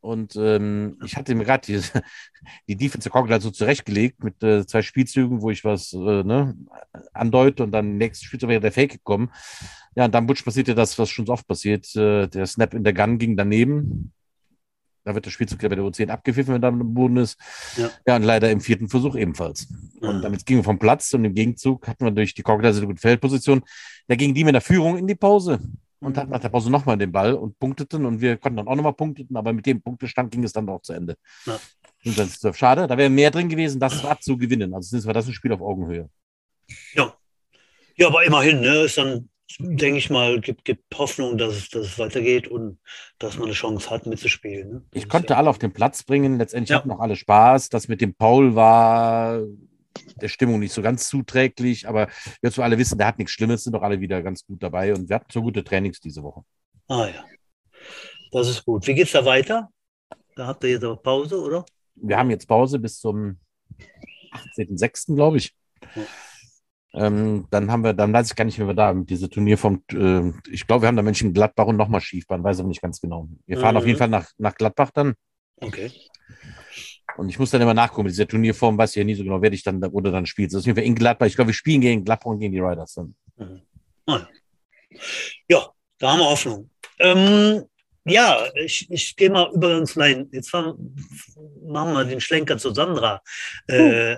Und 0.00 0.36
ähm, 0.36 0.98
ich 1.04 1.16
hatte 1.16 1.34
mir 1.34 1.44
gerade 1.44 1.66
die, 1.66 1.80
die 2.68 2.76
Defense 2.76 3.10
Crocodiles 3.10 3.42
so 3.42 3.50
zurechtgelegt 3.50 4.22
mit 4.22 4.40
äh, 4.42 4.64
zwei 4.64 4.80
Spielzügen, 4.82 5.42
wo 5.42 5.50
ich 5.50 5.64
was 5.64 5.92
äh, 5.92 6.22
ne, 6.22 6.56
andeute 7.12 7.64
und 7.64 7.72
dann 7.72 7.96
nächstes 7.96 8.26
Spielzug 8.26 8.50
wäre 8.50 8.60
der 8.60 8.72
Fake 8.72 8.92
gekommen. 8.92 9.30
Ja, 9.96 10.04
und 10.04 10.14
dann 10.14 10.26
Butch 10.26 10.44
passierte 10.44 10.74
das, 10.74 10.98
was 10.98 11.10
schon 11.10 11.26
so 11.26 11.32
oft 11.32 11.46
passiert. 11.48 11.94
Äh, 11.96 12.28
der 12.28 12.46
Snap 12.46 12.74
in 12.74 12.84
der 12.84 12.94
Gun 12.94 13.18
ging 13.18 13.36
daneben. 13.36 14.12
Da 15.06 15.14
wird 15.14 15.24
der 15.24 15.30
Spielzug 15.30 15.62
ja 15.62 15.68
bei 15.68 15.76
der 15.76 15.84
U10 15.84 16.08
abgepfiffen, 16.08 16.54
wenn 16.54 16.60
dann 16.60 16.80
im 16.80 16.92
Boden 16.92 17.16
ist. 17.18 17.38
Ja. 17.76 17.90
ja, 18.08 18.16
und 18.16 18.24
leider 18.24 18.50
im 18.50 18.60
vierten 18.60 18.88
Versuch 18.88 19.14
ebenfalls. 19.14 19.68
Und 20.00 20.16
Mhm. 20.16 20.22
damit 20.22 20.44
gingen 20.44 20.58
wir 20.60 20.64
vom 20.64 20.80
Platz 20.80 21.14
und 21.14 21.24
im 21.24 21.32
Gegenzug 21.32 21.86
hatten 21.86 22.04
wir 22.04 22.10
durch 22.10 22.34
die 22.34 22.42
Crocodiles 22.42 22.78
eine 22.78 22.86
gute 22.88 23.00
Feldposition. 23.00 23.62
Da 24.08 24.16
gingen 24.16 24.34
die 24.34 24.42
mit 24.42 24.54
der 24.54 24.60
Führung 24.60 24.98
in 24.98 25.06
die 25.06 25.14
Pause 25.14 25.60
und 26.00 26.18
hatten 26.18 26.30
nach 26.30 26.40
der 26.40 26.48
Pause 26.48 26.70
nochmal 26.72 26.98
den 26.98 27.12
Ball 27.12 27.34
und 27.34 27.56
punkteten 27.58 28.04
und 28.04 28.20
wir 28.20 28.36
konnten 28.36 28.56
dann 28.56 28.66
auch 28.66 28.74
nochmal 28.74 28.94
punkteten, 28.94 29.36
aber 29.36 29.52
mit 29.52 29.64
dem 29.64 29.80
Punktestand 29.80 30.32
ging 30.32 30.42
es 30.42 30.52
dann 30.52 30.68
auch 30.68 30.82
zu 30.82 30.92
Ende. 30.92 31.16
Ja. 31.46 31.56
Und 32.04 32.18
das 32.18 32.42
ist 32.42 32.58
schade, 32.58 32.88
da 32.88 32.98
wäre 32.98 33.08
mehr 33.08 33.30
drin 33.30 33.48
gewesen, 33.48 33.78
das 33.78 34.02
war 34.02 34.20
zu 34.20 34.36
gewinnen. 34.36 34.74
Also 34.74 34.96
das 34.96 35.06
war 35.06 35.14
das 35.14 35.28
ein 35.28 35.34
Spiel 35.34 35.52
auf 35.52 35.60
Augenhöhe. 35.60 36.10
Ja. 36.94 37.14
ja, 37.96 38.08
aber 38.08 38.24
immerhin, 38.24 38.60
ne, 38.60 38.82
ist 38.82 38.98
dann, 38.98 39.28
denke 39.58 39.98
ich 39.98 40.10
mal, 40.10 40.40
gibt, 40.40 40.64
gibt 40.64 40.96
Hoffnung, 40.96 41.38
dass 41.38 41.54
es, 41.54 41.70
dass 41.70 41.86
es 41.86 41.98
weitergeht 41.98 42.48
und 42.48 42.78
dass 43.18 43.36
man 43.36 43.44
eine 43.44 43.54
Chance 43.54 43.90
hat, 43.90 44.06
mitzuspielen. 44.06 44.70
Ne? 44.70 44.82
Ich 44.92 45.08
konnte 45.08 45.34
ja, 45.34 45.36
alle 45.38 45.50
auf 45.50 45.58
den 45.58 45.72
Platz 45.72 46.02
bringen. 46.02 46.38
Letztendlich 46.38 46.70
Ja. 46.70 46.78
hatten 46.78 46.90
auch 46.90 47.00
alle 47.00 47.16
Spaß. 47.16 47.68
Das 47.68 47.88
mit 47.88 48.00
dem 48.00 48.14
Paul 48.14 48.54
war 48.54 49.42
der 50.20 50.28
Stimmung 50.28 50.60
nicht 50.60 50.72
so 50.72 50.82
ganz 50.82 51.08
zuträglich, 51.08 51.88
aber 51.88 52.08
jetzt, 52.42 52.58
wo 52.58 52.62
alle 52.62 52.76
wissen, 52.78 52.98
der 52.98 53.06
hat 53.06 53.18
nichts 53.18 53.32
Schlimmes, 53.32 53.64
sind 53.64 53.72
doch 53.72 53.82
alle 53.82 54.00
wieder 54.00 54.22
ganz 54.22 54.44
gut 54.44 54.62
dabei 54.62 54.92
und 54.94 55.08
wir 55.08 55.16
hatten 55.16 55.32
so 55.32 55.40
gute 55.42 55.64
Trainings 55.64 56.00
diese 56.00 56.22
Woche. 56.22 56.42
Ah 56.88 57.06
ja, 57.06 57.24
das 58.32 58.48
ist 58.48 58.64
gut. 58.64 58.86
Wie 58.86 58.94
geht's 58.94 59.12
da 59.12 59.24
weiter? 59.24 59.70
Da 60.34 60.46
habt 60.48 60.62
ihr 60.64 60.70
jetzt 60.70 60.84
aber 60.84 60.96
Pause, 60.96 61.40
oder? 61.40 61.64
Wir 61.94 62.18
haben 62.18 62.30
jetzt 62.30 62.46
Pause 62.46 62.78
bis 62.78 63.00
zum 63.00 63.38
18.06., 64.58 65.14
glaube 65.14 65.38
ich. 65.38 65.54
Ja. 65.94 66.02
Ähm, 66.96 67.46
dann 67.50 67.70
haben 67.70 67.84
wir, 67.84 67.92
dann 67.92 68.12
weiß 68.12 68.30
ich 68.30 68.36
gar 68.36 68.44
nicht, 68.44 68.58
wie 68.58 68.66
wir 68.66 68.74
da 68.74 68.94
diese 68.94 69.28
Turnier 69.28 69.58
vom, 69.58 69.82
äh, 69.92 70.32
ich 70.50 70.66
glaube, 70.66 70.82
wir 70.82 70.88
haben 70.88 70.96
da 70.96 71.02
Menschen 71.02 71.32
Gladbach 71.34 71.66
und 71.66 71.76
nochmal 71.76 72.00
Schiefbahn, 72.00 72.42
weiß 72.42 72.60
aber 72.60 72.68
nicht 72.68 72.80
ganz 72.82 73.00
genau. 73.00 73.28
Wir 73.46 73.58
fahren 73.58 73.74
Mhm. 73.74 73.78
auf 73.78 73.86
jeden 73.86 73.98
Fall 73.98 74.08
nach, 74.08 74.30
nach 74.38 74.54
Gladbach 74.54 74.90
dann. 74.92 75.14
Okay. 75.60 75.90
Und 77.16 77.28
ich 77.28 77.38
muss 77.38 77.50
dann 77.50 77.62
immer 77.62 77.74
nachgucken, 77.74 78.04
mit 78.04 78.12
dieser 78.12 78.28
Turnierform 78.28 78.76
weiß 78.76 78.90
ich 78.90 78.96
ja 78.96 79.04
nie 79.04 79.14
so 79.14 79.24
genau, 79.24 79.40
wer 79.40 79.52
ich 79.52 79.62
dann 79.62 79.80
da, 79.80 79.88
oder 79.88 80.10
dann 80.10 80.26
spielt. 80.26 80.52
Das 80.52 80.60
ist 80.60 80.66
Fall 80.76 80.84
in 80.84 80.94
Gladbach. 80.94 81.26
Ich 81.26 81.34
glaube, 81.34 81.48
wir 81.48 81.54
spielen 81.54 81.80
gegen 81.80 82.04
Gladbach 82.04 82.30
und 82.30 82.40
gegen 82.40 82.52
die 82.52 82.60
Riders 82.60 82.94
dann. 82.94 83.14
Mhm. 83.36 83.62
Ah, 84.06 84.26
ja. 85.48 85.70
da 85.98 86.12
haben 86.12 86.18
wir 86.20 86.30
Hoffnung. 86.30 86.70
Ähm, 86.98 87.64
ja, 88.04 88.38
ich, 88.54 88.90
ich 88.90 89.16
gehe 89.16 89.30
mal 89.30 89.50
über 89.52 89.76
uns 89.76 89.96
rein. 89.98 90.28
Jetzt 90.32 90.50
fahren, 90.50 90.96
machen 91.66 91.92
wir 91.94 92.04
den 92.04 92.20
Schlenker 92.20 92.56
zu 92.56 92.72
Sandra. 92.72 93.20
Äh, 93.66 94.16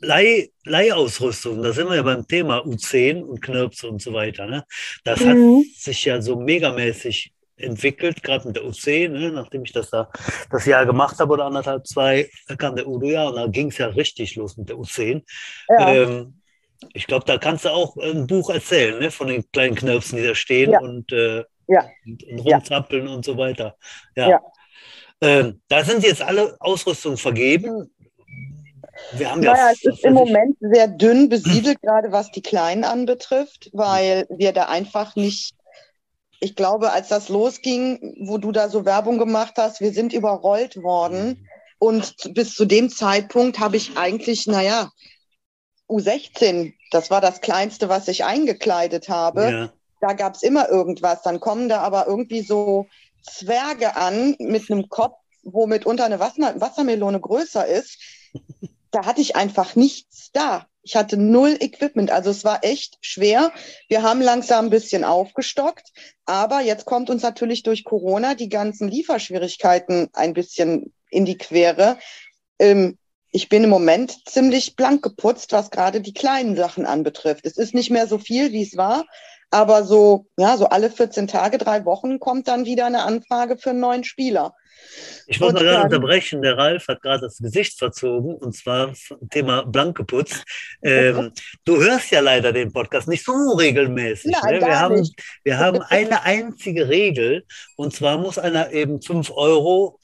Leih, 0.00 0.50
Leihausrüstung, 0.64 1.62
da 1.62 1.72
sind 1.72 1.88
wir 1.88 1.96
ja 1.96 2.02
beim 2.02 2.26
Thema 2.26 2.58
U10 2.58 3.22
und 3.22 3.40
Knirps 3.40 3.84
und 3.84 4.02
so 4.02 4.12
weiter. 4.12 4.46
Ne? 4.46 4.64
Das 5.04 5.20
mhm. 5.20 5.58
hat 5.58 5.64
sich 5.76 6.04
ja 6.04 6.20
so 6.20 6.36
megamäßig 6.36 7.32
entwickelt, 7.56 8.22
gerade 8.22 8.46
mit 8.46 8.56
der 8.56 8.64
U10, 8.64 9.08
ne? 9.08 9.30
nachdem 9.30 9.64
ich 9.64 9.72
das 9.72 9.90
da 9.90 10.10
das 10.50 10.66
Jahr 10.66 10.84
gemacht 10.84 11.18
habe 11.18 11.32
oder 11.32 11.46
anderthalb, 11.46 11.86
zwei, 11.86 12.28
da 12.48 12.56
kam 12.56 12.76
der 12.76 12.86
Udo 12.86 13.06
ja 13.06 13.28
und 13.28 13.36
da 13.36 13.46
ging 13.46 13.68
es 13.68 13.78
ja 13.78 13.86
richtig 13.86 14.36
los 14.36 14.56
mit 14.56 14.68
der 14.68 14.76
U10. 14.76 15.22
Ja. 15.68 15.94
Ähm, 15.94 16.40
ich 16.92 17.06
glaube, 17.06 17.24
da 17.24 17.38
kannst 17.38 17.64
du 17.64 17.70
auch 17.70 17.96
ein 17.96 18.26
Buch 18.26 18.50
erzählen, 18.50 18.98
ne? 18.98 19.10
von 19.10 19.28
den 19.28 19.50
kleinen 19.52 19.74
Knirpsen, 19.76 20.18
die 20.18 20.26
da 20.26 20.34
stehen 20.34 20.72
ja. 20.72 20.80
und, 20.80 21.10
äh, 21.12 21.44
ja. 21.68 21.86
und, 22.04 22.24
und 22.24 22.38
rumzappeln 22.40 23.08
und 23.08 23.24
so 23.24 23.38
weiter. 23.38 23.76
Ja. 24.16 24.40
Ähm, 25.20 25.62
da 25.68 25.84
sind 25.84 26.04
jetzt 26.04 26.20
alle 26.20 26.56
Ausrüstungen 26.60 27.16
vergeben. 27.16 27.93
Wir 29.12 29.30
haben 29.30 29.40
naja, 29.40 29.70
es 29.72 29.84
ist 29.84 30.04
im 30.04 30.14
Moment 30.14 30.56
sehr 30.60 30.88
dünn 30.88 31.28
besiedelt, 31.28 31.80
gerade 31.82 32.12
was 32.12 32.30
die 32.30 32.42
Kleinen 32.42 32.84
anbetrifft, 32.84 33.70
weil 33.72 34.26
wir 34.30 34.52
da 34.52 34.66
einfach 34.66 35.16
nicht, 35.16 35.54
ich 36.40 36.56
glaube, 36.56 36.92
als 36.92 37.08
das 37.08 37.28
losging, 37.28 38.16
wo 38.26 38.38
du 38.38 38.52
da 38.52 38.68
so 38.68 38.84
Werbung 38.84 39.18
gemacht 39.18 39.54
hast, 39.56 39.80
wir 39.80 39.92
sind 39.92 40.12
überrollt 40.12 40.76
worden. 40.82 41.48
Und 41.78 42.34
bis 42.34 42.54
zu 42.54 42.64
dem 42.64 42.88
Zeitpunkt 42.88 43.58
habe 43.58 43.76
ich 43.76 43.96
eigentlich, 43.96 44.46
naja, 44.46 44.90
U16, 45.88 46.72
das 46.90 47.10
war 47.10 47.20
das 47.20 47.40
Kleinste, 47.40 47.88
was 47.88 48.08
ich 48.08 48.24
eingekleidet 48.24 49.08
habe. 49.08 49.50
Ja. 49.50 49.72
Da 50.00 50.12
gab 50.12 50.34
es 50.34 50.42
immer 50.42 50.68
irgendwas. 50.68 51.22
Dann 51.22 51.40
kommen 51.40 51.68
da 51.68 51.80
aber 51.80 52.06
irgendwie 52.06 52.42
so 52.42 52.86
Zwerge 53.22 53.96
an 53.96 54.36
mit 54.38 54.70
einem 54.70 54.88
Kopf, 54.88 55.18
wo 55.42 55.66
mitunter 55.66 56.04
eine 56.04 56.20
Wassermelone 56.20 57.20
größer 57.20 57.66
ist 57.66 57.98
da 58.94 59.06
hatte 59.06 59.20
ich 59.20 59.36
einfach 59.36 59.74
nichts 59.74 60.30
da. 60.32 60.66
Ich 60.82 60.96
hatte 60.96 61.16
null 61.16 61.56
Equipment, 61.60 62.10
also 62.10 62.30
es 62.30 62.44
war 62.44 62.62
echt 62.62 62.98
schwer. 63.00 63.52
Wir 63.88 64.02
haben 64.02 64.20
langsam 64.20 64.66
ein 64.66 64.70
bisschen 64.70 65.02
aufgestockt, 65.02 65.92
aber 66.26 66.60
jetzt 66.60 66.84
kommt 66.84 67.08
uns 67.08 67.22
natürlich 67.22 67.62
durch 67.62 67.84
Corona 67.84 68.34
die 68.34 68.50
ganzen 68.50 68.88
Lieferschwierigkeiten 68.88 70.10
ein 70.12 70.34
bisschen 70.34 70.92
in 71.10 71.24
die 71.24 71.38
Quere. 71.38 71.98
Ähm, 72.58 72.98
ich 73.30 73.48
bin 73.48 73.64
im 73.64 73.70
Moment 73.70 74.28
ziemlich 74.28 74.76
blank 74.76 75.02
geputzt, 75.02 75.52
was 75.52 75.70
gerade 75.70 76.00
die 76.00 76.14
kleinen 76.14 76.54
Sachen 76.54 76.86
anbetrifft. 76.86 77.46
Es 77.46 77.56
ist 77.56 77.74
nicht 77.74 77.90
mehr 77.90 78.06
so 78.06 78.18
viel, 78.18 78.52
wie 78.52 78.62
es 78.62 78.76
war, 78.76 79.06
aber 79.54 79.84
so, 79.84 80.26
ja, 80.36 80.56
so 80.56 80.66
alle 80.66 80.90
14 80.90 81.28
Tage, 81.28 81.58
drei 81.58 81.84
Wochen 81.84 82.18
kommt 82.18 82.48
dann 82.48 82.64
wieder 82.64 82.86
eine 82.86 83.04
Anfrage 83.04 83.56
für 83.56 83.70
einen 83.70 83.80
neuen 83.80 84.02
Spieler. 84.02 84.52
Ich 85.26 85.40
wollte 85.40 85.54
mal 85.54 85.64
gerade 85.64 85.84
unterbrechen. 85.84 86.42
Der 86.42 86.58
Ralf 86.58 86.88
hat 86.88 87.00
gerade 87.02 87.22
das 87.22 87.38
Gesicht 87.38 87.78
verzogen 87.78 88.34
und 88.34 88.54
zwar 88.54 88.92
Thema 89.30 89.62
blank 89.62 89.96
geputzt. 89.96 90.44
Ähm, 90.82 91.32
du 91.64 91.76
hörst 91.76 92.10
ja 92.10 92.20
leider 92.20 92.52
den 92.52 92.72
Podcast 92.72 93.08
nicht 93.08 93.24
so 93.24 93.32
regelmäßig. 93.32 94.32
Nein, 94.42 94.60
ne? 94.60 94.66
wir, 94.66 94.80
haben, 94.80 95.08
wir 95.44 95.58
haben 95.58 95.82
eine 95.82 96.22
einzige 96.24 96.88
Regel 96.88 97.44
und 97.76 97.94
zwar 97.94 98.18
muss 98.18 98.38
einer 98.38 98.72
eben 98.72 99.00
5 99.00 99.30
Euro 99.30 99.98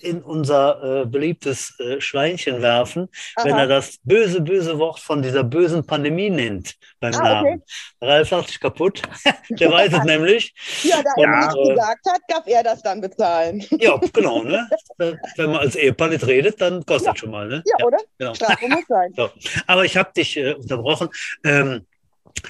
in 0.00 0.22
unser 0.22 1.02
äh, 1.02 1.06
beliebtes 1.06 1.78
äh, 1.80 2.00
Schweinchen 2.00 2.62
werfen, 2.62 3.08
Aha. 3.36 3.46
wenn 3.46 3.56
er 3.56 3.66
das 3.66 3.98
böse, 4.02 4.40
böse 4.40 4.78
Wort 4.78 5.00
von 5.00 5.22
dieser 5.22 5.44
bösen 5.44 5.86
Pandemie 5.86 6.30
nennt 6.30 6.76
beim 7.00 7.14
ah, 7.14 7.22
Namen. 7.22 7.54
Okay. 7.54 7.62
Ralf 8.00 8.30
macht 8.30 8.48
sich 8.48 8.60
kaputt. 8.60 9.02
Der 9.50 9.70
weiß 9.70 9.92
es 9.92 10.04
nämlich. 10.04 10.54
Ja, 10.82 11.02
da 11.02 11.22
er 11.22 11.46
nicht 11.46 11.56
äh, 11.56 11.74
gesagt 11.74 12.06
hat, 12.06 12.20
darf 12.28 12.46
er 12.46 12.62
das 12.62 12.82
dann 12.82 13.00
bezahlen. 13.00 13.64
Ja, 13.78 13.98
genau. 14.12 14.42
Ne? 14.42 14.68
Wenn 14.98 15.50
man 15.50 15.60
als 15.60 15.76
Ehepaar 15.76 16.08
nicht 16.08 16.26
redet, 16.26 16.60
dann 16.60 16.84
kostet 16.84 17.14
ja. 17.14 17.16
schon 17.16 17.30
mal. 17.30 17.48
Ne? 17.48 17.62
Ja, 17.66 17.74
ja 17.78 17.86
oder? 17.86 17.98
Genau. 18.18 18.34
Strafe 18.34 18.68
muss 18.68 18.84
sein. 18.88 19.12
So. 19.16 19.30
Aber 19.66 19.84
ich 19.84 19.96
habe 19.96 20.12
dich 20.12 20.36
äh, 20.36 20.54
unterbrochen. 20.54 21.08
Ähm, 21.44 21.86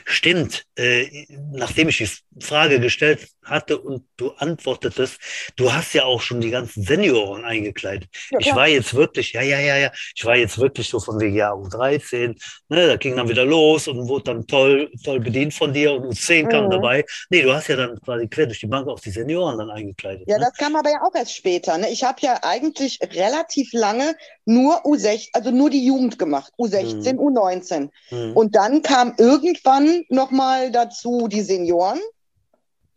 Stimmt, 0.05 0.64
äh, 0.76 1.26
nachdem 1.53 1.88
ich 1.88 1.98
die 1.98 2.44
Frage 2.44 2.81
gestellt 2.81 3.29
hatte 3.42 3.79
und 3.79 4.05
du 4.16 4.31
antwortetest, 4.33 5.18
du 5.57 5.72
hast 5.72 5.92
ja 5.94 6.05
auch 6.05 6.20
schon 6.20 6.40
die 6.40 6.50
ganzen 6.50 6.83
Senioren 6.83 7.44
eingekleidet. 7.44 8.09
Ja, 8.31 8.38
ich 8.38 8.55
war 8.55 8.68
jetzt 8.68 8.94
wirklich, 8.94 9.33
ja, 9.33 9.42
ja, 9.42 9.59
ja, 9.59 9.76
ja, 9.76 9.92
ich 10.14 10.24
war 10.24 10.37
jetzt 10.37 10.59
wirklich 10.59 10.88
so 10.88 11.00
von 11.00 11.18
wegen 11.20 11.35
ja, 11.35 11.53
U13, 11.53 12.40
ne, 12.68 12.87
da 12.87 12.96
ging 12.96 13.16
dann 13.16 13.29
wieder 13.29 13.44
los 13.44 13.88
und 13.88 14.09
wurde 14.09 14.24
dann 14.24 14.46
toll, 14.46 14.90
toll 15.05 15.20
bedient 15.20 15.55
von 15.55 15.72
dir 15.72 15.92
und 15.92 16.12
U10 16.12 16.48
kam 16.48 16.66
mhm. 16.66 16.70
dabei. 16.70 17.05
Nee, 17.31 17.42
du 17.42 17.53
hast 17.53 17.68
ja 17.68 17.76
dann 17.76 18.00
quasi 18.00 18.29
quer 18.29 18.46
durch 18.46 18.61
die 18.61 18.66
Bank 18.66 18.88
auch 18.88 19.00
die 19.00 19.11
Senioren 19.11 19.59
dann 19.59 19.70
eingekleidet. 19.70 20.24
Ja, 20.29 20.38
ne? 20.38 20.44
das 20.44 20.55
kam 20.55 20.76
aber 20.76 20.90
ja 20.90 21.03
auch 21.03 21.14
erst 21.14 21.35
später. 21.35 21.76
Ne? 21.79 21.90
Ich 21.90 22.05
habe 22.05 22.18
ja 22.20 22.38
eigentlich 22.42 22.98
relativ 23.03 23.72
lange 23.72 24.14
nur 24.44 24.85
U16, 24.85 25.29
also 25.33 25.50
nur 25.50 25.70
die 25.70 25.85
Jugend 25.85 26.18
gemacht, 26.18 26.53
U16, 26.59 27.14
mhm. 27.14 27.18
U19. 27.18 27.88
Mhm. 28.11 28.33
Und 28.37 28.55
dann 28.55 28.83
kam 28.83 29.14
irgendwann 29.18 29.79
nochmal 30.08 30.70
dazu 30.70 31.28
die 31.28 31.42
Senioren 31.42 32.00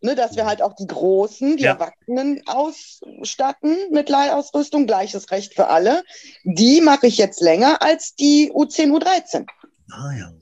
ne, 0.04 0.14
dass 0.14 0.36
wir 0.36 0.44
halt 0.44 0.62
auch 0.62 0.74
die 0.74 0.86
Großen, 0.86 1.56
die 1.56 1.64
ja. 1.64 1.72
Erwachsenen 1.72 2.42
ausstatten 2.46 3.74
mit 3.90 4.08
Leihausrüstung, 4.08 4.86
gleiches 4.86 5.30
Recht 5.30 5.54
für 5.54 5.68
alle. 5.68 6.04
Die 6.44 6.80
mache 6.82 7.06
ich 7.06 7.16
jetzt 7.16 7.40
länger 7.40 7.82
als 7.82 8.14
die 8.14 8.52
U10, 8.52 8.92
U13. 8.92 9.46
Ah 9.90 10.12
ja. 10.16 10.32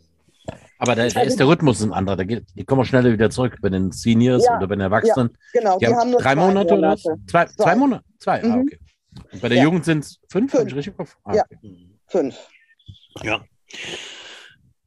Aber 0.78 0.96
da, 0.96 1.06
da 1.06 1.20
ist 1.20 1.38
der 1.38 1.46
Rhythmus 1.46 1.80
ein 1.80 1.92
anderer. 1.92 2.16
Da 2.16 2.24
geht, 2.24 2.44
die 2.56 2.64
kommen 2.64 2.84
schneller 2.84 3.12
wieder 3.12 3.30
zurück 3.30 3.56
bei 3.62 3.68
den 3.68 3.92
Seniors 3.92 4.44
ja, 4.44 4.56
oder 4.56 4.66
bei 4.66 4.74
den 4.74 4.80
Erwachsenen. 4.80 5.30
Ja, 5.54 5.60
genau, 5.60 5.78
die, 5.78 5.86
die 5.86 5.94
haben, 5.94 6.10
nur 6.10 6.20
drei 6.20 6.34
Monate, 6.34 6.74
Monate, 6.74 7.08
oder 7.08 7.18
Zwei, 7.28 7.46
zwei. 7.46 7.62
zwei 7.62 7.76
Monate? 7.76 8.04
Zwei, 8.18 8.42
ah, 8.42 8.46
mhm. 8.46 8.52
ah, 8.52 8.60
okay. 8.62 8.78
Und 9.30 9.42
bei 9.42 9.48
der 9.48 9.62
Jugend 9.62 9.84
sind 9.84 10.00
es 10.00 10.18
fünf, 10.28 10.50
fünf. 10.50 10.74
richtig 10.74 10.94
ah, 11.22 11.34
ja, 11.34 11.44
fünf. 12.08 12.36
Ja. 13.22 13.44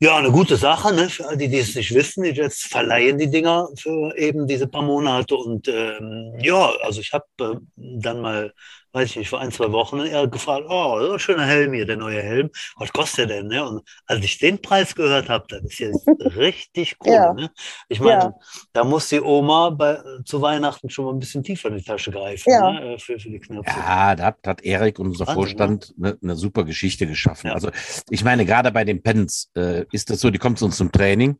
Ja, 0.05 0.17
eine 0.17 0.29
gute 0.29 0.55
Sache, 0.55 0.93
ne? 0.93 1.09
für 1.09 1.27
all 1.27 1.35
die, 1.35 1.47
die 1.47 1.57
es 1.57 1.73
nicht 1.73 1.91
wissen, 1.95 2.21
die 2.21 2.29
jetzt 2.29 2.65
verleihen 2.65 3.17
die 3.17 3.27
Dinger 3.27 3.69
für 3.75 4.15
eben 4.15 4.45
diese 4.45 4.67
paar 4.67 4.83
Monate. 4.83 5.35
Und 5.35 5.67
ähm, 5.67 6.31
ja, 6.39 6.73
also 6.83 7.01
ich 7.01 7.11
habe 7.11 7.25
äh, 7.41 7.55
dann 7.75 8.21
mal 8.21 8.53
weiß 8.95 9.09
ich 9.09 9.15
nicht, 9.17 9.29
vor 9.29 9.41
ein, 9.41 9.51
zwei 9.51 9.71
Wochen 9.73 9.99
er 9.99 10.27
gefragt, 10.27 10.65
oh, 10.69 10.99
so 10.99 11.13
ein 11.13 11.19
schöner 11.19 11.45
Helm 11.45 11.73
hier, 11.73 11.85
der 11.85 11.97
neue 11.97 12.21
Helm, 12.21 12.49
was 12.77 12.91
kostet 12.93 13.29
der 13.29 13.41
denn? 13.41 13.47
Ne? 13.47 13.67
Und 13.67 13.83
als 14.05 14.23
ich 14.23 14.37
den 14.37 14.61
Preis 14.61 14.95
gehört 14.95 15.27
habe, 15.27 15.45
das 15.49 15.63
ist 15.63 15.79
ja 15.79 15.89
richtig 16.37 16.95
cool. 17.05 17.13
Ja. 17.13 17.33
Ne? 17.33 17.51
Ich 17.89 17.99
meine, 17.99 18.23
ja. 18.23 18.33
da 18.71 18.85
muss 18.85 19.09
die 19.09 19.19
Oma 19.19 19.71
bei, 19.71 19.99
zu 20.23 20.41
Weihnachten 20.41 20.89
schon 20.89 21.05
mal 21.05 21.11
ein 21.11 21.19
bisschen 21.19 21.43
tiefer 21.43 21.67
in 21.67 21.77
die 21.77 21.83
Tasche 21.83 22.09
greifen 22.09 22.49
ja. 22.49 22.71
ne? 22.71 22.93
Äh, 22.93 22.97
für, 22.97 23.19
für 23.19 23.29
die 23.29 23.39
Knöpfe. 23.39 23.69
Ja, 23.77 24.15
da 24.15 24.23
hat, 24.27 24.37
hat 24.47 24.63
Erik, 24.63 24.97
unser 24.97 25.27
Wahnsinn, 25.27 25.35
Vorstand, 25.35 25.93
eine, 25.97 26.17
eine, 26.23 26.35
super 26.37 26.63
Geschichte 26.63 27.05
geschaffen. 27.05 27.51
Also 27.51 27.71
ich 28.09 28.23
meine, 28.23 28.45
gerade 28.45 28.71
bei 28.71 28.85
den 28.85 29.03
Pens 29.03 29.51
äh, 29.57 29.85
ist 29.91 30.09
das 30.09 30.21
so, 30.21 30.29
die 30.29 30.39
kommen 30.39 30.55
zu 30.55 30.65
uns 30.65 30.77
zum 30.77 30.91
Training, 30.91 31.37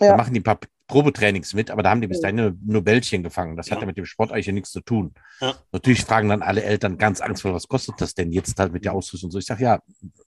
ja. 0.00 0.16
machen 0.16 0.34
die 0.34 0.40
ein 0.40 0.44
paar 0.44 0.58
Probetrainings 0.90 1.54
mit, 1.54 1.70
aber 1.70 1.82
da 1.82 1.90
haben 1.90 2.00
die 2.00 2.08
bis 2.08 2.20
dahin 2.20 2.36
nur, 2.36 2.56
nur 2.64 2.82
Bällchen 2.82 3.22
gefangen. 3.22 3.56
Das 3.56 3.68
ja. 3.68 3.74
hat 3.74 3.80
ja 3.80 3.86
mit 3.86 3.96
dem 3.96 4.04
Sport 4.04 4.32
eigentlich 4.32 4.48
nichts 4.48 4.72
zu 4.72 4.80
tun. 4.80 5.14
Ja. 5.40 5.54
Natürlich 5.72 6.04
fragen 6.04 6.28
dann 6.28 6.42
alle 6.42 6.62
Eltern 6.64 6.98
ganz 6.98 7.20
angstvoll, 7.20 7.54
was 7.54 7.68
kostet 7.68 8.00
das 8.00 8.14
denn 8.14 8.32
jetzt 8.32 8.58
halt 8.58 8.72
mit 8.72 8.84
der 8.84 8.92
Ausrüstung? 8.92 9.28
Und 9.28 9.32
so, 9.32 9.38
ich 9.38 9.46
sage, 9.46 9.62
ja, 9.62 9.80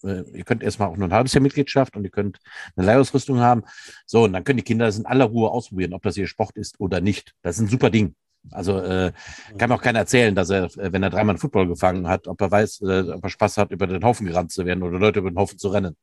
äh, 0.03 0.23
ihr 0.31 0.45
könnt 0.45 0.63
erstmal 0.63 0.87
auch 0.87 0.97
nur 0.97 1.07
ein 1.07 1.13
halbes 1.13 1.33
Jahr 1.33 1.41
Mitgliedschaft 1.41 1.95
und 1.97 2.05
ihr 2.05 2.11
könnt 2.11 2.39
eine 2.75 2.85
Leihausrüstung 2.85 3.39
haben. 3.39 3.63
So, 4.05 4.23
und 4.23 4.33
dann 4.33 4.43
können 4.43 4.57
die 4.57 4.63
Kinder 4.63 4.85
das 4.85 4.97
in 4.97 5.05
aller 5.05 5.25
Ruhe 5.25 5.51
ausprobieren, 5.51 5.93
ob 5.93 6.01
das 6.03 6.15
ihr 6.15 6.27
Sport 6.27 6.55
ist 6.55 6.79
oder 6.79 7.01
nicht. 7.01 7.33
Das 7.41 7.57
ist 7.57 7.61
ein 7.61 7.67
super 7.67 7.89
Ding. 7.89 8.15
Also 8.51 8.79
äh, 8.79 9.11
kann 9.57 9.69
mir 9.69 9.75
auch 9.75 9.81
keiner 9.81 9.99
erzählen, 9.99 10.35
dass 10.35 10.49
er, 10.49 10.65
äh, 10.65 10.91
wenn 10.91 11.03
er 11.03 11.09
dreimal 11.09 11.33
einen 11.33 11.39
Football 11.39 11.67
gefangen 11.67 12.07
hat, 12.07 12.27
ob 12.27 12.39
er 12.41 12.51
weiß, 12.51 12.81
äh, 12.81 13.11
ob 13.11 13.23
er 13.23 13.29
Spaß 13.29 13.57
hat, 13.57 13.71
über 13.71 13.87
den 13.87 14.03
Haufen 14.03 14.25
gerannt 14.27 14.51
zu 14.51 14.65
werden 14.65 14.83
oder 14.83 14.99
Leute 14.99 15.19
über 15.19 15.31
den 15.31 15.37
Haufen 15.37 15.57
zu 15.57 15.69
rennen 15.69 15.95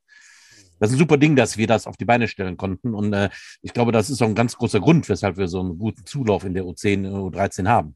das 0.81 0.89
ist 0.89 0.95
ein 0.95 0.99
super 0.99 1.17
Ding, 1.17 1.35
dass 1.35 1.57
wir 1.57 1.67
das 1.67 1.85
auf 1.85 1.95
die 1.95 2.05
Beine 2.05 2.27
stellen 2.27 2.57
konnten. 2.57 2.95
Und 2.95 3.13
äh, 3.13 3.29
ich 3.61 3.71
glaube, 3.71 3.91
das 3.91 4.09
ist 4.09 4.19
auch 4.23 4.27
ein 4.27 4.33
ganz 4.33 4.57
großer 4.57 4.79
Grund, 4.79 5.07
weshalb 5.09 5.37
wir 5.37 5.47
so 5.47 5.59
einen 5.59 5.77
guten 5.77 6.07
Zulauf 6.07 6.43
in 6.43 6.55
der 6.55 6.63
U10, 6.63 7.07
U13 7.07 7.67
haben. 7.67 7.95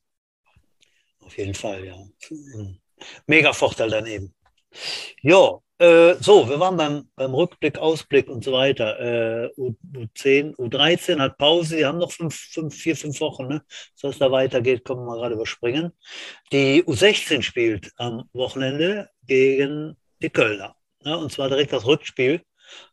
Auf 1.19 1.35
jeden 1.35 1.55
Fall, 1.55 1.83
ja. 1.83 1.95
Mega 3.25 3.53
Vorteil 3.53 3.89
daneben. 3.89 4.35
Ja, 5.23 5.57
äh, 5.79 6.13
so, 6.19 6.47
wir 6.47 6.59
waren 6.59 6.77
beim, 6.77 7.09
beim 7.15 7.33
Rückblick, 7.33 7.79
Ausblick 7.79 8.29
und 8.29 8.43
so 8.43 8.51
weiter. 8.51 8.99
Äh, 8.99 9.49
U10, 9.57 10.55
U13 10.55 11.19
hat 11.19 11.39
Pause, 11.39 11.77
die 11.77 11.85
haben 11.87 11.97
noch 11.97 12.11
fünf, 12.11 12.35
fünf, 12.35 12.75
vier, 12.75 12.95
fünf 12.95 13.19
Wochen, 13.19 13.47
ne? 13.47 13.63
So 13.95 14.09
es 14.09 14.19
da 14.19 14.31
weitergeht, 14.31 14.85
können 14.85 14.99
wir 14.99 15.05
mal 15.07 15.17
gerade 15.17 15.33
überspringen. 15.33 15.91
Die 16.51 16.83
U16 16.83 17.41
spielt 17.41 17.91
am 17.97 18.29
Wochenende 18.33 19.09
gegen 19.25 19.97
die 20.21 20.29
Kölner. 20.29 20.75
Ne? 21.03 21.17
Und 21.17 21.31
zwar 21.31 21.49
direkt 21.49 21.73
das 21.73 21.87
Rückspiel 21.87 22.43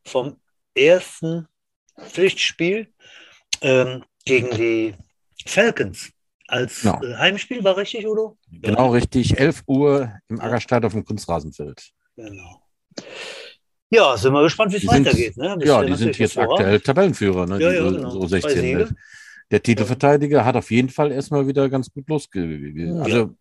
vom 0.05 0.37
ersten 0.75 1.49
Pflichtspiel 2.01 2.89
ähm, 3.61 4.05
gegen 4.25 4.51
die 4.57 4.95
Falcons 5.47 6.11
als 6.49 6.83
genau. 6.83 7.03
Äh, 7.03 7.17
Heimspiel, 7.17 7.65
war 7.65 7.77
richtig, 7.77 8.07
Udo? 8.07 8.37
Genau, 8.51 8.87
ja. 8.87 8.91
richtig. 8.93 9.39
11 9.39 9.63
Uhr 9.67 10.13
im 10.29 10.41
Aggerstadt 10.41 10.85
auf 10.85 10.93
dem 10.93 11.05
Kunstrasenfeld. 11.05 11.91
Genau. 12.17 12.63
Ja, 13.91 14.17
sind 14.17 14.33
wir 14.33 14.43
gespannt, 14.43 14.73
wie 14.73 14.77
es 14.77 14.87
weitergeht. 14.87 15.37
Ne? 15.37 15.57
Ja, 15.65 15.83
die 15.85 15.95
sind 15.95 16.19
jetzt 16.19 16.39
aktuell 16.39 16.81
Tabellenführer, 16.81 17.47
ne? 17.47 17.61
Ja, 17.61 17.73
ja, 17.73 17.91
genau. 17.91 18.11
so 18.11 18.27
16. 18.27 18.95
Der 19.51 19.63
Titelverteidiger 19.63 20.45
hat 20.45 20.57
auf 20.57 20.71
jeden 20.71 20.89
Fall 20.89 21.13
erstmal 21.13 21.47
wieder 21.47 21.69
ganz 21.69 21.93
gut 21.93 22.09
losgegangen. 22.09 23.01
Also 23.01 23.35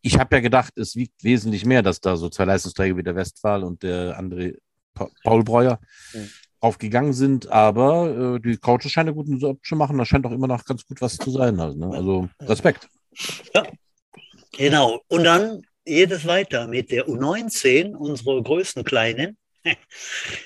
ich 0.00 0.18
habe 0.18 0.36
ja 0.36 0.40
gedacht, 0.40 0.72
es 0.76 0.96
wiegt 0.96 1.22
wesentlich 1.22 1.64
mehr, 1.66 1.82
dass 1.82 2.00
da 2.00 2.16
so 2.16 2.28
zwei 2.30 2.44
Leistungsträger 2.44 2.96
wie 2.96 3.02
der 3.02 3.14
Westphal 3.14 3.62
und 3.62 3.82
der 3.82 4.18
André 4.18 4.56
pa 4.94 5.08
Paul 5.22 5.44
Breuer 5.44 5.78
mhm. 6.12 6.30
aufgegangen 6.60 7.12
sind, 7.12 7.50
aber 7.50 8.36
äh, 8.36 8.40
die 8.40 8.56
Coaches 8.56 8.92
scheinen 8.92 9.10
einen 9.10 9.16
guten 9.16 9.38
Job 9.38 9.64
zu 9.64 9.76
machen. 9.76 9.98
Da 9.98 10.04
scheint 10.04 10.26
auch 10.26 10.32
immer 10.32 10.46
noch 10.46 10.64
ganz 10.64 10.86
gut 10.86 11.00
was 11.00 11.16
zu 11.16 11.30
sein. 11.30 11.58
Also, 11.60 11.78
ne? 11.78 11.94
also 11.94 12.28
Respekt. 12.40 12.88
Ja, 13.54 13.64
genau. 14.52 15.00
Und 15.08 15.24
dann 15.24 15.62
geht 15.84 16.10
es 16.10 16.26
weiter 16.26 16.66
mit 16.66 16.90
der 16.90 17.06
U19, 17.06 17.94
unsere 17.94 18.42
größten 18.42 18.84
Kleinen. 18.84 19.36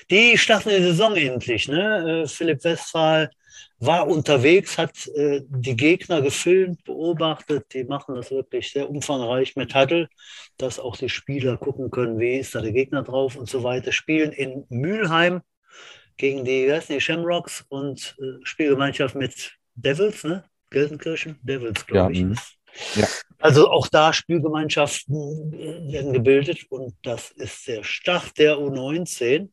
Die 0.09 0.37
starten 0.37 0.69
die 0.69 0.81
Saison 0.81 1.15
endlich. 1.15 1.67
Ne? 1.67 2.23
Äh, 2.23 2.27
Philipp 2.27 2.63
Westphal 2.63 3.29
war 3.79 4.07
unterwegs, 4.07 4.77
hat 4.77 5.07
äh, 5.07 5.41
die 5.47 5.75
Gegner 5.75 6.21
gefilmt, 6.21 6.83
beobachtet. 6.83 7.73
Die 7.73 7.85
machen 7.85 8.15
das 8.15 8.29
wirklich 8.31 8.71
sehr 8.71 8.89
umfangreich 8.89 9.55
mit 9.55 9.73
Huddle, 9.73 10.09
dass 10.57 10.79
auch 10.79 10.97
die 10.97 11.09
Spieler 11.09 11.57
gucken 11.57 11.89
können, 11.89 12.19
wie 12.19 12.37
ist 12.37 12.55
da 12.55 12.61
der 12.61 12.73
Gegner 12.73 13.03
drauf 13.03 13.35
und 13.35 13.49
so 13.49 13.63
weiter. 13.63 13.91
Spielen 13.91 14.31
in 14.31 14.65
Mülheim 14.69 15.41
gegen 16.17 16.43
die, 16.43 16.71
heißt 16.71 16.89
die 16.89 16.99
Shamrocks 16.99 17.65
und 17.69 18.17
äh, 18.19 18.39
Spielgemeinschaft 18.43 19.15
mit 19.15 19.57
Devils, 19.75 20.23
ne? 20.23 20.43
Gelsenkirchen? 20.69 21.39
Devils, 21.41 21.85
glaube 21.87 22.13
ja, 22.13 22.19
ich. 22.19 22.23
Mhm. 22.25 22.35
Ja. 22.95 23.07
Also 23.39 23.69
auch 23.69 23.87
da 23.87 24.11
Spielgemeinschaften 24.11 25.53
äh, 25.53 25.93
werden 25.93 26.13
gebildet 26.13 26.65
und 26.69 26.93
das 27.03 27.31
ist 27.31 27.67
der 27.67 27.83
Start 27.83 28.37
der 28.37 28.57
U19. 28.57 29.49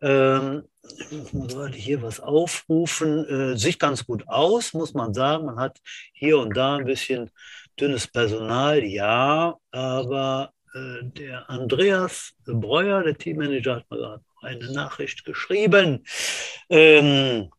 Ähm, 0.00 0.62
ich 1.10 1.32
muss 1.32 1.54
hier 1.74 2.02
was 2.02 2.20
aufrufen. 2.20 3.26
Äh, 3.26 3.56
sieht 3.56 3.78
ganz 3.78 4.06
gut 4.06 4.26
aus, 4.28 4.72
muss 4.72 4.94
man 4.94 5.14
sagen. 5.14 5.46
Man 5.46 5.58
hat 5.58 5.78
hier 6.12 6.38
und 6.38 6.56
da 6.56 6.76
ein 6.76 6.84
bisschen 6.84 7.30
dünnes 7.80 8.06
Personal, 8.06 8.84
ja, 8.84 9.56
aber 9.70 10.52
äh, 10.74 11.04
der 11.04 11.48
Andreas 11.48 12.34
Breuer, 12.44 13.02
der 13.02 13.16
Teammanager, 13.16 13.76
hat 13.76 13.90
mir 13.90 13.98
gerade 13.98 14.24
eine 14.42 14.72
Nachricht 14.72 15.24
geschrieben. 15.24 16.04
Ähm, 16.68 17.50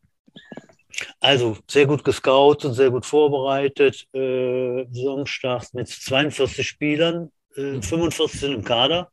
also 1.19 1.57
sehr 1.69 1.85
gut 1.85 2.03
gescoutet 2.03 2.65
und 2.65 2.73
sehr 2.73 2.91
gut 2.91 3.05
vorbereitet. 3.05 4.07
Äh, 4.13 4.85
Saisonstart 4.91 5.73
mit 5.73 5.87
42 5.87 6.67
Spielern, 6.67 7.31
äh, 7.55 7.81
45 7.81 8.39
sind 8.39 8.53
im 8.53 8.63
Kader. 8.63 9.11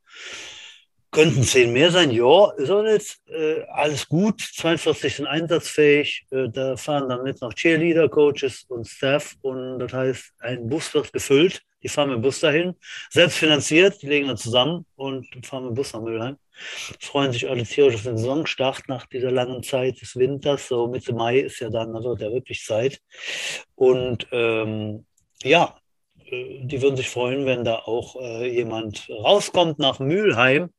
Könnten 1.13 1.43
zehn 1.43 1.73
mehr 1.73 1.91
sein, 1.91 2.13
ja, 2.13 2.51
ist 2.57 2.71
auch 2.71 2.83
nicht. 2.83 3.19
Äh, 3.27 3.63
alles 3.73 4.09
gut, 4.09 4.41
42 4.41 5.17
sind 5.17 5.27
einsatzfähig. 5.27 6.27
Äh, 6.31 6.49
da 6.51 6.77
fahren 6.77 7.09
dann 7.09 7.25
mit 7.25 7.41
noch 7.41 7.53
Cheerleader, 7.53 8.09
Coaches 8.09 8.65
und 8.69 8.87
Staff. 8.87 9.35
Und 9.43 9.81
das 9.81 9.93
heißt, 9.93 10.35
ein 10.39 10.69
Bus 10.69 10.95
wird 10.95 11.13
gefüllt. 11.13 11.63
Die 11.83 11.89
fahren 11.89 12.11
mit 12.11 12.19
dem 12.19 12.23
Bus 12.23 12.41
dahin, 12.41 12.75
selbst 13.09 13.39
finanziert, 13.39 14.03
die 14.03 14.07
legen 14.07 14.29
dann 14.29 14.37
zusammen 14.37 14.85
und 14.97 15.27
fahren 15.47 15.65
mit 15.65 15.73
dem 15.73 15.75
Bus 15.77 15.93
nach 15.95 16.03
Mülheim. 16.03 16.37
Freuen 17.01 17.33
sich 17.33 17.49
alle 17.49 17.65
tierisch 17.65 17.95
auf 17.95 18.03
den 18.03 18.19
Saisonstart 18.19 18.87
nach 18.89 19.07
dieser 19.07 19.31
langen 19.31 19.63
Zeit 19.63 20.01
des 20.01 20.15
Winters. 20.17 20.69
So 20.69 20.89
Mitte 20.89 21.15
Mai 21.15 21.39
ist 21.39 21.59
ja 21.61 21.71
dann, 21.71 21.95
da 21.95 22.03
wird 22.03 22.21
ja 22.21 22.31
wirklich 22.31 22.63
Zeit. 22.63 23.01
Und 23.75 24.27
ähm, 24.31 25.07
ja, 25.43 25.80
die 26.31 26.83
würden 26.83 26.97
sich 26.97 27.09
freuen, 27.09 27.47
wenn 27.47 27.65
da 27.65 27.77
auch 27.77 28.17
äh, 28.21 28.49
jemand 28.49 29.09
rauskommt 29.11 29.79
nach 29.79 29.99
Mülheim. 29.99 30.71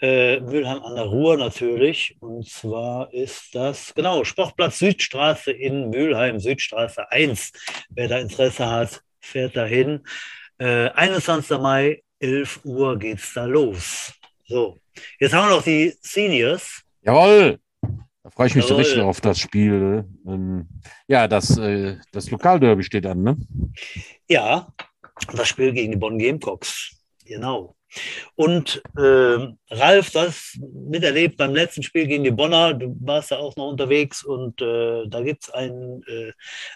Äh, 0.00 0.40
Mülheim 0.40 0.82
an 0.82 0.94
der 0.94 1.04
Ruhr 1.04 1.36
natürlich. 1.36 2.16
Und 2.20 2.48
zwar 2.48 3.12
ist 3.12 3.54
das, 3.54 3.94
genau, 3.94 4.24
Sportplatz 4.24 4.78
Südstraße 4.78 5.52
in 5.52 5.90
Mülheim, 5.90 6.38
Südstraße 6.38 7.10
1. 7.10 7.52
Wer 7.90 8.08
da 8.08 8.18
Interesse 8.18 8.70
hat, 8.70 9.02
fährt 9.20 9.56
dahin. 9.56 10.04
Äh, 10.58 10.90
21. 10.90 11.58
Mai, 11.58 12.02
11 12.18 12.60
Uhr 12.64 12.98
geht's 12.98 13.34
da 13.34 13.44
los. 13.44 14.12
So, 14.46 14.80
jetzt 15.18 15.32
haben 15.32 15.48
wir 15.48 15.56
noch 15.56 15.64
die 15.64 15.94
Seniors. 16.00 16.82
Jawohl! 17.02 17.58
Da 18.22 18.30
freue 18.30 18.48
ich 18.48 18.54
mich 18.54 18.66
Jawohl. 18.66 18.82
richtig 18.82 19.00
auf 19.00 19.20
das 19.20 19.38
Spiel. 19.38 20.04
Ähm, 20.26 20.68
ja, 21.08 21.26
das, 21.26 21.56
äh, 21.56 21.96
das 22.12 22.30
Lokalderby 22.30 22.82
steht 22.82 23.06
an, 23.06 23.22
ne? 23.22 23.36
Ja, 24.28 24.68
das 25.32 25.48
Spiel 25.48 25.72
gegen 25.72 25.92
die 25.92 25.98
Bonn 25.98 26.18
Gamecocks. 26.18 26.96
Genau. 27.24 27.76
Und 28.36 28.82
äh, 28.96 29.48
Ralf, 29.70 30.10
das 30.12 30.58
miterlebt 30.60 31.36
beim 31.36 31.54
letzten 31.54 31.82
Spiel 31.82 32.06
gegen 32.06 32.24
die 32.24 32.30
Bonner, 32.30 32.74
du 32.74 32.96
warst 33.00 33.32
da 33.32 33.38
auch 33.38 33.56
noch 33.56 33.68
unterwegs 33.68 34.22
und 34.22 34.62
äh, 34.62 35.08
da 35.08 35.22
gibt 35.22 35.44
es 35.44 35.50
einen, 35.50 36.02
äh, 36.04 36.32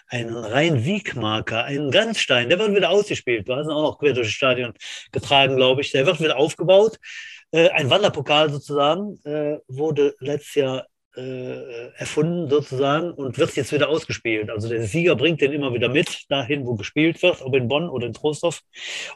einen 0.07 0.35
Rhein-Sieg-Marker, 0.35 1.63
einen 1.63 1.89
Grenzstein, 1.91 2.49
der 2.49 2.59
wird 2.59 2.75
wieder 2.75 2.89
ausgespielt. 2.89 3.47
Du 3.47 3.55
hast 3.55 3.67
ihn 3.67 3.71
auch 3.71 3.83
noch 3.83 3.99
quer 3.99 4.13
durch 4.13 4.27
das 4.27 4.33
Stadion 4.33 4.73
getragen, 5.11 5.55
glaube 5.55 5.81
ich. 5.81 5.91
Der 5.91 6.05
wird 6.05 6.19
wieder 6.19 6.37
aufgebaut. 6.37 6.99
Äh, 7.51 7.69
ein 7.69 7.89
Wanderpokal 7.89 8.49
sozusagen 8.49 9.17
äh, 9.23 9.59
wurde 9.67 10.15
letztes 10.19 10.55
Jahr 10.55 10.87
äh, 11.17 11.91
erfunden 11.97 12.49
sozusagen 12.49 13.11
und 13.11 13.37
wird 13.37 13.55
jetzt 13.55 13.71
wieder 13.71 13.89
ausgespielt. 13.89 14.49
Also 14.49 14.69
der 14.69 14.83
Sieger 14.83 15.15
bringt 15.15 15.41
den 15.41 15.51
immer 15.51 15.73
wieder 15.73 15.89
mit, 15.89 16.25
dahin, 16.29 16.65
wo 16.65 16.75
gespielt 16.75 17.21
wird, 17.21 17.41
ob 17.41 17.55
in 17.55 17.67
Bonn 17.67 17.89
oder 17.89 18.07
in 18.07 18.13
Trostorf. 18.13 18.61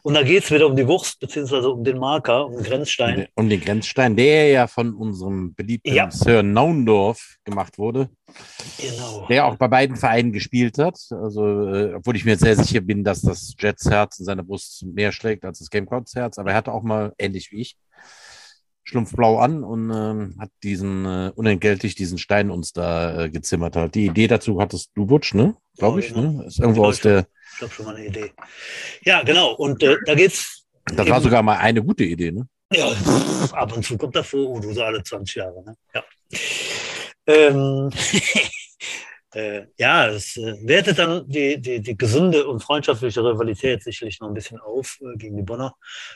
Und 0.04 0.14
da 0.14 0.24
geht 0.24 0.44
es 0.44 0.52
wieder 0.52 0.68
um 0.68 0.76
die 0.76 0.88
Wurst, 0.88 1.20
beziehungsweise 1.20 1.70
um 1.70 1.84
den 1.84 1.98
Marker, 1.98 2.46
um 2.46 2.56
den 2.56 2.64
Grenzstein. 2.64 3.28
Um 3.36 3.50
den 3.50 3.62
Grenzstein, 3.62 4.16
der 4.16 4.50
ja 4.50 4.68
von 4.68 4.94
unserem 4.94 5.54
beliebten 5.54 5.94
ja. 5.94 6.10
Sir 6.10 6.44
Naundorf 6.44 7.38
gemacht 7.44 7.78
wurde. 7.78 8.10
Genau. 8.78 9.26
Der 9.28 9.46
auch 9.46 9.56
bei 9.56 9.68
beiden 9.68 9.96
Vereinen 9.96 10.32
gespielt 10.32 10.78
hat. 10.78 11.00
Also, 11.12 11.68
äh, 11.74 11.94
obwohl 11.96 12.16
ich 12.16 12.26
mir 12.26 12.38
sehr 12.38 12.56
sicher 12.56 12.82
bin, 12.82 13.04
dass 13.04 13.22
das 13.22 13.56
Jets 13.58 13.90
Herz 13.90 14.20
in 14.20 14.26
seiner 14.26 14.44
Brust 14.44 14.86
mehr 14.86 15.12
schlägt 15.12 15.46
als 15.46 15.60
das 15.60 15.70
Gamecocks 15.70 16.16
Herz. 16.16 16.38
Aber 16.38 16.52
er 16.52 16.56
hatte 16.56 16.72
auch 16.72 16.84
mal, 16.84 17.14
ähnlich 17.18 17.52
wie 17.52 17.62
ich, 17.62 17.78
schlumpfblau 18.90 19.38
an 19.38 19.64
und 19.64 19.92
ähm, 19.92 20.36
hat 20.40 20.50
diesen 20.64 21.06
äh, 21.06 21.32
unentgeltlich 21.36 21.96
diesen 21.96 22.18
Stein 22.18 22.50
uns 22.50 22.74
da 22.74 23.26
äh, 23.26 23.30
gezimmert 23.30 23.76
hat. 23.76 23.96
Die 23.96 24.06
Idee 24.06 24.28
dazu 24.28 24.60
hattest 24.60 24.92
du, 24.96 25.06
Butsch, 25.06 25.34
ne? 25.34 25.56
Glaube 25.78 26.00
ich, 26.00 26.14
ne? 26.14 26.44
Ist 26.48 26.60
irgendwo 26.60 26.86
aus 26.86 27.00
der. 27.00 27.28
Ich 27.54 27.60
glaube 27.60 27.74
schon 27.74 27.86
mal 27.86 27.96
eine 27.96 28.06
Idee. 28.06 28.32
Ja, 29.04 29.22
genau. 29.24 29.54
Und 29.54 29.82
äh, 29.84 29.98
da 30.06 30.16
geht's. 30.16 30.66
Das 30.86 31.08
war 31.08 31.22
sogar 31.22 31.44
mal 31.44 31.58
eine 31.58 31.84
gute 31.84 32.04
Idee, 32.04 32.32
ne? 32.32 32.48
Ja, 32.74 32.88
ab 33.52 33.76
und 33.76 33.84
zu 33.84 33.98
kommt 33.98 34.16
davor, 34.16 34.48
oh, 34.48 34.60
du 34.60 34.74
so 34.74 34.84
alle 34.84 35.04
20 35.04 35.36
Jahre, 35.36 35.64
ne? 35.64 35.76
Ja. 35.94 36.04
Ähm, 37.28 37.90
äh, 39.34 39.68
ja, 39.78 40.08
es 40.08 40.38
äh, 40.38 40.56
wertet 40.62 40.98
dann 40.98 41.28
die, 41.28 41.62
die, 41.62 41.82
die 41.82 41.98
gesunde 41.98 42.48
und 42.48 42.64
freundschaftliche 42.64 43.24
Rivalität 43.24 43.84
sicherlich 43.84 44.20
noch 44.20 44.28
ein 44.28 44.34
bisschen 44.34 44.60
auf 44.60 44.98
äh, 45.02 45.18
gegen 45.18 45.38
die 45.38 45.44
Bonner. 45.44 45.76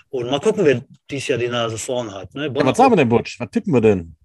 Und 0.10 0.30
mal 0.30 0.40
gucken, 0.40 0.66
wer 0.66 0.84
dies 1.10 1.28
Jahr 1.28 1.38
die 1.38 1.48
Nase 1.48 1.78
vorn 1.78 2.12
hat. 2.12 2.34
Ne? 2.34 2.48
Ja, 2.48 2.66
was 2.66 2.78
sagen 2.78 2.92
wir 2.92 2.98
denn, 2.98 3.10
Butch? 3.10 3.40
Was 3.40 3.50
tippen 3.52 3.74
wir 3.74 3.82
denn? 3.82 4.16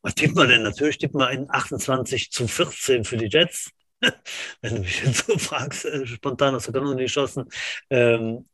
Was 0.00 0.14
tippen 0.14 0.36
wir 0.36 0.46
denn? 0.46 0.62
Natürlich 0.62 0.98
tippen 0.98 1.20
wir 1.20 1.30
in 1.30 1.46
28 1.48 2.30
zu 2.30 2.48
14 2.48 3.04
für 3.04 3.16
die 3.16 3.28
Jets. 3.28 3.70
Wenn 4.62 4.76
du 4.76 4.80
mich 4.80 5.04
jetzt 5.04 5.26
so 5.26 5.36
fragst, 5.36 5.84
äh, 5.84 6.06
spontan 6.06 6.54
aus 6.54 6.64
der 6.64 6.74
Kanone 6.74 7.02
geschossen. 7.02 7.44
Ähm, 7.90 8.46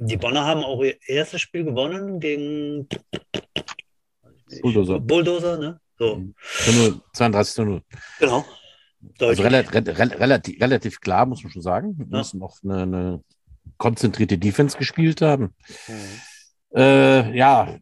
die 0.00 0.16
Bonner 0.16 0.44
haben 0.44 0.64
auch 0.64 0.82
ihr 0.82 0.96
erstes 1.06 1.40
Spiel 1.40 1.64
gewonnen 1.64 2.18
gegen 2.18 2.88
Bulldozer. 4.60 4.98
Bulldozer, 4.98 5.56
ne? 5.56 5.80
So. 5.98 6.22
32 7.12 7.54
zu 7.54 7.64
0. 7.64 7.82
Genau. 8.18 8.44
Also 9.20 9.42
relativ, 9.42 9.98
relativ, 9.98 10.60
relativ 10.60 11.00
klar, 11.00 11.26
muss 11.26 11.42
man 11.42 11.52
schon 11.52 11.62
sagen. 11.62 11.98
Wir 11.98 12.06
ja. 12.06 12.18
müssen 12.18 12.40
noch 12.40 12.56
eine, 12.62 12.82
eine, 12.82 13.24
konzentrierte 13.76 14.38
Defense 14.38 14.76
gespielt 14.76 15.22
haben. 15.22 15.54
Mhm. 15.86 16.76
Äh, 16.76 17.36
ja, 17.36 17.78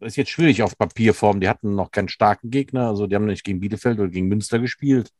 ist 0.00 0.16
jetzt 0.16 0.30
schwierig 0.30 0.62
auf 0.62 0.76
Papierform. 0.76 1.40
Die 1.40 1.48
hatten 1.48 1.74
noch 1.74 1.90
keinen 1.90 2.08
starken 2.08 2.50
Gegner. 2.50 2.88
Also 2.88 3.06
die 3.06 3.14
haben 3.14 3.26
nicht 3.26 3.44
gegen 3.44 3.60
Bielefeld 3.60 3.98
oder 3.98 4.08
gegen 4.08 4.28
Münster 4.28 4.58
gespielt. 4.58 5.10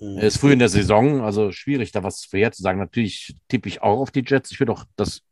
Mhm. 0.00 0.18
Ist 0.18 0.38
früh 0.38 0.52
in 0.52 0.58
der 0.58 0.68
Saison, 0.68 1.22
also 1.22 1.52
schwierig, 1.52 1.92
da 1.92 2.02
was 2.02 2.24
vorherzusagen. 2.24 2.80
Natürlich 2.80 3.36
tippe 3.48 3.68
ich 3.68 3.82
auch 3.82 4.00
auf 4.00 4.10
die 4.10 4.24
Jets. 4.26 4.50
Ich 4.52 4.60
würde 4.60 4.72
auch 4.72 4.84
das 4.96 5.22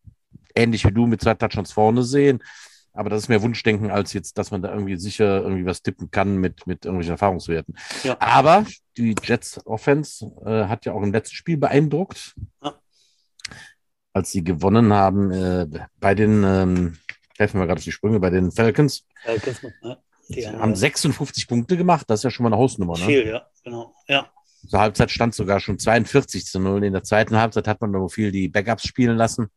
ähnlich 0.54 0.84
wie 0.84 0.92
du 0.92 1.06
mit 1.06 1.20
zwei 1.20 1.34
Touchdowns 1.34 1.72
vorne 1.72 2.02
sehen. 2.02 2.42
Aber 2.98 3.11
das 3.11 3.22
ist 3.22 3.28
mehr 3.28 3.42
Wunschdenken, 3.42 3.92
als 3.92 4.12
jetzt, 4.12 4.38
dass 4.38 4.50
man 4.50 4.61
da 4.61 4.72
irgendwie 4.72 4.96
sicher 4.96 5.40
irgendwie 5.40 5.64
was 5.64 5.82
tippen 5.82 6.11
kann 6.11 6.37
mit, 6.38 6.66
mit 6.66 6.84
irgendwelchen 6.84 7.12
Erfahrungswerten. 7.12 7.76
Ja. 8.02 8.16
Aber 8.18 8.66
die 8.96 9.14
Jets 9.22 9.64
Offense 9.64 10.28
äh, 10.44 10.64
hat 10.64 10.84
ja 10.84 10.94
auch 10.94 11.02
im 11.02 11.12
letzten 11.12 11.37
Spiel 11.37 11.58
beeindruckt. 11.58 12.34
Ja. 12.61 12.74
Als 14.12 14.32
sie 14.32 14.42
gewonnen 14.42 14.92
haben 14.92 15.30
äh, 15.30 15.68
bei 16.00 16.16
den, 16.16 16.42
ähm, 16.42 16.98
helfen 17.38 17.61
wir 17.61 17.68
gerade 17.68 17.78
auf 17.78 17.84
die 17.84 17.92
Sprünge, 17.92 18.18
bei 18.18 18.30
den 18.30 18.50
Falcons. 18.50 19.06
Falcons, 19.22 19.62
ne? 19.62 19.98
Die 20.30 20.48
haben 20.48 20.74
56 20.74 21.46
Punkte 21.46 21.76
gemacht, 21.76 22.04
das 22.11 22.18
ist 22.18 22.24
ja 22.24 22.30
schon 22.30 22.42
mal 22.42 22.52
eine 22.52 22.61
Hausnummer. 22.61 22.98
Ne? 22.98 23.04
Viel, 23.04 23.28
ja, 23.28 23.46
genau. 23.62 23.94
Ja. 24.08 24.28
Zur 24.66 24.80
Halbzeit 24.80 25.12
stand 25.12 25.37
sogar 25.37 25.61
schon 25.61 25.78
42 25.78 26.46
zu 26.46 26.58
0. 26.58 26.82
In 26.82 26.94
der 26.94 27.04
zweiten 27.04 27.37
Halbzeit 27.37 27.68
hat 27.68 27.80
man 27.80 27.92
noch 27.92 28.08
viel 28.08 28.32
die 28.32 28.48
Backups 28.48 28.88
spielen 28.88 29.16
lassen 29.16 29.52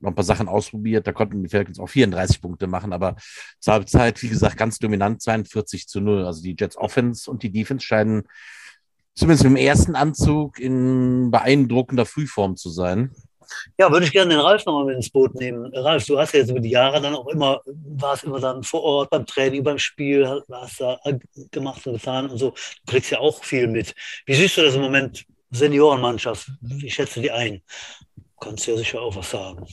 noch 0.00 0.10
ein 0.10 0.14
paar 0.14 0.24
Sachen 0.24 0.48
ausprobiert. 0.48 1.06
Da 1.06 1.12
konnten 1.12 1.42
die 1.42 1.48
Falcons 1.48 1.78
auch 1.78 1.88
34 1.88 2.40
Punkte 2.40 2.66
machen, 2.66 2.92
aber 2.92 3.16
zur 3.60 3.74
Halbzeit, 3.74 4.22
wie 4.22 4.28
gesagt, 4.28 4.56
ganz 4.56 4.78
dominant 4.78 5.22
42 5.22 5.88
zu 5.88 6.00
0. 6.00 6.24
Also 6.24 6.42
die 6.42 6.56
Jets 6.58 6.76
Offense 6.76 7.30
und 7.30 7.42
die 7.42 7.50
Defense 7.50 7.84
scheinen 7.84 8.24
zumindest 9.14 9.44
dem 9.44 9.56
ersten 9.56 9.94
Anzug 9.94 10.58
in 10.58 11.30
beeindruckender 11.30 12.06
Frühform 12.06 12.56
zu 12.56 12.70
sein. 12.70 13.14
Ja, 13.78 13.90
würde 13.90 14.06
ich 14.06 14.12
gerne 14.12 14.30
den 14.30 14.40
Ralf 14.40 14.64
nochmal 14.64 14.86
mit 14.86 14.96
ins 14.96 15.10
Boot 15.10 15.34
nehmen. 15.34 15.70
Ralf, 15.74 16.06
du 16.06 16.18
hast 16.18 16.32
ja 16.32 16.40
jetzt 16.40 16.50
über 16.50 16.60
die 16.60 16.70
Jahre 16.70 17.00
dann 17.00 17.14
auch 17.14 17.26
immer, 17.28 17.60
warst 17.66 18.24
immer 18.24 18.40
dann 18.40 18.62
vor 18.62 18.82
Ort 18.82 19.10
beim 19.10 19.26
Training, 19.26 19.62
beim 19.62 19.78
Spiel, 19.78 20.42
hast 20.50 20.80
da 20.80 20.98
gemacht 21.50 21.86
und 21.86 21.94
getan 21.94 22.30
und 22.30 22.38
so. 22.38 22.50
Du 22.50 22.92
kriegst 22.92 23.10
ja 23.10 23.18
auch 23.18 23.42
viel 23.44 23.66
mit. 23.66 23.94
Wie 24.26 24.34
siehst 24.34 24.56
du 24.56 24.62
das 24.62 24.74
im 24.74 24.80
Moment, 24.80 25.24
Seniorenmannschaft? 25.50 26.50
Wie 26.60 26.90
schätzt 26.90 27.16
du 27.16 27.20
die 27.20 27.30
ein? 27.30 27.62
Kannst 28.42 28.66
du 28.66 28.72
ja 28.72 28.76
sicher 28.76 29.00
auch 29.00 29.14
was 29.14 29.30
sagen. 29.30 29.64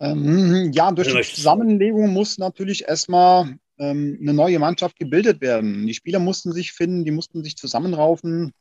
Ähm, 0.00 0.72
ja, 0.72 0.90
durch 0.90 1.14
die 1.14 1.34
Zusammenlegung 1.34 2.08
muss 2.08 2.38
natürlich 2.38 2.88
erstmal 2.88 3.56
ähm, 3.78 4.18
eine 4.20 4.34
neue 4.34 4.58
Mannschaft 4.58 4.98
gebildet 4.98 5.40
werden. 5.40 5.86
Die 5.86 5.94
Spieler 5.94 6.18
mussten 6.18 6.52
sich 6.52 6.72
finden, 6.72 7.04
die 7.04 7.12
mussten 7.12 7.44
sich 7.44 7.56
zusammenraufen. 7.56 8.52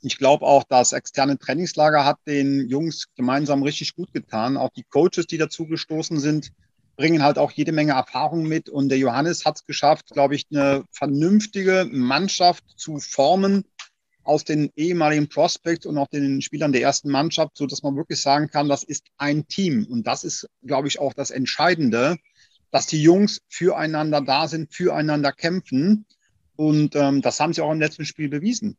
Ich 0.00 0.16
glaube 0.16 0.46
auch, 0.46 0.64
das 0.64 0.94
externe 0.94 1.38
Trainingslager 1.38 2.06
hat 2.06 2.16
den 2.26 2.68
Jungs 2.70 3.08
gemeinsam 3.16 3.62
richtig 3.62 3.94
gut 3.94 4.14
getan. 4.14 4.56
Auch 4.56 4.70
die 4.70 4.84
Coaches, 4.84 5.26
die 5.26 5.36
dazu 5.36 5.66
gestoßen 5.66 6.18
sind, 6.18 6.50
bringen 6.96 7.22
halt 7.22 7.36
auch 7.36 7.50
jede 7.50 7.72
Menge 7.72 7.92
Erfahrung 7.92 8.44
mit. 8.44 8.70
Und 8.70 8.88
der 8.88 8.98
Johannes 8.98 9.44
hat 9.44 9.56
es 9.56 9.66
geschafft, 9.66 10.06
glaube 10.06 10.36
ich, 10.36 10.46
eine 10.50 10.84
vernünftige 10.90 11.86
Mannschaft 11.90 12.64
zu 12.76 12.98
formen 12.98 13.64
aus 14.30 14.44
den 14.44 14.70
ehemaligen 14.76 15.28
Prospects 15.28 15.86
und 15.86 15.98
auch 15.98 16.06
den 16.06 16.40
Spielern 16.40 16.70
der 16.70 16.82
ersten 16.82 17.10
Mannschaft, 17.10 17.56
so 17.56 17.66
dass 17.66 17.82
man 17.82 17.96
wirklich 17.96 18.22
sagen 18.22 18.48
kann, 18.48 18.68
das 18.68 18.84
ist 18.84 19.08
ein 19.18 19.48
Team. 19.48 19.88
Und 19.90 20.06
das 20.06 20.22
ist, 20.22 20.48
glaube 20.64 20.86
ich, 20.86 21.00
auch 21.00 21.12
das 21.12 21.32
Entscheidende, 21.32 22.16
dass 22.70 22.86
die 22.86 23.02
Jungs 23.02 23.42
füreinander 23.48 24.20
da 24.20 24.46
sind, 24.46 24.72
füreinander 24.72 25.32
kämpfen. 25.32 26.06
Und 26.54 26.94
ähm, 26.94 27.22
das 27.22 27.40
haben 27.40 27.52
sie 27.52 27.60
auch 27.60 27.72
im 27.72 27.80
letzten 27.80 28.04
Spiel 28.04 28.28
bewiesen 28.28 28.76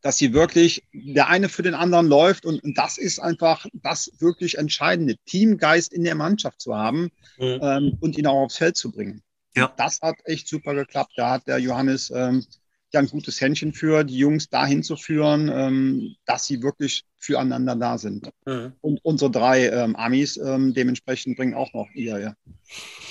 dass 0.00 0.16
sie 0.16 0.32
wirklich 0.32 0.84
der 0.92 1.26
eine 1.26 1.48
für 1.48 1.62
den 1.62 1.74
anderen 1.74 2.06
läuft 2.06 2.46
und, 2.46 2.62
und 2.62 2.78
das 2.78 2.98
ist 2.98 3.18
einfach 3.18 3.66
das 3.72 4.12
wirklich 4.20 4.56
Entscheidende, 4.56 5.16
Teamgeist 5.26 5.92
in 5.92 6.04
der 6.04 6.14
Mannschaft 6.14 6.60
zu 6.60 6.76
haben 6.76 7.10
mhm. 7.36 7.58
ähm, 7.60 7.98
und 7.98 8.16
ihn 8.16 8.28
auch 8.28 8.44
aufs 8.44 8.58
Feld 8.58 8.76
zu 8.76 8.92
bringen. 8.92 9.24
Ja. 9.56 9.74
Das 9.76 10.00
hat 10.00 10.14
echt 10.22 10.46
super 10.46 10.72
geklappt. 10.74 11.14
Da 11.16 11.30
hat 11.30 11.48
der 11.48 11.58
Johannes 11.58 12.12
ähm, 12.14 12.46
ja 12.92 13.00
ein 13.00 13.08
gutes 13.08 13.40
Händchen 13.40 13.72
für, 13.72 14.04
die 14.04 14.16
Jungs 14.16 14.48
dahin 14.48 14.82
zu 14.82 14.96
führen, 14.96 15.50
ähm, 15.52 16.16
dass 16.24 16.46
sie 16.46 16.62
wirklich 16.62 17.04
füreinander 17.18 17.76
da 17.76 17.98
sind. 17.98 18.30
Mhm. 18.46 18.72
Und 18.80 19.04
unsere 19.04 19.30
drei 19.30 19.68
ähm, 19.68 19.96
Amis 19.96 20.36
ähm, 20.36 20.72
dementsprechend 20.72 21.36
bringen 21.36 21.54
auch 21.54 21.72
noch 21.74 21.88
ihr 21.94 22.18
ja, 22.18 22.34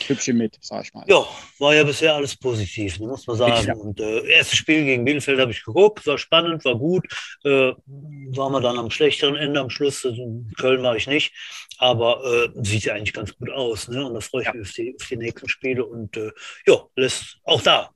Hübchen 0.08 0.38
mit, 0.38 0.58
sag 0.62 0.86
ich 0.86 0.94
mal. 0.94 1.04
Ja, 1.08 1.26
war 1.60 1.76
ja 1.76 1.84
bisher 1.84 2.16
alles 2.16 2.36
positiv, 2.36 3.00
muss 3.00 3.28
man 3.28 3.38
sagen. 3.38 3.68
Ja. 3.68 3.76
Und 3.76 4.00
äh, 4.00 4.28
erstes 4.30 4.58
Spiel 4.58 4.86
gegen 4.86 5.06
Bielefeld 5.06 5.40
habe 5.40 5.52
ich 5.52 5.64
geguckt, 5.64 6.08
war 6.08 6.18
spannend, 6.18 6.64
war 6.66 6.78
gut. 6.78 7.06
Äh, 7.44 7.74
war 7.86 8.50
man 8.50 8.64
dann 8.64 8.78
am 8.80 8.90
schlechteren 8.90 9.36
Ende 9.36 9.60
am 9.60 9.70
Schluss. 9.70 10.06
In 10.06 10.52
Köln 10.58 10.82
war 10.84 10.96
ich 10.96 11.08
nicht, 11.08 11.34
aber 11.78 12.24
äh, 12.26 12.64
sieht 12.64 12.86
ja 12.86 12.94
eigentlich 12.94 13.14
ganz 13.14 13.38
gut 13.38 13.52
aus. 13.52 13.90
Ne? 13.90 14.06
Und 14.06 14.14
da 14.14 14.22
freue 14.22 14.42
ich 14.42 14.48
ja. 14.48 14.54
mich 14.54 14.68
auf 14.68 14.74
die, 14.74 14.96
auf 15.00 15.08
die 15.08 15.18
nächsten 15.18 15.50
Spiele. 15.50 15.86
Und 15.86 16.16
äh, 16.18 16.32
ja, 16.66 16.82
lässt 16.96 17.40
auch 17.44 17.62
da 17.62 17.92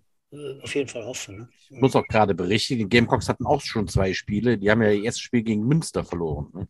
auf 0.61 0.75
jeden 0.75 0.87
Fall 0.87 1.05
hoffen. 1.05 1.37
Ne? 1.37 1.49
Ich 1.69 1.81
muss 1.81 1.95
auch 1.95 2.07
gerade 2.07 2.33
berichten, 2.33 2.77
die 2.77 2.87
Gamecocks 2.87 3.27
hatten 3.27 3.45
auch 3.45 3.61
schon 3.61 3.87
zwei 3.87 4.13
Spiele. 4.13 4.57
Die 4.57 4.69
haben 4.71 4.81
ja 4.81 4.91
ihr 4.91 5.03
erstes 5.03 5.21
Spiel 5.21 5.43
gegen 5.43 5.67
Münster 5.67 6.03
verloren. 6.03 6.47
Ne? 6.53 6.67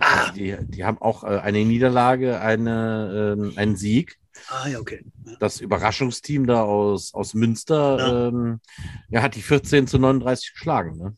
Ah. 0.00 0.32
Die, 0.32 0.56
die 0.60 0.84
haben 0.84 0.98
auch 0.98 1.24
äh, 1.24 1.38
eine 1.38 1.64
Niederlage, 1.64 2.40
eine, 2.40 3.36
äh, 3.54 3.58
einen 3.58 3.76
Sieg. 3.76 4.18
Ah, 4.48 4.68
ja, 4.68 4.80
okay. 4.80 5.04
Ja. 5.24 5.36
Das 5.40 5.60
Überraschungsteam 5.60 6.46
da 6.46 6.62
aus, 6.62 7.14
aus 7.14 7.34
Münster 7.34 7.98
ja. 7.98 8.28
Ähm, 8.28 8.60
ja, 9.08 9.22
hat 9.22 9.34
die 9.34 9.42
14 9.42 9.86
zu 9.86 9.98
39 9.98 10.52
geschlagen. 10.52 10.96
Ne? 10.96 11.16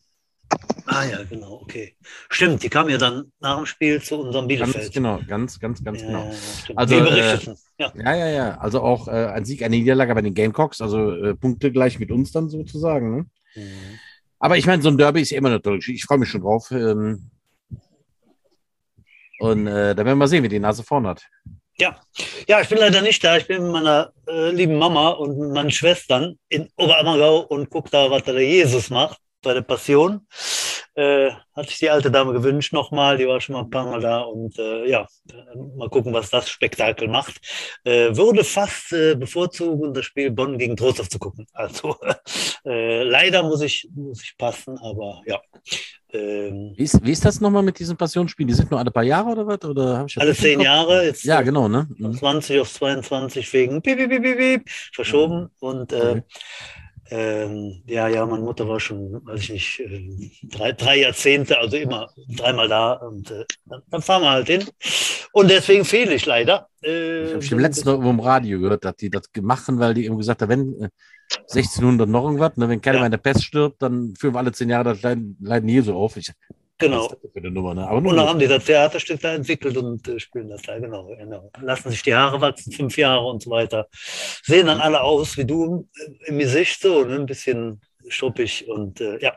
Ah 0.91 1.05
ja, 1.05 1.23
genau, 1.23 1.61
okay. 1.63 1.95
Stimmt, 2.31 2.63
die 2.63 2.71
kam 2.71 2.89
ja 2.89 2.97
dann 2.97 3.31
nach 3.41 3.57
dem 3.57 3.67
Spiel 3.67 4.01
zu 4.01 4.21
unserem 4.21 4.49
Bielefeld. 4.49 4.75
Ganz 4.75 4.91
genau, 4.91 5.21
ganz, 5.27 5.61
ganz, 5.61 5.85
ganz 5.85 6.01
ja, 6.01 6.07
genau. 6.07 6.33
also, 6.77 6.95
äh, 6.95 7.39
ja. 7.79 7.93
ja, 7.95 8.15
ja, 8.17 8.29
ja. 8.29 8.59
Also 8.59 8.81
auch 8.81 9.07
äh, 9.07 9.27
ein 9.27 9.45
Sieg, 9.45 9.63
eine 9.63 9.77
Niederlage 9.77 10.15
bei 10.15 10.23
den 10.23 10.33
Gamecocks, 10.33 10.81
also 10.81 11.13
äh, 11.13 11.35
Punkte 11.35 11.71
gleich 11.71 11.99
mit 11.99 12.11
uns 12.11 12.33
dann 12.33 12.49
sozusagen. 12.49 13.17
Ne? 13.17 13.27
Mhm. 13.55 13.99
Aber 14.39 14.57
ich 14.57 14.67
meine, 14.67 14.83
so 14.83 14.89
ein 14.89 14.97
Derby 14.97 15.21
ist 15.21 15.31
ja 15.31 15.39
immer 15.39 15.51
natürlich. 15.51 15.89
Ich 15.89 16.05
freue 16.05 16.19
mich 16.19 16.31
schon 16.31 16.41
drauf. 16.41 16.71
Ähm, 16.71 17.31
und 19.41 19.67
äh, 19.67 19.95
da 19.95 19.99
werden 19.99 20.07
wir 20.07 20.17
mal 20.17 20.29
sehen, 20.29 20.43
wie 20.43 20.49
die 20.49 20.59
Nase 20.59 20.83
vorn 20.83 21.07
hat. 21.07 21.23
Ja. 21.77 22.01
ja, 22.49 22.61
ich 22.61 22.69
bin 22.69 22.79
leider 22.79 23.03
nicht 23.03 23.23
da. 23.23 23.37
Ich 23.37 23.47
bin 23.47 23.63
mit 23.63 23.73
meiner 23.73 24.13
äh, 24.27 24.51
lieben 24.51 24.79
Mama 24.79 25.11
und 25.11 25.53
meinen 25.53 25.71
Schwestern 25.71 26.39
in 26.49 26.69
Oberammergau 26.77 27.41
und 27.41 27.69
gucke 27.69 27.91
da, 27.91 28.11
was 28.11 28.25
der 28.25 28.41
Jesus 28.41 28.89
macht 28.91 29.21
bei 29.43 29.55
der 29.55 29.63
Passion. 29.63 30.27
Äh, 30.95 31.31
hat 31.55 31.69
sich 31.69 31.79
die 31.79 31.91
alte 31.91 32.11
Dame 32.11 32.33
gewünscht 32.33 32.73
nochmal, 32.73 33.19
die 33.19 33.29
war 33.29 33.41
schon 33.41 33.53
mal 33.53 33.61
ein 33.61 33.71
paar 33.71 33.87
Mal 33.89 34.01
da 34.01 34.23
und 34.23 34.59
äh, 34.59 34.89
ja, 34.89 35.07
mal 35.77 35.89
gucken, 35.89 36.13
was 36.13 36.31
das 36.31 36.51
Spektakel 36.51 37.07
macht. 37.07 37.37
Äh, 37.85 38.17
würde 38.17 38.43
fast 38.43 38.93
äh, 38.93 39.15
bevorzugen, 39.15 39.95
das 39.95 40.07
Spiel 40.07 40.33
Bonn 40.33 40.59
gegen 40.59 40.77
Trostorf 40.77 41.09
zu 41.09 41.21
gucken. 41.21 41.47
Also 41.53 41.97
äh, 42.67 43.05
leider 43.05 43.45
muss 43.45 43.61
ich, 43.61 43.89
muss 43.95 44.25
ich 44.25 44.37
passen, 44.37 44.77
aber 44.79 45.23
ja. 45.25 45.41
Ähm, 46.11 46.73
wie, 46.77 46.83
ist, 46.83 47.05
wie 47.05 47.13
ist 47.13 47.25
das 47.25 47.41
nochmal 47.41 47.63
mit 47.63 47.79
diesen 47.79 47.97
Passionsspielen? 47.97 48.49
Die 48.49 48.55
sind 48.55 48.71
nur 48.71 48.81
alle 48.81 48.91
paar 48.91 49.05
Jahre 49.05 49.31
oder 49.31 49.47
was? 49.47 49.65
Oder 49.65 50.07
alle 50.17 50.35
zehn 50.35 50.59
Jahre. 50.61 51.05
Jetzt 51.05 51.23
ja, 51.23 51.43
genau, 51.43 51.69
ne? 51.69 51.87
20 51.97 52.57
mhm. 52.57 52.63
auf 52.63 52.73
22 52.73 53.53
wegen 53.53 53.83
piep, 53.83 53.99
piep, 53.99 54.11
piep, 54.11 54.39
piep, 54.39 54.71
verschoben. 54.93 55.43
Mhm. 55.43 55.51
Und 55.61 55.93
äh, 55.93 55.97
okay. 55.97 56.23
Ähm, 57.11 57.83
ja, 57.87 58.07
ja, 58.09 58.27
meine 58.27 58.43
Mutter 58.43 58.69
war 58.69 58.81
schon, 58.81 59.25
weiß 59.25 59.41
ich 59.41 59.51
nicht, 59.51 59.81
äh, 59.81 60.31
drei, 60.43 60.73
drei 60.73 61.01
Jahrzehnte, 61.01 61.59
also 61.59 61.77
immer 61.77 62.11
dreimal 62.37 62.69
da 62.69 62.93
und 62.95 63.31
äh, 63.31 63.45
dann, 63.91 64.03
fahren 64.03 64.23
wir 64.23 64.31
halt 64.31 64.49
hin. 64.49 64.65
Und 65.33 65.51
deswegen 65.51 65.87
fehle 65.87 66.15
ich 66.15 66.27
leider. 66.27 66.69
Äh, 66.83 67.27
ich 67.27 67.33
habe 67.35 67.43
schon 67.43 67.61
letztens 67.61 67.87
noch 67.87 68.03
im 68.03 68.21
Radio 68.21 68.61
gehört, 68.61 68.85
dass 68.85 68.97
die 68.97 69.09
das 69.09 69.23
machen, 69.41 69.79
weil 69.79 69.95
die 69.95 70.05
eben 70.05 70.19
gesagt 70.19 70.43
haben, 70.43 70.51
wenn 70.51 70.83
äh, 70.83 70.89
1600 71.31 72.09
noch 72.09 72.25
irgendwas, 72.25 72.57
ne, 72.57 72.69
wenn 72.69 72.81
keiner 72.81 72.99
ja. 72.99 73.05
in 73.07 73.11
der 73.11 73.19
Pest 73.19 73.45
stirbt, 73.45 73.81
dann 73.81 74.15
führen 74.15 74.35
wir 74.35 74.39
alle 74.39 74.53
zehn 74.53 74.69
Jahre 74.69 74.85
das 74.85 75.03
leiden, 75.03 75.37
leiden 75.41 75.69
Jesu 75.69 75.95
auf. 75.95 76.17
Ich, 76.17 76.31
Genau. 76.79 77.13
Nummer, 77.35 77.75
ne? 77.75 77.89
und 77.89 78.05
dann 78.05 78.29
haben 78.29 78.39
die 78.39 78.47
das 78.47 78.65
Theaterstück 78.65 79.21
da 79.21 79.35
entwickelt 79.35 79.77
und 79.77 80.07
äh, 80.07 80.21
spielen 80.21 80.49
das 80.49 80.63
da, 80.63 80.79
genau, 80.79 81.07
genau. 81.07 81.51
Lassen 81.61 81.91
sich 81.91 82.03
die 82.03 82.15
Haare 82.15 82.41
wachsen, 82.41 82.73
fünf 82.73 82.97
Jahre 82.97 83.27
und 83.27 83.43
so 83.43 83.51
weiter. 83.51 83.89
Sehen 84.45 84.67
dann 84.67 84.81
alle 84.81 85.01
aus 85.01 85.37
wie 85.37 85.45
du 85.45 85.89
äh, 85.97 86.29
im 86.29 86.39
Gesicht, 86.39 86.81
so 86.81 87.05
ne? 87.05 87.17
ein 87.17 87.27
bisschen 87.27 87.81
struppig 88.09 88.69
und 88.69 89.01
äh, 89.01 89.19
ja, 89.21 89.37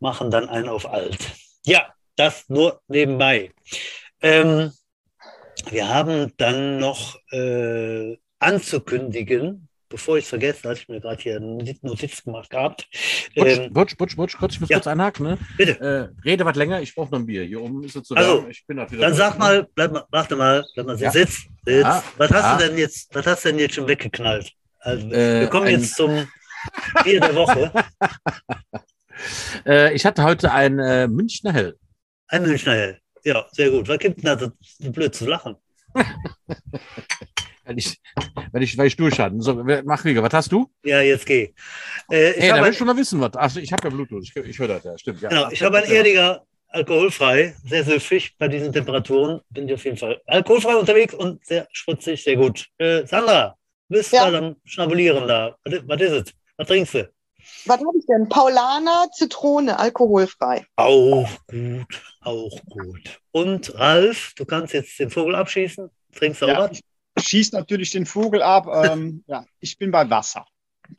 machen 0.00 0.30
dann 0.30 0.48
einen 0.48 0.68
auf 0.68 0.90
alt. 0.90 1.18
Ja, 1.66 1.92
das 2.16 2.48
nur 2.48 2.80
nebenbei. 2.88 3.52
Ähm, 4.22 4.72
wir 5.70 5.88
haben 5.88 6.32
dann 6.38 6.78
noch 6.78 7.16
äh, 7.32 8.16
anzukündigen, 8.38 9.68
bevor 9.92 10.16
ich 10.16 10.24
es 10.24 10.30
vergesse, 10.30 10.68
hatte 10.68 10.80
ich 10.80 10.88
mir 10.88 11.00
gerade 11.00 11.22
hier 11.22 11.36
eine 11.36 11.76
Notiz 11.82 12.24
gemacht 12.24 12.50
gehabt. 12.50 12.88
Butsch, 13.36 13.58
ähm, 13.58 13.72
Butsch, 13.72 13.96
Butsch, 13.96 14.16
Butsch, 14.16 14.36
kurz, 14.38 14.54
ich 14.54 14.60
muss 14.60 14.70
ja. 14.70 14.78
kurz 14.78 14.86
einhaken. 14.86 15.26
Ne? 15.26 15.38
Bitte. 15.56 16.12
Äh, 16.24 16.28
rede 16.28 16.44
was 16.44 16.56
länger, 16.56 16.80
ich 16.80 16.94
brauche 16.94 17.12
noch 17.12 17.20
ein 17.20 17.26
Bier. 17.26 17.44
Hier 17.44 17.60
oben 17.60 17.84
ist 17.84 17.94
es 17.94 18.08
so 18.08 18.14
also, 18.14 18.46
dann 18.66 19.14
sag 19.14 19.38
mal, 19.38 19.68
bleib 19.74 19.92
mal, 19.92 20.04
warte 20.10 20.34
mal, 20.34 20.64
bleib 20.74 20.86
mal, 20.86 20.98
ja. 20.98 21.10
sitz, 21.10 21.42
sitz. 21.64 21.82
Ja. 21.82 22.02
Was 22.16 22.30
hast 22.30 22.42
ja. 22.42 22.56
du 22.56 22.68
denn 22.68 22.78
jetzt, 22.78 23.14
was 23.14 23.26
hast 23.26 23.44
du 23.44 23.50
denn 23.50 23.58
jetzt 23.58 23.74
schon 23.74 23.86
weggeknallt? 23.86 24.50
Also, 24.80 25.06
äh, 25.08 25.40
wir 25.40 25.48
kommen 25.48 25.68
jetzt 25.68 25.94
zum 25.94 26.26
Bier 27.04 27.20
der 27.20 27.34
Woche. 27.34 27.70
äh, 29.66 29.94
ich 29.94 30.06
hatte 30.06 30.24
heute 30.24 30.52
ein 30.52 30.78
äh, 30.78 31.06
Münchner 31.06 31.52
Hell. 31.52 31.76
Ein 32.28 32.42
Münchner 32.44 32.72
Hell. 32.72 32.98
Ja, 33.24 33.46
sehr 33.52 33.70
gut. 33.70 33.86
Was 33.88 33.98
gibt 33.98 34.24
denn 34.24 34.24
da 34.24 34.38
so 34.38 34.90
blöd 34.90 35.14
zu 35.14 35.26
lachen? 35.26 35.56
Wenn 37.64 37.78
ich, 37.78 38.00
wenn 38.50 38.62
ich, 38.62 38.76
weil 38.76 38.86
ich 38.88 38.96
durch 38.96 39.18
hatte. 39.18 39.36
So, 39.38 39.62
mach 39.84 40.04
Wege, 40.04 40.22
was 40.22 40.32
hast 40.32 40.52
du? 40.52 40.70
Ja, 40.84 41.00
jetzt 41.00 41.26
geh. 41.26 41.54
Äh, 42.10 42.32
ich 42.32 42.42
hey, 42.42 42.50
da 42.50 42.64
will 42.64 42.72
schon 42.72 42.86
mal 42.86 42.96
wissen, 42.96 43.20
was. 43.20 43.34
Also 43.34 43.60
ich 43.60 43.72
habe 43.72 43.88
ja 43.88 43.94
Bluetooth, 43.94 44.24
ich, 44.24 44.36
ich 44.36 44.58
höre 44.58 44.68
das, 44.68 44.84
ja, 44.84 44.98
stimmt. 44.98 45.20
Ja. 45.22 45.28
Genau, 45.28 45.50
ich 45.50 45.62
habe 45.62 45.78
ein 45.78 45.84
Erdiger 45.84 46.44
alkoholfrei, 46.68 47.54
sehr 47.64 47.84
süffig 47.84 48.36
bei 48.38 48.48
diesen 48.48 48.72
Temperaturen. 48.72 49.40
Bin 49.50 49.68
ich 49.68 49.74
auf 49.74 49.84
jeden 49.84 49.96
Fall 49.96 50.20
alkoholfrei 50.26 50.74
unterwegs 50.74 51.14
und 51.14 51.44
sehr 51.44 51.68
spritzig, 51.72 52.24
sehr 52.24 52.36
gut. 52.36 52.66
Äh, 52.78 53.06
Sandra, 53.06 53.56
bist 53.88 54.12
ja. 54.12 54.30
da 54.30 54.38
am 54.38 54.56
Schnabulieren 54.64 55.28
da. 55.28 55.56
Was, 55.64 55.80
was 55.86 56.00
ist 56.00 56.12
es? 56.12 56.34
Was 56.56 56.66
trinkst 56.66 56.94
du? 56.94 57.12
Was 57.66 57.78
habe 57.78 57.98
ich 57.98 58.06
denn? 58.06 58.28
Paulaner 58.28 59.08
Zitrone, 59.12 59.78
alkoholfrei. 59.78 60.64
Auch 60.76 61.28
gut, 61.48 62.02
auch 62.20 62.60
gut. 62.68 63.20
Und 63.32 63.74
Ralf, 63.78 64.32
du 64.36 64.44
kannst 64.44 64.74
jetzt 64.74 64.98
den 64.98 65.10
Vogel 65.10 65.34
abschießen. 65.34 65.90
Trinkst 66.14 66.42
du 66.42 66.46
ja, 66.46 66.58
auch 66.58 66.70
was? 66.70 66.80
Schießt 67.18 67.52
natürlich 67.52 67.90
den 67.90 68.06
Vogel 68.06 68.42
ab. 68.42 68.66
Ähm, 68.72 69.24
ja, 69.26 69.44
ich 69.60 69.78
bin 69.78 69.90
bei 69.90 70.08
Wasser. 70.08 70.46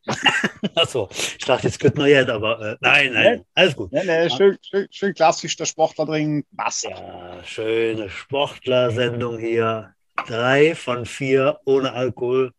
Achso, 0.76 1.10
ich 1.12 1.46
dachte, 1.46 1.68
jetzt 1.68 1.80
könnte 1.80 2.00
noch 2.00 2.08
jetzt, 2.08 2.30
aber 2.30 2.60
äh, 2.60 2.78
nein, 2.82 3.14
nein, 3.14 3.38
nee, 3.38 3.46
alles 3.54 3.76
gut. 3.76 3.92
Nee, 3.92 4.04
nee, 4.06 4.30
schön, 4.30 4.58
schön, 4.62 4.88
schön 4.90 5.14
klassisch 5.14 5.56
der 5.56 5.66
Sportler 5.66 6.06
trinken 6.06 6.46
Wasser. 6.52 6.90
Ja, 6.90 7.44
schöne 7.44 8.10
Sportler-Sendung 8.10 9.38
hier. 9.38 9.94
Drei 10.28 10.76
von 10.76 11.06
vier 11.06 11.60
ohne 11.66 11.92
Alkohol. 11.94 12.54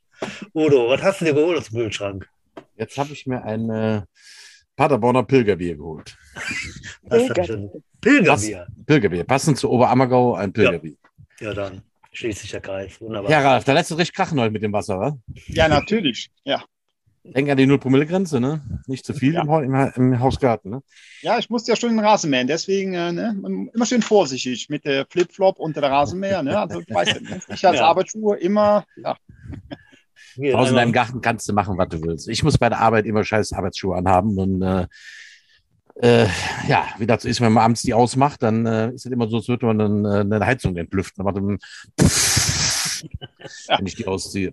Udo, 0.52 0.88
was 0.88 1.02
hast 1.02 1.20
du 1.20 1.26
dir 1.26 1.34
geholt 1.34 1.58
aus 1.58 1.70
dem 1.70 1.78
Kühlschrank? 1.78 2.28
Jetzt 2.76 2.98
habe 2.98 3.12
ich 3.12 3.26
mir 3.26 3.42
ein 3.42 3.70
äh, 3.70 4.02
Paderborner 4.76 5.22
Pilgerbier 5.22 5.76
geholt. 5.76 6.16
Schon. 7.46 7.70
Pilgerbier. 8.00 8.66
Pilgerbier. 8.86 9.24
Passend 9.24 9.58
zu 9.58 9.70
Oberammergau 9.70 10.34
ein 10.34 10.52
Pilgerbier. 10.52 10.96
Ja, 11.40 11.54
dann 11.54 11.82
schließt 12.14 12.40
sich 12.40 12.50
der 12.50 12.60
Kreis. 12.60 13.00
Wunderbar. 13.00 13.30
Ja, 13.30 13.40
Ralf, 13.40 13.64
da 13.64 13.72
lässt 13.72 13.90
du 13.90 13.94
richtig 13.96 14.14
krachen 14.16 14.40
heute 14.40 14.50
mit 14.52 14.62
dem 14.62 14.72
Wasser, 14.72 14.98
wa? 14.98 15.18
Ja, 15.48 15.68
natürlich. 15.68 16.30
Ja. 16.44 16.62
Denk 17.26 17.48
an 17.48 17.56
die 17.56 17.64
0-Promille-Grenze, 17.66 18.38
ne? 18.38 18.60
Nicht 18.86 19.06
zu 19.06 19.14
viel 19.14 19.32
Ja. 19.34 19.42
im, 19.42 19.74
im, 19.74 19.92
im 19.94 20.20
Hausgarten, 20.20 20.70
ne? 20.70 20.82
Ja, 21.22 21.38
ich 21.38 21.48
musste 21.48 21.72
ja 21.72 21.76
schon 21.76 21.90
den 21.96 22.04
Rasenmähen, 22.04 22.46
deswegen 22.46 22.92
äh, 22.94 23.12
ne, 23.12 23.68
immer 23.74 23.86
schön 23.86 24.02
vorsichtig 24.02 24.68
mit 24.68 24.84
der 24.84 25.06
Flipflop 25.08 25.58
unter 25.58 25.80
der 25.80 25.90
Rasenmäher. 25.90 26.42
Ne? 26.42 26.58
Also, 26.58 26.80
ich 26.80 26.94
weiß 26.94 27.20
nicht, 27.20 27.32
ich 27.48 27.66
als 27.66 27.78
Ja. 27.78 27.86
Arbeitsschuhe 27.86 28.36
immer, 28.36 28.84
ja, 28.96 29.16
Hier, 30.34 30.52
Draußen 30.52 30.74
in 30.74 30.78
einmal- 30.78 30.84
deinem 30.84 30.92
Garten 30.92 31.20
kannst 31.22 31.48
du 31.48 31.54
machen, 31.54 31.78
was 31.78 31.88
du 31.88 32.02
willst. 32.02 32.28
Ich 32.28 32.42
muss 32.42 32.58
bei 32.58 32.68
der 32.68 32.80
Arbeit 32.80 33.06
immer 33.06 33.24
scheiß 33.24 33.54
Arbeitsschuhe 33.54 33.96
anhaben 33.96 34.36
und 34.38 34.60
äh, 34.60 34.86
äh, 35.96 36.26
ja, 36.68 36.86
wie 36.98 37.06
das 37.06 37.24
ist, 37.24 37.40
wenn 37.40 37.52
man 37.52 37.64
abends 37.64 37.82
die 37.82 37.94
ausmacht, 37.94 38.42
dann 38.42 38.66
äh, 38.66 38.88
ist 38.88 39.06
es 39.06 39.12
immer 39.12 39.28
so, 39.28 39.36
als 39.36 39.48
würde 39.48 39.66
man 39.66 39.78
dann, 39.78 40.04
äh, 40.04 40.20
eine 40.36 40.44
Heizung 40.46 40.76
entlüften. 40.76 41.24
Dann 41.24 41.32
macht 41.32 41.42
man 41.42 41.58
wenn 43.78 43.86
ich 43.86 43.94
die 43.94 44.06
ausziehe. 44.06 44.52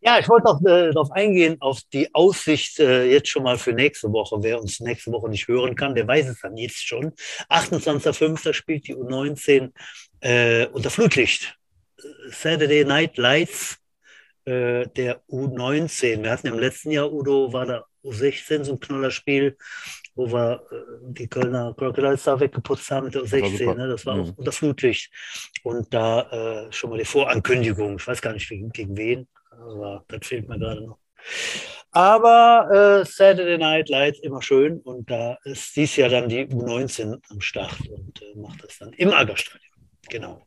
Ja, 0.00 0.18
ich 0.18 0.28
wollte 0.28 0.46
noch 0.46 0.60
äh, 0.62 0.92
darauf 0.92 1.10
eingehen, 1.10 1.56
auf 1.60 1.80
die 1.92 2.14
Aussicht 2.14 2.78
äh, 2.78 3.04
jetzt 3.10 3.28
schon 3.28 3.42
mal 3.42 3.58
für 3.58 3.72
nächste 3.72 4.12
Woche. 4.12 4.36
Wer 4.40 4.60
uns 4.60 4.80
nächste 4.80 5.10
Woche 5.12 5.28
nicht 5.28 5.48
hören 5.48 5.74
kann, 5.74 5.94
der 5.94 6.06
weiß 6.06 6.28
es 6.28 6.40
dann 6.40 6.56
jetzt 6.56 6.86
schon. 6.86 7.12
28.05. 7.50 8.52
spielt 8.52 8.86
die 8.86 8.94
U19 8.94 9.72
äh, 10.20 10.66
unter 10.66 10.90
Flutlicht. 10.90 11.56
Saturday 12.30 12.84
Night 12.84 13.16
Lights 13.16 13.78
äh, 14.44 14.86
der 14.86 15.20
U19. 15.28 16.22
Wir 16.22 16.30
hatten 16.30 16.46
im 16.46 16.58
letzten 16.58 16.92
Jahr, 16.92 17.12
Udo, 17.12 17.52
war 17.52 17.66
da 17.66 17.84
U16 18.04 18.64
so 18.64 18.72
ein 18.72 18.80
Knallerspiel, 18.80 19.56
wo 20.18 20.26
wir 20.32 20.62
äh, 20.72 20.76
die 21.12 21.28
Kölner 21.28 21.72
Crocodiles 21.78 22.24
da 22.24 22.38
weggeputzt 22.38 22.90
haben 22.90 23.04
mit 23.06 23.14
der 23.14 23.22
war 23.22 23.38
U16. 23.38 23.58
super. 23.58 23.74
ne? 23.74 23.88
Das 23.88 24.04
war 24.04 24.16
Mhm. 24.16 24.22
auch 24.22 24.36
unter 24.38 24.52
Flutlicht. 24.52 25.10
Und 25.62 25.94
da 25.94 26.66
äh, 26.66 26.72
schon 26.72 26.90
mal 26.90 26.98
die 26.98 27.04
Vorankündigung. 27.04 27.96
Ich 27.98 28.06
weiß 28.06 28.20
gar 28.20 28.32
nicht 28.32 28.48
gegen, 28.48 28.70
gegen 28.70 28.96
wen, 28.96 29.28
aber 29.52 30.04
das 30.08 30.26
fehlt 30.26 30.48
mir 30.48 30.58
gerade 30.58 30.82
noch. 30.86 30.98
Aber 31.92 33.00
äh, 33.02 33.04
Saturday 33.06 33.58
Night 33.58 33.88
Lights 33.88 34.18
immer 34.20 34.42
schön 34.42 34.80
und 34.80 35.10
da 35.10 35.38
ist 35.44 35.74
dies 35.76 35.96
Jahr 35.96 36.08
dann 36.10 36.28
die 36.28 36.46
U19 36.46 37.18
am 37.30 37.40
Start 37.40 37.76
und 37.88 38.20
äh, 38.22 38.38
macht 38.38 38.62
das 38.64 38.78
dann 38.78 38.92
im 38.94 39.12
Aggerstadion. 39.12 39.72
Genau. 40.10 40.46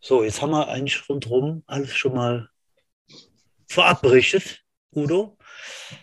So, 0.00 0.24
jetzt 0.24 0.42
haben 0.42 0.50
wir 0.50 0.68
eigentlich 0.68 1.08
rundherum 1.08 1.62
alles 1.66 1.94
schon 1.96 2.14
mal 2.14 2.48
vorab 3.68 4.02
berichtet, 4.02 4.62
Udo. 4.94 5.36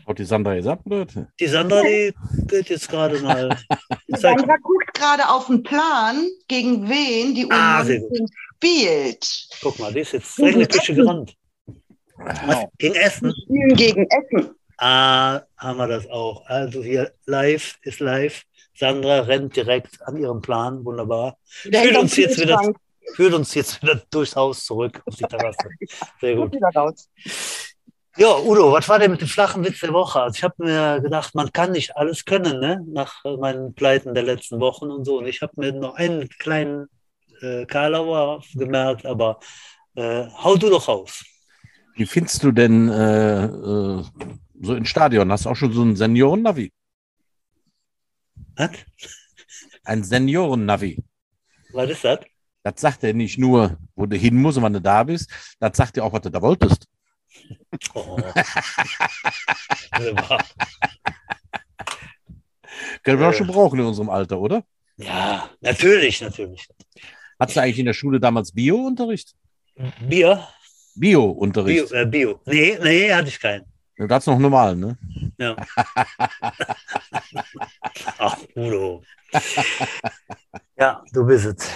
Haut 0.07 0.19
die 0.19 0.23
Sandra 0.25 0.55
jetzt 0.55 0.67
ab, 0.67 0.81
oder? 0.85 1.05
Die 1.39 1.47
Sandra, 1.47 1.81
die 1.81 2.13
geht 2.47 2.69
jetzt 2.69 2.87
gerade 2.89 3.19
mal. 3.19 3.49
Die 4.07 4.19
Sandra 4.19 4.55
guckt 4.57 4.93
gerade 4.93 5.27
auf 5.29 5.47
den 5.47 5.63
Plan, 5.63 6.27
gegen 6.47 6.87
wen 6.89 7.33
die 7.33 7.47
Ah, 7.49 7.83
sehr 7.83 8.01
U19 8.01 8.27
spielt. 8.55 9.47
Guck 9.61 9.79
mal, 9.79 9.93
die 9.93 10.01
ist 10.01 10.13
jetzt 10.13 10.37
direkt 10.37 10.55
in 10.55 10.59
die 10.61 10.67
Küche 10.67 10.93
gerannt. 10.95 11.35
genau. 12.17 12.71
Gegen 12.77 12.95
Essen. 12.95 13.33
Gegen 13.75 14.07
Essen. 14.09 14.51
Ah, 14.77 15.41
haben 15.57 15.77
wir 15.77 15.87
das 15.87 16.07
auch. 16.09 16.45
Also 16.47 16.83
hier 16.83 17.13
live 17.25 17.77
ist 17.83 17.99
live. 17.99 18.43
Sandra 18.75 19.21
rennt 19.21 19.55
direkt 19.55 20.01
an 20.07 20.17
ihrem 20.17 20.41
Plan. 20.41 20.83
Wunderbar. 20.85 21.37
Der 21.65 21.83
Führt 21.83 21.97
uns 21.97 22.15
jetzt 22.17 22.39
wieder, 22.39 22.59
führt 23.15 23.33
uns 23.33 23.53
jetzt 23.53 23.81
wieder 23.81 24.01
durchs 24.09 24.35
Haus 24.35 24.65
zurück 24.65 25.01
auf 25.05 25.15
die 25.15 25.23
Terrasse. 25.23 25.69
Sehr 26.21 26.35
gut. 26.35 26.55
Ja, 28.17 28.37
Udo, 28.37 28.73
was 28.73 28.89
war 28.89 28.99
denn 28.99 29.11
mit 29.11 29.21
dem 29.21 29.27
flachen 29.27 29.63
Witz 29.63 29.79
der 29.79 29.93
Woche? 29.93 30.21
Also 30.21 30.35
ich 30.35 30.43
habe 30.43 30.55
mir 30.57 30.99
gedacht, 30.99 31.33
man 31.33 31.51
kann 31.53 31.71
nicht 31.71 31.95
alles 31.95 32.25
können, 32.25 32.59
ne? 32.59 32.83
Nach 32.87 33.23
äh, 33.23 33.37
meinen 33.37 33.73
Pleiten 33.73 34.13
der 34.13 34.23
letzten 34.23 34.59
Wochen 34.59 34.91
und 34.91 35.05
so. 35.05 35.19
Und 35.19 35.27
ich 35.27 35.41
habe 35.41 35.53
mir 35.55 35.71
noch 35.71 35.95
einen 35.95 36.27
kleinen 36.27 36.87
äh, 37.41 37.65
Karlauer 37.65 38.43
gemerkt, 38.53 39.05
aber 39.05 39.39
äh, 39.95 40.25
hau 40.43 40.57
du 40.57 40.69
doch 40.69 40.89
raus. 40.89 41.23
Wie 41.95 42.05
findest 42.05 42.43
du 42.43 42.51
denn 42.51 42.89
äh, 42.89 43.45
äh, 43.45 44.03
so 44.61 44.75
im 44.75 44.85
Stadion? 44.85 45.31
Hast 45.31 45.45
du 45.45 45.49
auch 45.49 45.55
schon 45.55 45.71
so 45.71 45.81
ein 45.81 45.95
Senioren-Navi? 45.95 46.71
Was? 48.57 48.71
Ein 49.85 50.03
Senioren-Navi. 50.03 51.01
Was 51.71 51.89
ist 51.89 52.03
das? 52.03 52.19
Das 52.63 52.73
sagt 52.79 53.03
er 53.03 53.13
nicht 53.13 53.37
nur, 53.37 53.77
wo 53.95 54.05
du 54.05 54.17
hin 54.17 54.35
musst 54.35 54.57
und 54.57 54.63
wann 54.63 54.73
du 54.73 54.81
da 54.81 55.03
bist. 55.03 55.31
Das 55.59 55.77
sagt 55.77 55.97
er 55.97 56.03
auch, 56.03 56.13
was 56.13 56.21
du 56.21 56.29
da 56.29 56.41
wolltest. 56.41 56.87
Oh. 57.93 58.17
Können 63.03 63.19
wir 63.19 63.25
Äh. 63.25 63.29
auch 63.29 63.33
schon 63.33 63.47
brauchen 63.47 63.79
in 63.79 63.85
unserem 63.85 64.09
Alter, 64.09 64.39
oder? 64.39 64.63
ja, 64.97 65.49
natürlich, 65.61 66.21
natürlich. 66.21 66.67
Hattest 67.39 67.57
du 67.57 67.61
eigentlich 67.61 67.79
in 67.79 67.85
der 67.85 67.93
Schule 67.93 68.19
damals 68.19 68.51
Bio-Unterricht? 68.53 69.33
Bier? 70.07 70.47
Bio, 70.95 71.33
Bio-Unterricht. 71.33 71.91
äh, 71.91 72.05
Bio. 72.05 72.39
Nee, 72.45 72.77
nee, 72.81 73.11
hatte 73.13 73.29
ich 73.29 73.39
keinen. 73.39 73.65
Du 73.95 74.03
hattest 74.07 74.27
noch 74.27 74.37
normal, 74.39 74.75
ne? 74.75 74.97
Ja. 75.37 75.55
Ach, 78.17 78.37
Udo. 78.55 79.03
ja, 80.77 81.03
du 81.13 81.25
bist 81.25 81.45
es. 81.45 81.69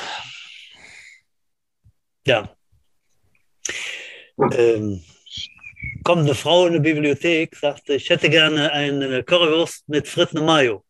Ja. 2.28 2.50
Ähm, 4.52 5.04
kommt 6.06 6.22
eine 6.22 6.36
Frau 6.36 6.68
in 6.68 6.74
die 6.74 6.80
Bibliothek, 6.80 7.56
sagte, 7.56 7.96
ich 7.96 8.10
hätte 8.10 8.30
gerne 8.30 8.72
eine 8.72 9.24
Currywurst 9.24 9.90
mit 9.90 10.08
Fritten 10.08 10.38
und 10.38 10.46
Mayo. 10.46 10.86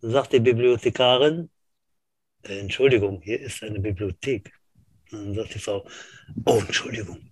Dann 0.00 0.10
sagt 0.10 0.32
die 0.32 0.40
Bibliothekarin, 0.40 1.50
äh, 2.44 2.60
Entschuldigung, 2.60 3.20
hier 3.22 3.40
ist 3.40 3.62
eine 3.62 3.78
Bibliothek. 3.78 4.50
Dann 5.10 5.34
sagt 5.34 5.54
die 5.54 5.58
Frau, 5.58 5.86
oh, 6.46 6.62
Entschuldigung, 6.66 7.30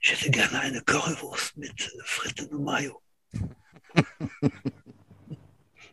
ich 0.00 0.12
hätte 0.12 0.30
gerne 0.30 0.60
eine 0.60 0.80
Currywurst 0.80 1.56
mit 1.56 1.92
Fritten 2.04 2.46
und 2.54 2.62
Mayo. 2.62 3.00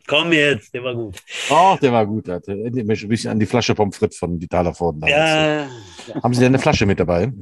Komm 0.06 0.32
jetzt, 0.32 0.72
der 0.74 0.84
war 0.84 0.94
gut. 0.94 1.16
Ach, 1.50 1.78
der 1.80 1.92
war 1.92 2.06
gut. 2.06 2.28
Erinnert 2.28 2.86
mich 2.86 3.02
ein 3.02 3.08
bisschen 3.08 3.32
an 3.32 3.40
die 3.40 3.46
Flasche 3.46 3.74
Pommes 3.74 3.96
frites 3.96 4.18
von 4.18 4.40
Vitaler 4.40 4.74
Forden. 4.74 5.04
Ja, 5.08 5.68
Haben 6.22 6.34
Sie 6.34 6.40
denn 6.40 6.54
eine 6.54 6.60
Flasche 6.60 6.86
mit 6.86 7.00
dabei? 7.00 7.32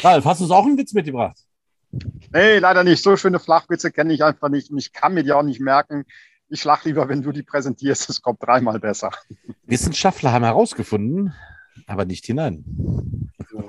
Ralf, 0.00 0.24
hast 0.24 0.40
du 0.40 0.44
uns 0.44 0.52
auch 0.52 0.64
einen 0.64 0.78
Witz 0.78 0.94
mitgebracht? 0.94 1.36
Nee, 2.32 2.58
leider 2.58 2.84
nicht. 2.84 3.02
So 3.02 3.16
schöne 3.16 3.38
Flachwitze 3.38 3.92
kenne 3.92 4.12
ich 4.14 4.24
einfach 4.24 4.48
nicht. 4.48 4.70
Und 4.70 4.78
ich 4.78 4.92
kann 4.92 5.14
mir 5.14 5.22
die 5.22 5.32
auch 5.32 5.42
nicht 5.42 5.60
merken. 5.60 6.04
Ich 6.48 6.64
lach 6.64 6.84
lieber, 6.84 7.08
wenn 7.08 7.22
du 7.22 7.32
die 7.32 7.42
präsentierst. 7.42 8.08
Es 8.10 8.22
kommt 8.22 8.42
dreimal 8.42 8.78
besser. 8.78 9.10
Wissenschaftler 9.64 10.32
haben 10.32 10.44
herausgefunden, 10.44 11.34
aber 11.86 12.04
nicht 12.04 12.24
hinein. 12.26 12.64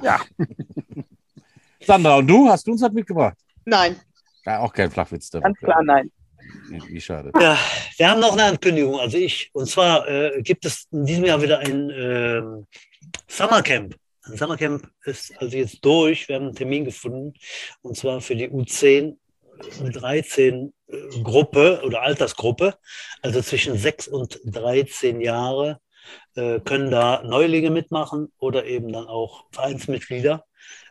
Ja. 0.02 0.20
Sandra, 1.82 2.16
und 2.18 2.28
du? 2.28 2.50
Hast 2.50 2.68
du 2.68 2.72
uns 2.72 2.82
was 2.82 2.92
mitgebracht? 2.94 3.38
Nein, 3.66 3.96
Ja, 4.46 4.60
auch 4.60 4.74
kein 4.74 4.92
Flachwitz 4.92 5.30
dabei. 5.30 5.46
ganz 5.46 5.60
klar 5.60 5.84
nein. 5.84 6.12
Wie, 6.88 7.00
schade. 7.00 7.32
ja, 7.40 7.58
wir 7.98 8.10
haben 8.10 8.20
noch 8.20 8.34
eine 8.34 8.44
Ankündigung, 8.44 9.00
also 9.00 9.18
ich. 9.18 9.50
Und 9.54 9.68
zwar 9.70 10.08
äh, 10.08 10.42
gibt 10.42 10.66
es 10.66 10.88
in 10.92 11.06
diesem 11.06 11.24
Jahr 11.26 11.42
wieder 11.42 11.60
ein 11.60 11.90
ähm, 11.90 12.68
Summercamp. 13.28 13.96
Ein 14.26 14.38
Summercamp 14.38 14.90
ist 15.04 15.34
also 15.40 15.58
jetzt 15.58 15.84
durch. 15.84 16.30
Wir 16.30 16.38
haben 16.38 16.46
einen 16.46 16.56
Termin 16.56 16.86
gefunden. 16.86 17.34
Und 17.82 17.98
zwar 17.98 18.22
für 18.22 18.36
die 18.36 18.50
U10, 18.50 19.18
U13 19.82 20.72
äh, 20.88 21.22
Gruppe 21.22 21.82
oder 21.84 22.02
Altersgruppe. 22.02 22.78
Also 23.22 23.42
zwischen 23.42 23.78
6 23.78 24.08
und 24.08 24.40
13 24.46 25.20
Jahre 25.20 25.82
äh, 26.36 26.62
können 26.62 26.90
da 26.90 27.22
Neulinge 27.24 27.70
mitmachen 27.70 28.32
oder 28.40 28.66
eben 28.66 28.94
dann 28.94 29.08
auch 29.08 29.46
Vereinsmitglieder. 29.52 30.46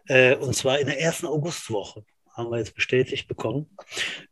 Äh, 0.07 0.37
und 0.37 0.55
zwar 0.55 0.78
in 0.78 0.87
der 0.87 1.01
ersten 1.01 1.26
Augustwoche 1.26 2.05
haben 2.35 2.51
wir 2.51 2.59
jetzt 2.59 2.74
bestätigt 2.74 3.28
bekommen. 3.28 3.74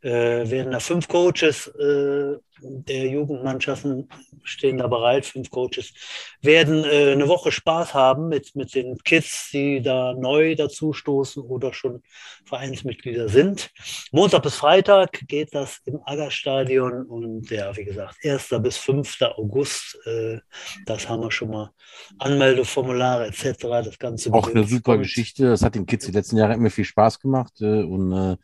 Äh, 0.01 0.49
werden 0.49 0.71
da 0.71 0.79
fünf 0.79 1.07
Coaches 1.07 1.67
äh, 1.67 2.37
der 2.61 3.07
Jugendmannschaften 3.07 4.07
stehen 4.43 4.77
da 4.77 4.87
bereit, 4.87 5.25
fünf 5.25 5.49
Coaches, 5.49 5.93
werden 6.41 6.83
äh, 6.83 7.11
eine 7.11 7.27
Woche 7.27 7.51
Spaß 7.51 7.93
haben 7.93 8.27
mit, 8.29 8.55
mit 8.55 8.73
den 8.75 8.97
Kids, 8.99 9.49
die 9.51 9.81
da 9.81 10.13
neu 10.13 10.55
dazustoßen 10.55 11.43
oder 11.43 11.73
schon 11.73 12.01
Vereinsmitglieder 12.45 13.29
sind. 13.29 13.71
Montag 14.11 14.43
bis 14.43 14.55
Freitag 14.55 15.27
geht 15.27 15.53
das 15.53 15.79
im 15.85 15.99
Aggerstadion 16.05 17.05
und 17.05 17.49
ja, 17.49 17.75
wie 17.77 17.85
gesagt, 17.85 18.17
1. 18.23 18.49
bis 18.61 18.77
5. 18.77 19.21
August, 19.37 19.97
äh, 20.05 20.39
das 20.85 21.07
haben 21.09 21.21
wir 21.23 21.31
schon 21.31 21.51
mal. 21.51 21.71
Anmeldeformulare 22.19 23.27
etc. 23.27 23.57
Das 23.61 23.99
Ganze 23.99 24.33
Auch 24.33 24.49
eine 24.49 24.63
super 24.63 24.93
kommt. 24.93 25.03
Geschichte. 25.03 25.47
Das 25.49 25.61
hat 25.61 25.75
den 25.75 25.85
Kids 25.85 26.05
die 26.05 26.11
letzten 26.11 26.37
Jahre 26.37 26.53
immer 26.53 26.69
viel 26.69 26.85
Spaß 26.85 27.19
gemacht. 27.19 27.53
äh, 27.61 27.83
Und 27.83 28.11
äh, 28.13 28.37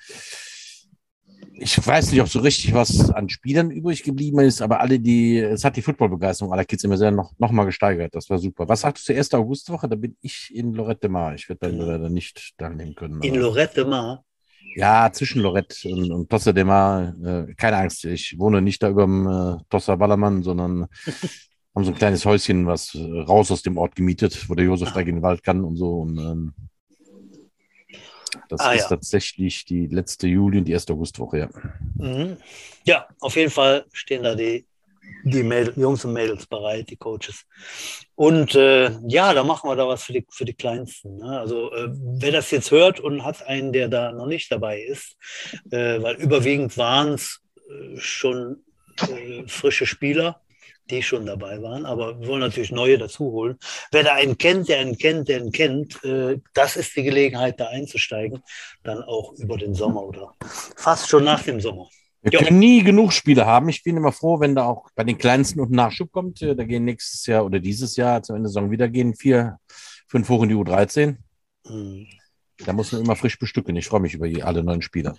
ich 1.60 1.86
weiß 1.86 2.12
nicht, 2.12 2.22
ob 2.22 2.28
so 2.28 2.40
richtig 2.40 2.74
was 2.74 3.10
an 3.12 3.30
Spielern 3.30 3.72
übrig 3.72 4.04
geblieben 4.04 4.40
ist, 4.40 4.62
aber 4.62 4.80
alle, 4.80 5.00
die, 5.00 5.38
es 5.40 5.64
hat 5.64 5.76
die 5.76 5.82
Footballbegeisterung 5.82 6.54
aller 6.54 6.66
Kids 6.66 6.84
immer 6.84 6.98
sehr 6.98 7.12
noch, 7.12 7.32
noch 7.38 7.52
mal 7.52 7.66
gesteigert. 7.66 8.14
Das 8.16 8.30
war 8.30 8.38
super. 8.38 8.68
Was 8.68 8.82
sagtest 8.82 9.10
du, 9.10 9.14
erste 9.14 9.38
Augustwoche? 9.38 9.88
Da 9.88 9.96
bin 9.96 10.16
ich 10.22 10.52
in 10.54 10.74
Lorette 10.74 11.10
Mar. 11.10 11.34
Ich 11.36 11.50
werde 11.50 11.70
Genau. 11.72 11.86
leider 11.86 12.10
nicht 12.10 12.54
teilnehmen 12.58 12.96
können. 12.96 13.22
In 13.24 13.36
Lorette 13.36 13.86
Mar. 13.86 14.24
Ja, 14.76 15.12
zwischen 15.12 15.42
Lorette 15.42 15.90
und, 15.90 16.12
und 16.12 16.30
Tossa 16.30 16.54
de 16.54 16.64
Mar. 16.64 17.14
Äh, 17.24 17.54
keine 17.56 17.78
Angst, 17.78 18.06
ich 18.06 18.36
wohne 18.38 18.62
nicht 18.62 18.84
da 18.84 18.90
über 18.90 19.04
dem 19.04 19.26
äh, 19.28 19.64
Tossa 19.70 19.96
Ballermann, 19.96 20.44
sondern 20.44 20.88
haben 21.76 21.84
so 21.84 21.92
ein 21.92 21.98
kleines 21.98 22.26
Häuschen, 22.26 22.68
was 22.68 22.94
äh, 22.94 23.00
raus 23.22 23.52
aus 23.52 23.64
dem 23.64 23.78
Ort 23.78 23.96
gemietet, 23.96 24.48
wo 24.50 24.54
der 24.56 24.66
Josef 24.66 24.92
da 24.94 25.00
in 25.00 25.08
den 25.08 25.22
Wald 25.24 25.44
kann 25.44 25.64
und 25.64 25.76
so. 25.78 26.00
Und 26.02 26.18
ähm, 26.20 26.54
das 28.50 28.62
ah, 28.62 28.72
ist 28.72 28.84
ja. 28.84 28.90
tatsächlich 28.90 29.66
die 29.66 29.88
letzte 29.88 30.28
Juli 30.28 30.60
und 30.60 30.66
die 30.66 30.72
erste 30.72 30.94
Augustwoche, 30.94 31.40
ja. 31.40 31.50
Mhm. 31.96 32.38
Ja, 32.86 33.08
auf 33.20 33.36
jeden 33.36 33.52
Fall 33.52 33.86
stehen 33.92 34.24
da 34.24 34.36
die, 34.36 34.66
die 35.24 35.44
Mädels, 35.44 35.76
Jungs 35.78 36.06
und 36.06 36.14
Mädels 36.14 36.46
bereit, 36.46 36.90
die 36.90 36.96
Coaches. 36.96 37.46
Und 38.16 38.56
äh, 38.56 38.92
ja, 39.08 39.34
da 39.34 39.44
machen 39.44 39.70
wir 39.70 39.76
da 39.76 39.88
was 39.88 40.04
für 40.04 40.14
die, 40.14 40.26
für 40.30 40.46
die 40.46 40.54
Kleinsten. 40.54 41.18
Ne? 41.18 41.40
Also 41.40 41.72
äh, 41.74 41.90
wer 41.92 42.32
das 42.32 42.52
jetzt 42.52 42.72
hört 42.72 43.00
und 43.00 43.24
hat 43.24 43.46
einen, 43.46 43.74
der 43.74 43.90
da 43.90 44.12
noch 44.12 44.28
nicht 44.28 44.52
dabei 44.52 44.82
ist, 44.82 45.16
äh, 45.72 46.02
weil 46.02 46.16
überwiegend 46.16 46.78
waren 46.78 47.14
es 47.14 47.42
äh, 47.70 47.98
schon 47.98 48.64
äh, 49.10 49.48
frische 49.48 49.86
Spieler, 49.86 50.42
die 50.90 51.04
schon 51.04 51.26
dabei 51.26 51.62
waren, 51.62 51.86
aber 51.86 52.20
wir 52.20 52.28
wollen 52.28 52.42
natürlich 52.42 52.72
neue 52.72 52.98
dazu 52.98 53.26
holen. 53.32 53.58
Wer 53.92 54.04
da 54.04 54.14
einen 54.14 54.38
kennt, 54.38 54.70
der 54.70 54.80
einen 54.80 54.98
kennt, 54.98 55.28
der 55.28 55.42
einen 55.42 55.52
kennt, 55.52 56.04
äh, 56.04 56.40
das 56.54 56.76
ist 56.76 56.96
die 56.96 57.04
Gelegenheit, 57.04 57.60
da 57.60 57.68
einzusteigen, 57.68 58.42
dann 58.84 59.04
auch 59.04 59.34
über 59.34 59.58
den 59.58 59.74
Sommer 59.74 60.04
oder 60.04 60.34
fast 60.76 61.10
schon 61.10 61.24
nach 61.24 61.44
dem 61.44 61.60
Sommer. 61.62 61.88
Wir 62.22 62.32
jo. 62.32 62.40
können 62.40 62.60
nie 62.60 62.84
genug 62.84 63.14
Spiele 63.14 63.46
haben. 63.46 63.70
Ich 63.70 63.84
bin 63.84 63.96
immer 63.96 64.12
froh, 64.12 64.40
wenn 64.40 64.56
da 64.56 64.66
auch 64.66 64.90
bei 64.96 65.04
den 65.04 65.18
Kleinsten 65.18 65.60
und 65.60 65.72
Nachschub 65.72 66.12
kommt. 66.12 66.42
Da 66.42 66.54
gehen 66.64 66.84
nächstes 66.84 67.26
Jahr 67.26 67.46
oder 67.46 67.60
dieses 67.60 67.96
Jahr 67.96 68.24
zum 68.24 68.36
Ende 68.36 68.48
der 68.48 68.54
Saison 68.54 68.72
wieder 68.72 68.90
gehen 68.90 69.16
vier, 69.16 69.60
fünf 70.08 70.28
hoch 70.28 70.44
in 70.44 70.50
die 70.50 70.56
U13. 70.56 71.18
Mhm. 71.68 72.08
Da 72.66 72.74
muss 72.74 72.92
man 72.92 73.02
immer 73.02 73.16
frisch 73.16 73.38
bestücken. 73.38 73.76
Ich 73.76 73.88
freue 73.88 74.00
mich 74.00 74.16
über 74.16 74.28
alle 74.46 74.64
neuen 74.64 74.82
Spieler. 74.82 75.16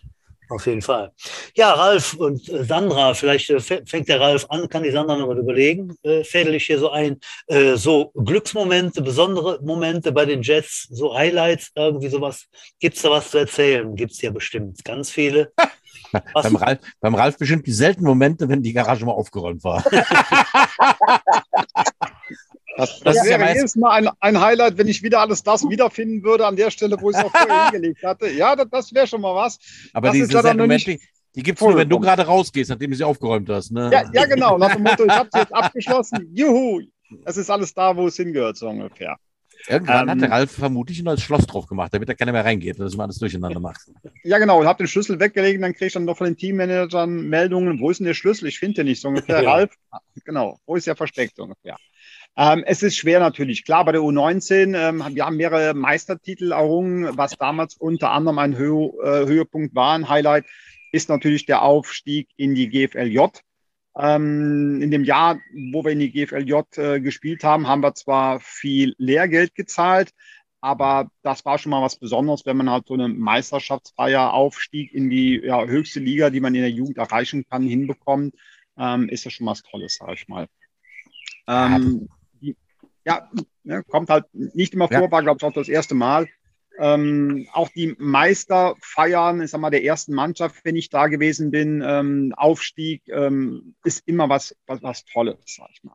Auf 0.51 0.67
jeden 0.67 0.81
Fall. 0.83 1.13
Ja, 1.55 1.73
Ralf 1.73 2.15
und 2.15 2.49
äh, 2.49 2.65
Sandra, 2.65 3.13
vielleicht 3.15 3.51
äh, 3.51 3.61
fängt 3.61 4.09
der 4.09 4.21
Ralf 4.21 4.47
an, 4.49 4.69
kann 4.69 4.83
die 4.83 4.91
Sandra 4.91 5.17
noch 5.17 5.27
mal 5.27 5.39
überlegen, 5.39 5.95
äh, 6.03 6.25
fädel 6.25 6.55
ich 6.55 6.65
hier 6.65 6.79
so 6.79 6.91
ein, 6.91 7.21
äh, 7.49 7.77
so 7.77 8.13
Glücksmomente, 8.15 9.03
besondere 9.03 9.59
Momente 9.63 10.11
bei 10.11 10.25
den 10.25 10.43
Jets, 10.43 10.89
so 10.91 11.15
Highlights, 11.15 11.71
irgendwie 11.75 12.09
sowas. 12.09 12.47
Gibt 12.81 12.97
es 12.97 13.03
da 13.03 13.11
was 13.11 13.31
zu 13.31 13.39
erzählen? 13.39 13.95
Gibt 13.95 14.13
es 14.13 14.23
ja 14.23 14.31
bestimmt 14.31 14.83
ganz 14.85 15.11
viele. 15.11 15.53
beim, 16.35 16.57
Ralf, 16.57 16.79
beim 17.01 17.15
Ralf 17.15 17.37
bestimmt 17.37 17.67
die 17.67 17.73
seltenen 17.73 18.07
Momente, 18.07 18.49
wenn 18.49 18.63
die 18.63 18.73
Garage 18.73 19.05
mal 19.05 19.13
aufgeräumt 19.13 19.63
war. 19.65 19.85
Das, 22.79 23.01
das 23.01 23.27
wäre 23.27 23.41
ja 23.41 23.55
jedes 23.55 23.75
Mal 23.75 23.91
ein, 23.91 24.09
ein, 24.21 24.41
Highlight, 24.41 24.79
wenn 24.79 24.87
ich 24.87 25.03
wieder 25.03 25.19
alles 25.19 25.43
das 25.43 25.69
wiederfinden 25.69 26.23
würde 26.23 26.47
an 26.47 26.55
der 26.55 26.71
Stelle, 26.71 26.97
wo 27.01 27.11
ich 27.11 27.17
es 27.17 27.25
auch 27.25 27.33
vorher 27.33 27.71
hingelegt 27.73 28.05
hatte. 28.05 28.31
Ja, 28.31 28.55
das, 28.55 28.69
das 28.71 28.95
wäre 28.95 29.05
schon 29.09 29.21
mal 29.21 29.35
was. 29.35 29.59
Aber 29.93 30.11
das 30.11 30.29
diese 30.29 30.55
Momente, 30.55 30.97
die 31.35 31.43
gibt 31.43 31.61
es 31.61 31.67
nur, 31.67 31.77
wenn 31.77 31.89
du 31.89 31.99
gerade 31.99 32.23
rausgehst, 32.25 32.71
nachdem 32.71 32.93
du 32.93 32.97
sie 32.97 33.03
aufgeräumt 33.03 33.49
hast. 33.49 33.73
Ne? 33.73 33.91
Ja, 33.93 34.05
ja, 34.13 34.27
genau. 34.27 34.59
Nach 34.59 34.77
dem 34.77 34.85
Motto, 34.85 35.05
ich 35.05 35.11
habe 35.11 35.29
sie 35.33 35.41
jetzt 35.41 35.53
abgeschlossen. 35.53 36.31
Juhu, 36.33 36.83
es 37.25 37.37
ist 37.37 37.51
alles 37.51 37.75
da, 37.75 37.97
wo 37.97 38.07
es 38.07 38.15
hingehört, 38.15 38.57
so 38.57 38.69
ungefähr. 38.69 39.17
Irgendwann 39.67 40.05
ähm, 40.05 40.11
hat 40.11 40.21
der 40.21 40.31
Ralf 40.31 40.53
vermutlich 40.53 41.01
ein 41.01 41.05
neues 41.07 41.21
Schloss 41.21 41.45
drauf 41.49 41.67
gemacht, 41.67 41.93
damit 41.93 42.09
da 42.09 42.15
keiner 42.15 42.31
mehr 42.31 42.45
reingeht, 42.45 42.79
dass 42.79 42.97
man 42.97 43.07
alles 43.07 43.19
durcheinander 43.19 43.59
macht. 43.59 43.91
Ja, 44.23 44.39
genau. 44.39 44.63
Ich 44.63 44.69
habe 44.69 44.79
den 44.79 44.87
Schlüssel 44.87 45.19
weggelegt, 45.19 45.61
dann 45.61 45.73
kriege 45.73 45.87
ich 45.87 45.93
dann 45.95 46.05
noch 46.05 46.17
von 46.17 46.27
den 46.27 46.37
Teammanagern 46.37 47.29
Meldungen, 47.29 47.81
wo 47.81 47.91
ist 47.91 47.99
denn 47.99 48.07
der 48.07 48.15
Schlüssel? 48.15 48.47
Ich 48.47 48.61
finde 48.61 48.77
den 48.77 48.87
nicht 48.87 49.03
so 49.03 49.09
ungefähr. 49.09 49.45
Ralf, 49.47 49.75
genau, 50.25 50.61
wo 50.65 50.77
ist 50.77 50.87
der 50.87 50.95
versteckt 50.95 51.35
so 51.35 51.43
ungefähr? 51.43 51.77
Ähm, 52.41 52.63
es 52.67 52.85
ist 52.85 52.97
schwer 52.97 53.19
natürlich. 53.19 53.65
Klar, 53.65 53.85
bei 53.85 53.91
der 53.91 54.01
U19, 54.01 54.77
ähm, 54.77 55.03
wir 55.13 55.27
haben 55.27 55.37
mehrere 55.37 55.75
Meistertitel 55.75 56.53
errungen, 56.53 57.19
was 57.19 57.33
damals 57.37 57.75
unter 57.75 58.13
anderem 58.13 58.39
ein 58.39 58.57
Hö 58.57 58.91
äh, 59.03 59.27
Höhepunkt 59.27 59.75
war, 59.75 59.95
ein 59.95 60.09
Highlight, 60.09 60.45
ist 60.93 61.09
natürlich 61.09 61.47
der 61.47 61.63
Aufstieg 61.63 62.29
in 62.37 62.55
die 62.55 62.69
GFLJ. 62.69 63.19
Ähm, 63.99 64.81
in 64.81 64.93
dem 64.93 65.03
Jahr, 65.03 65.41
wo 65.73 65.85
wir 65.85 65.91
in 65.91 65.99
die 65.99 66.13
GFLJ 66.13 66.53
äh, 66.77 67.01
gespielt 67.01 67.43
haben, 67.43 67.67
haben 67.67 67.83
wir 67.83 67.97
zwar 67.97 68.39
viel 68.39 68.95
Lehrgeld 68.99 69.57
gezahlt, 69.57 70.13
aber 70.61 71.11
das 71.23 71.45
war 71.45 71.59
schon 71.59 71.71
mal 71.71 71.83
was 71.83 71.99
Besonderes, 71.99 72.47
wenn 72.47 72.57
man 72.57 72.71
halt 72.71 72.87
so 72.87 72.95
eine 72.95 73.09
Meisterschaftsfeier 73.09 74.33
Aufstieg 74.33 74.95
in 74.95 75.11
die 75.11 75.41
ja, 75.43 75.65
höchste 75.65 75.99
Liga, 75.99 76.31
die 76.31 76.41
man 76.41 76.55
in 76.55 76.61
der 76.61 76.71
Jugend 76.71 76.99
erreichen 76.99 77.45
kann, 77.51 77.67
hinbekommt, 77.67 78.37
ähm, 78.79 79.09
ist 79.09 79.27
das 79.27 79.33
schon 79.33 79.47
was 79.47 79.65
Tolles, 79.65 79.97
sag 79.97 80.13
ich 80.15 80.29
mal. 80.29 80.47
Ähm, 81.49 82.09
ja, 83.09 83.31
ne, 83.65 83.83
kommt 83.89 84.11
halt 84.11 84.27
nicht 84.35 84.75
immer 84.75 84.89
vor, 84.89 85.01
ja. 85.01 85.11
war, 85.11 85.23
glaube 85.23 85.39
ich, 85.41 85.45
auch 85.45 85.53
das 85.53 85.69
erste 85.69 85.95
Mal. 85.95 86.29
Ähm, 86.79 87.49
auch 87.53 87.71
die 87.71 87.97
Meisterfeiern, 87.99 89.41
ich 89.41 89.51
sag 89.51 89.61
mal, 89.61 89.71
der 89.71 89.83
ersten 89.83 90.15
Mannschaft, 90.15 90.65
wenn 90.65 90.77
ich 90.77 90.91
da 90.91 91.09
gewesen 91.09 91.51
bin, 91.51 91.83
ähm, 91.85 92.35
Aufstieg, 92.37 93.03
ähm, 93.09 93.75
ist 93.83 94.07
immer 94.07 94.29
was, 94.29 94.55
was, 94.67 94.83
was 94.83 95.05
Tolles, 95.07 95.39
sag 95.47 95.71
ich 95.73 95.83
mal. 95.83 95.95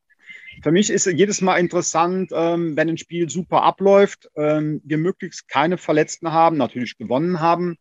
Für 0.62 0.72
mich 0.72 0.90
ist 0.90 1.06
jedes 1.06 1.42
Mal 1.42 1.58
interessant, 1.58 2.32
ähm, 2.34 2.76
wenn 2.76 2.90
ein 2.90 2.98
Spiel 2.98 3.30
super 3.30 3.62
abläuft, 3.62 4.30
ähm, 4.36 4.82
wir 4.84 4.98
möglichst 4.98 5.48
keine 5.48 5.78
Verletzten 5.78 6.32
haben, 6.32 6.58
natürlich 6.58 6.98
gewonnen 6.98 7.40
haben, 7.40 7.78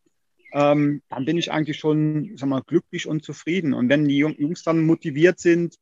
ähm, 0.53 1.03
dann 1.09 1.25
bin 1.25 1.39
ich 1.39 1.51
eigentlich 1.51 1.79
schon 1.79 2.33
sag 2.37 2.49
mal, 2.49 2.63
glücklich 2.63 3.09
und 3.09 3.25
zufrieden. 3.25 3.73
Und 3.73 3.89
wenn 3.89 4.07
die 4.07 4.19
Jungs 4.19 4.63
dann 4.63 4.85
motiviert 4.85 5.41
sind, 5.41 5.77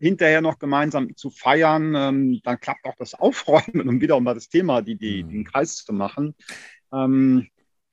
hinterher 0.00 0.40
noch 0.40 0.58
gemeinsam 0.58 1.14
zu 1.16 1.30
feiern, 1.30 1.94
ähm, 1.94 2.40
dann 2.42 2.58
klappt 2.58 2.86
auch 2.86 2.96
das 2.98 3.14
Aufräumen, 3.14 3.88
um 3.88 4.00
wieder 4.00 4.18
mal 4.20 4.34
das 4.34 4.48
Thema, 4.48 4.82
die, 4.82 4.96
die, 4.96 5.22
mhm. 5.22 5.28
den 5.28 5.44
Kreis 5.44 5.76
zu 5.76 5.92
machen. 5.92 6.34
Ähm, 6.92 7.48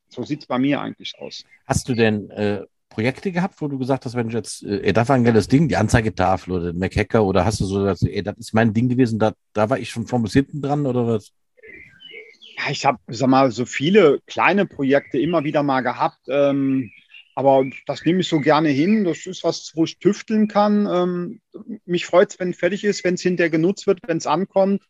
so 0.09 0.23
sieht 0.23 0.41
es 0.41 0.47
bei 0.47 0.57
mir 0.57 0.81
eigentlich 0.81 1.13
aus. 1.19 1.43
Hast 1.65 1.89
du 1.89 1.93
denn 1.93 2.29
äh, 2.31 2.63
Projekte 2.89 3.31
gehabt, 3.31 3.61
wo 3.61 3.67
du 3.67 3.77
gesagt 3.77 4.05
hast, 4.05 4.15
wenn 4.15 4.29
ich 4.29 4.33
jetzt, 4.33 4.63
äh, 4.63 4.93
das 4.93 5.09
war 5.09 5.17
ein 5.17 5.25
geiles 5.25 5.49
Ding, 5.49 5.67
die 5.67 5.75
Anzeigetafel 5.75 6.53
oder 6.53 6.71
den 6.71 6.79
MacHacker 6.79 7.25
oder 7.25 7.45
hast 7.45 7.59
du 7.59 7.65
so 7.65 7.79
gesagt, 7.79 8.03
ey, 8.03 8.23
das 8.23 8.37
ist 8.37 8.53
mein 8.53 8.73
Ding 8.73 8.87
gewesen, 8.87 9.19
da, 9.19 9.33
da 9.53 9.69
war 9.69 9.77
ich 9.77 9.89
schon 9.89 10.07
von 10.07 10.23
bis 10.23 10.33
hinten 10.33 10.61
dran 10.61 10.85
oder 10.85 11.05
was? 11.05 11.31
Ja, 12.57 12.71
ich 12.71 12.85
habe, 12.85 12.97
sag 13.07 13.27
mal, 13.27 13.51
so 13.51 13.65
viele 13.65 14.19
kleine 14.25 14.65
Projekte 14.65 15.19
immer 15.19 15.43
wieder 15.43 15.61
mal 15.61 15.81
gehabt. 15.81 16.21
Ähm, 16.27 16.89
aber 17.37 17.65
das 17.85 18.03
nehme 18.03 18.21
ich 18.21 18.27
so 18.27 18.39
gerne 18.39 18.69
hin. 18.69 19.03
Das 19.03 19.27
ist 19.27 19.43
was, 19.43 19.71
wo 19.75 19.83
ich 19.83 19.99
tüfteln 19.99 20.47
kann. 20.47 20.87
Ähm, 20.91 21.39
mich 21.85 22.07
freut 22.07 22.31
es, 22.31 22.39
wenn 22.39 22.49
es 22.49 22.57
fertig 22.57 22.83
ist, 22.83 23.03
wenn 23.03 23.13
es 23.13 23.21
hinterher 23.21 23.51
genutzt 23.51 23.85
wird, 23.85 23.99
wenn 24.07 24.17
es 24.17 24.25
ankommt. 24.25 24.81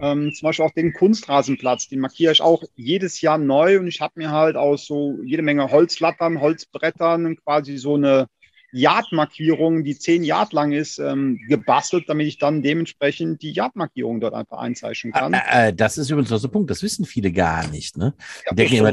Ähm, 0.00 0.32
zum 0.34 0.46
Beispiel 0.46 0.64
auch 0.64 0.72
den 0.72 0.94
Kunstrasenplatz, 0.94 1.86
den 1.86 2.00
markiere 2.00 2.32
ich 2.32 2.40
auch 2.40 2.64
jedes 2.74 3.20
Jahr 3.20 3.38
neu 3.38 3.78
und 3.78 3.86
ich 3.86 4.00
habe 4.00 4.14
mir 4.16 4.32
halt 4.32 4.56
aus 4.56 4.84
so 4.84 5.20
jede 5.24 5.42
Menge 5.42 5.70
Holzlattern, 5.70 6.40
Holzbrettern 6.40 7.36
quasi 7.36 7.76
so 7.78 7.94
eine 7.94 8.26
Yardmarkierung, 8.72 9.84
die 9.84 9.96
zehn 9.96 10.24
Yard 10.24 10.52
lang 10.52 10.72
ist, 10.72 10.98
ähm, 10.98 11.38
gebastelt, 11.46 12.08
damit 12.08 12.26
ich 12.26 12.38
dann 12.38 12.62
dementsprechend 12.62 13.42
die 13.42 13.52
Yardmarkierung 13.52 14.20
dort 14.20 14.34
einfach 14.34 14.58
einzeichnen 14.58 15.12
kann. 15.12 15.34
Äh, 15.34 15.68
äh, 15.68 15.72
das 15.72 15.98
ist 15.98 16.10
übrigens 16.10 16.30
noch 16.30 16.38
so 16.38 16.48
ein 16.48 16.52
Punkt, 16.52 16.68
das 16.68 16.82
wissen 16.82 17.04
viele 17.04 17.30
gar 17.30 17.68
nicht. 17.68 17.96
Ne? 17.96 18.14
Ja, 18.44 18.56
denken 18.56 18.74
immer, 18.74 18.90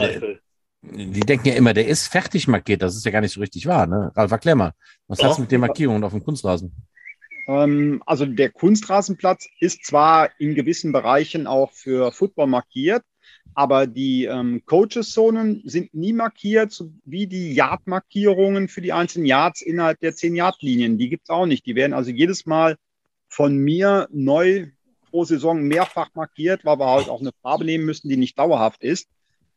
die 0.81 1.19
denken 1.21 1.47
ja 1.47 1.55
immer, 1.55 1.73
der 1.73 1.87
ist 1.87 2.07
fertig 2.07 2.47
markiert. 2.47 2.81
Das 2.81 2.95
ist 2.95 3.05
ja 3.05 3.11
gar 3.11 3.21
nicht 3.21 3.33
so 3.33 3.41
richtig 3.41 3.65
wahr. 3.65 3.85
Ne? 3.85 4.11
Ralf, 4.15 4.31
erklär 4.31 4.55
mal, 4.55 4.71
was 5.07 5.21
hast 5.21 5.37
du 5.37 5.41
mit 5.41 5.51
den 5.51 5.61
Markierungen 5.61 6.03
auf 6.03 6.13
dem 6.13 6.23
Kunstrasen? 6.23 6.73
Ähm, 7.47 8.01
also 8.05 8.25
der 8.25 8.49
Kunstrasenplatz 8.51 9.47
ist 9.59 9.85
zwar 9.85 10.29
in 10.39 10.55
gewissen 10.55 10.91
Bereichen 10.91 11.47
auch 11.47 11.71
für 11.73 12.11
Football 12.11 12.47
markiert, 12.47 13.03
aber 13.55 13.87
die 13.87 14.25
ähm, 14.25 14.63
Coaches-Zonen 14.65 15.63
sind 15.65 15.93
nie 15.93 16.13
markiert, 16.13 16.81
wie 17.03 17.27
die 17.27 17.53
Yard-Markierungen 17.53 18.69
für 18.69 18.81
die 18.81 18.93
einzelnen 18.93 19.25
Yards 19.25 19.61
innerhalb 19.61 19.99
der 19.99 20.13
10-Yard-Linien. 20.13 20.97
Die 20.97 21.09
gibt 21.09 21.23
es 21.25 21.29
auch 21.29 21.45
nicht. 21.45 21.65
Die 21.65 21.75
werden 21.75 21.93
also 21.93 22.11
jedes 22.11 22.45
Mal 22.45 22.77
von 23.27 23.57
mir 23.57 24.07
neu 24.11 24.67
pro 25.09 25.25
Saison 25.25 25.63
mehrfach 25.63 26.09
markiert, 26.13 26.63
weil 26.63 26.79
wir 26.79 26.87
halt 26.87 27.09
auch 27.09 27.19
eine 27.19 27.31
Farbe 27.41 27.65
nehmen 27.65 27.85
müssen, 27.85 28.07
die 28.07 28.17
nicht 28.17 28.37
dauerhaft 28.39 28.83
ist 28.83 29.09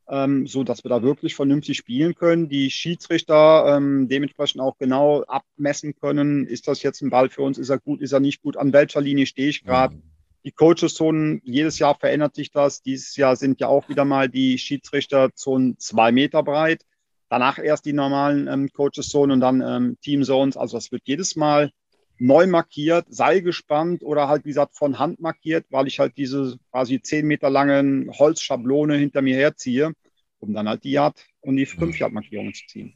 ähm, 0.09 0.47
so 0.47 0.65
dass 0.65 0.85
wir 0.85 0.89
da 0.89 1.03
wirklich 1.03 1.35
vernünftig 1.35 1.77
spielen 1.77 2.15
können. 2.15 2.49
Die 2.49 2.71
Schiedsrichter 2.71 3.77
ähm, 3.77 4.09
dementsprechend 4.09 4.61
auch 4.61 4.77
genau 4.79 5.23
abmessen 5.23 5.95
können, 5.95 6.47
ist 6.47 6.69
das 6.69 6.83
jetzt 6.83 7.03
ein 7.03 7.11
Ball 7.11 7.29
für 7.29 7.43
uns, 7.43 7.59
ist 7.59 7.71
er 7.71 7.79
gut, 7.79 8.01
ist 8.01 8.13
er 8.13 8.21
nicht 8.21 8.43
gut, 8.43 8.57
an 8.57 8.73
welcher 8.73 9.01
Linie 9.01 9.27
stehe 9.27 9.49
ich 9.49 9.65
gerade. 9.65 9.97
Mhm. 9.97 10.03
Die 10.45 10.53
Coaches-Zonen, 10.53 11.41
jedes 11.45 11.79
Jahr 11.79 11.95
verändert 11.95 12.35
sich 12.35 12.51
das. 12.51 12.83
Dieses 12.83 13.15
Jahr 13.17 13.37
sind 13.37 13.61
ja 13.61 13.69
auch 13.69 13.89
wieder 13.89 14.05
mal 14.05 14.29
die 14.29 14.59
Schiedsrichter-Zonen 14.59 15.79
zwei 15.79 16.11
Meter 16.11 16.43
breit. 16.43 16.85
Danach 17.29 17.59
erst 17.59 17.87
die 17.87 17.93
normalen 17.93 18.49
ähm, 18.49 18.69
Coaches-Zonen 18.73 19.33
und 19.33 19.41
dann 19.41 19.63
ähm, 19.63 19.97
Team-Zones. 20.03 20.57
Also 20.57 20.77
das 20.77 20.91
wird 20.91 21.03
jedes 21.05 21.37
Mal 21.37 21.71
neu 22.19 22.47
markiert, 22.47 23.07
Seil 23.09 23.43
gespannt 23.43 24.03
oder 24.03 24.29
halt, 24.29 24.45
wie 24.45 24.51
gesagt, 24.51 24.77
von 24.77 24.99
Hand 24.99 25.21
markiert, 25.21 25.67
weil 25.71 25.87
ich 25.87 25.99
halt 25.99 26.17
diese 26.17 26.57
quasi 26.71 27.03
zehn 27.03 27.27
Meter 27.27 27.51
langen 27.51 28.11
Holzschablone 28.19 28.97
hinter 28.97 29.23
mir 29.23 29.37
herziehe 29.37 29.93
um 30.43 30.53
dann 30.53 30.69
halt 30.69 30.83
die 30.83 30.91
Yard 30.91 31.25
und 31.41 31.57
die 31.57 31.67
5-Yard-Markierungen 31.67 32.53
zu 32.53 32.67
ziehen. 32.67 32.95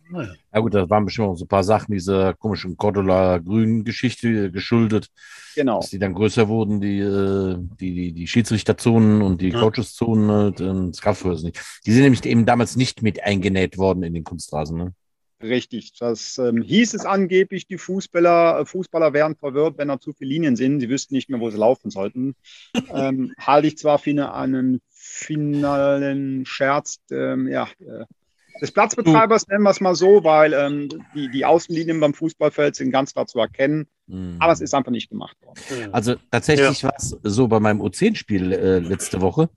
Ja 0.52 0.60
gut, 0.60 0.74
das 0.74 0.90
waren 0.90 1.04
bestimmt 1.04 1.28
auch 1.28 1.36
so 1.36 1.44
ein 1.44 1.48
paar 1.48 1.62
Sachen 1.62 1.92
dieser 1.92 2.34
komischen 2.34 2.76
Cordula-Grün-Geschichte 2.76 4.50
geschuldet. 4.50 5.08
Genau. 5.54 5.80
Dass 5.80 5.90
die 5.90 5.98
dann 5.98 6.14
größer 6.14 6.48
wurden, 6.48 6.80
die, 6.80 6.98
äh, 6.98 7.56
die, 7.80 7.94
die, 7.94 8.12
die 8.12 8.26
Schiedsrichterzonen 8.26 9.22
und 9.22 9.40
die 9.40 9.50
Ja. 9.50 9.60
Coaches-Zonen. 9.60 10.54
Ähm, 10.58 10.90
das 10.90 11.00
gab 11.00 11.24
es 11.24 11.42
nicht. 11.42 11.60
Die 11.86 11.92
sind 11.92 12.02
nämlich 12.02 12.24
eben 12.26 12.46
damals 12.46 12.76
nicht 12.76 13.02
mit 13.02 13.22
eingenäht 13.22 13.78
worden 13.78 14.02
in 14.02 14.14
den 14.14 14.24
Kunstrasen. 14.24 14.76
Ne? 14.76 14.94
Richtig. 15.42 15.92
Das 15.98 16.38
ähm, 16.38 16.62
hieß 16.62 16.94
es 16.94 17.04
angeblich, 17.04 17.66
die 17.66 17.78
Fußballer, 17.78 18.60
äh, 18.60 18.66
Fußballer 18.66 19.12
wären 19.12 19.36
verwirrt, 19.36 19.76
wenn 19.78 19.88
da 19.88 20.00
zu 20.00 20.12
viele 20.12 20.30
Linien 20.30 20.56
sind. 20.56 20.80
Sie 20.80 20.88
wüssten 20.88 21.14
nicht 21.14 21.28
mehr, 21.28 21.40
wo 21.40 21.50
sie 21.50 21.58
laufen 21.58 21.90
sollten. 21.90 22.34
ähm, 22.94 23.34
halte 23.38 23.68
ich 23.68 23.76
zwar 23.76 23.98
für 23.98 24.10
eine, 24.10 24.32
einen 24.32 24.80
finalen 24.90 26.46
Scherz 26.46 27.00
ähm, 27.10 27.48
ja, 27.48 27.68
äh, 27.80 28.04
des 28.60 28.72
Platzbetreibers, 28.72 29.48
nennen 29.48 29.64
wir 29.64 29.70
es 29.70 29.80
mal 29.80 29.94
so, 29.94 30.24
weil 30.24 30.54
ähm, 30.54 30.88
die, 31.14 31.30
die 31.30 31.44
Außenlinien 31.44 32.00
beim 32.00 32.14
Fußballfeld 32.14 32.74
sind 32.74 32.90
ganz 32.90 33.12
klar 33.12 33.26
zu 33.26 33.38
erkennen, 33.38 33.86
Mhm. 34.08 34.36
aber 34.38 34.52
es 34.52 34.60
ist 34.60 34.74
einfach 34.74 34.92
nicht 34.92 35.10
gemacht 35.10 35.36
worden. 35.42 35.92
Also 35.92 36.14
tatsächlich 36.30 36.84
war 36.84 36.94
es 36.96 37.16
so 37.22 37.48
bei 37.48 37.58
meinem 37.58 37.80
U10-Spiel 37.82 38.52
äh, 38.52 38.78
letzte 38.78 39.20
Woche, 39.20 39.50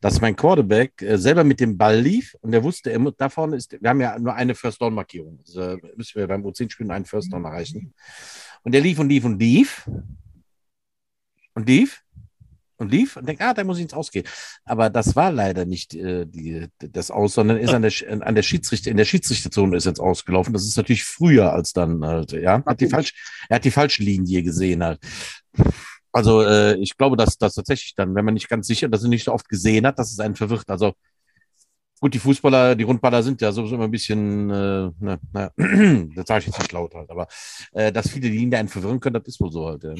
dass 0.00 0.20
mein 0.20 0.36
Quarterback 0.36 1.00
äh, 1.02 1.16
selber 1.18 1.42
mit 1.44 1.58
dem 1.60 1.76
Ball 1.78 1.98
lief 1.98 2.36
und 2.40 2.52
der 2.52 2.62
wusste, 2.62 2.92
er, 2.92 2.98
mu- 2.98 3.12
da 3.16 3.28
vorne 3.28 3.56
ist, 3.56 3.76
wir 3.80 3.88
haben 3.88 4.00
ja 4.00 4.18
nur 4.18 4.34
eine 4.34 4.54
First-Down-Markierung. 4.54 5.38
Also 5.46 5.60
äh, 5.62 5.78
müssen 5.96 6.18
wir 6.18 6.26
beim 6.26 6.44
U10-Spiel 6.44 6.86
nur 6.86 6.94
einen 6.94 7.04
First-Down 7.06 7.44
erreichen. 7.44 7.94
Und 8.62 8.72
der 8.72 8.80
lief 8.80 8.98
und 8.98 9.08
lief 9.08 9.24
und 9.24 9.38
lief 9.38 9.88
und 11.54 11.66
lief 11.68 12.02
und 12.78 12.90
lief 12.90 13.16
und 13.16 13.26
denkt, 13.26 13.40
ah, 13.40 13.54
da 13.54 13.64
muss 13.64 13.78
ich 13.78 13.84
ins 13.84 13.94
Ausgehen. 13.94 14.26
Aber 14.66 14.90
das 14.90 15.16
war 15.16 15.32
leider 15.32 15.64
nicht 15.64 15.94
äh, 15.94 16.26
die, 16.26 16.66
das 16.78 17.10
Aus, 17.10 17.32
sondern 17.32 17.56
ist 17.56 17.72
an 17.72 17.80
der, 17.80 17.92
an 18.26 18.34
der 18.34 18.42
Schiedsrichter, 18.42 18.90
in 18.90 18.98
der 18.98 19.06
Schiedsrichterzone 19.06 19.76
ist 19.76 19.86
jetzt 19.86 20.00
ausgelaufen. 20.00 20.52
Das 20.52 20.66
ist 20.66 20.76
natürlich 20.76 21.04
früher 21.04 21.54
als 21.54 21.72
dann 21.72 22.04
halt, 22.04 22.32
ja. 22.32 22.62
Hat 22.66 22.80
die 22.80 22.88
falsch, 22.88 23.14
er 23.48 23.56
hat 23.56 23.64
die 23.64 23.70
falsche 23.70 24.02
Linie 24.02 24.42
gesehen 24.42 24.84
halt. 24.84 25.00
Also 26.16 26.40
äh, 26.42 26.76
ich 26.76 26.96
glaube, 26.96 27.18
dass 27.18 27.36
das 27.36 27.54
tatsächlich 27.54 27.94
dann, 27.94 28.14
wenn 28.14 28.24
man 28.24 28.32
nicht 28.32 28.48
ganz 28.48 28.66
sicher, 28.66 28.88
dass 28.88 29.02
er 29.02 29.10
nicht 29.10 29.24
so 29.24 29.32
oft 29.34 29.50
gesehen 29.50 29.86
hat, 29.86 29.98
dass 29.98 30.12
es 30.12 30.18
einen 30.18 30.34
verwirrt. 30.34 30.70
Also 30.70 30.94
gut, 32.00 32.14
die 32.14 32.18
Fußballer, 32.18 32.74
die 32.74 32.84
Rundballer 32.84 33.22
sind 33.22 33.42
ja 33.42 33.52
sowieso 33.52 33.74
immer 33.74 33.84
ein 33.84 33.90
bisschen, 33.90 34.48
äh, 34.48 34.90
na, 34.98 35.18
na, 35.32 35.50
das 36.16 36.26
sage 36.26 36.40
ich 36.40 36.46
jetzt 36.46 36.58
nicht 36.58 36.72
laut 36.72 36.94
halt, 36.94 37.10
aber 37.10 37.28
äh, 37.72 37.92
dass 37.92 38.08
viele 38.08 38.30
die 38.30 38.38
Linie 38.38 38.58
einen 38.58 38.68
verwirren 38.68 38.98
können, 38.98 39.12
das 39.12 39.28
ist 39.28 39.40
wohl 39.42 39.52
so 39.52 39.66
halt. 39.66 39.84
Ja. 39.84 39.94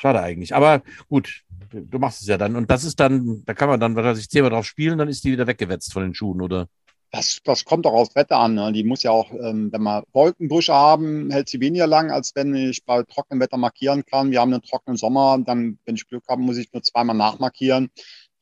Schade 0.00 0.20
eigentlich. 0.20 0.52
Aber 0.52 0.82
gut, 1.08 1.42
du 1.70 1.98
machst 2.00 2.22
es 2.22 2.26
ja 2.26 2.36
dann. 2.36 2.56
Und 2.56 2.68
das 2.68 2.82
ist 2.82 2.98
dann, 2.98 3.44
da 3.44 3.54
kann 3.54 3.68
man 3.68 3.78
dann, 3.78 3.94
was 3.94 4.04
weiß 4.04 4.18
ich, 4.18 4.30
zehnmal 4.30 4.50
drauf 4.50 4.66
spielen, 4.66 4.98
dann 4.98 5.08
ist 5.08 5.22
die 5.22 5.30
wieder 5.30 5.46
weggewetzt 5.46 5.92
von 5.92 6.02
den 6.02 6.14
Schuhen, 6.14 6.40
oder? 6.40 6.66
Das, 7.12 7.40
das 7.42 7.64
kommt 7.64 7.86
doch 7.86 7.92
aufs 7.92 8.14
Wetter 8.14 8.36
an. 8.38 8.54
Ne? 8.54 8.72
Die 8.72 8.84
muss 8.84 9.02
ja 9.02 9.10
auch, 9.10 9.32
ähm, 9.32 9.72
wenn 9.72 9.82
wir 9.82 10.04
Wolkenbrüche 10.12 10.72
haben, 10.72 11.30
hält 11.30 11.48
sie 11.48 11.58
weniger 11.60 11.88
lang, 11.88 12.12
als 12.12 12.36
wenn 12.36 12.54
ich 12.54 12.84
bei 12.84 13.02
trockenem 13.02 13.40
Wetter 13.40 13.56
markieren 13.56 14.04
kann. 14.06 14.30
Wir 14.30 14.40
haben 14.40 14.52
einen 14.52 14.62
trockenen 14.62 14.96
Sommer, 14.96 15.38
dann, 15.44 15.78
wenn 15.86 15.96
ich 15.96 16.06
Glück 16.06 16.22
habe, 16.28 16.40
muss 16.40 16.56
ich 16.56 16.72
nur 16.72 16.82
zweimal 16.82 17.16
nachmarkieren. 17.16 17.90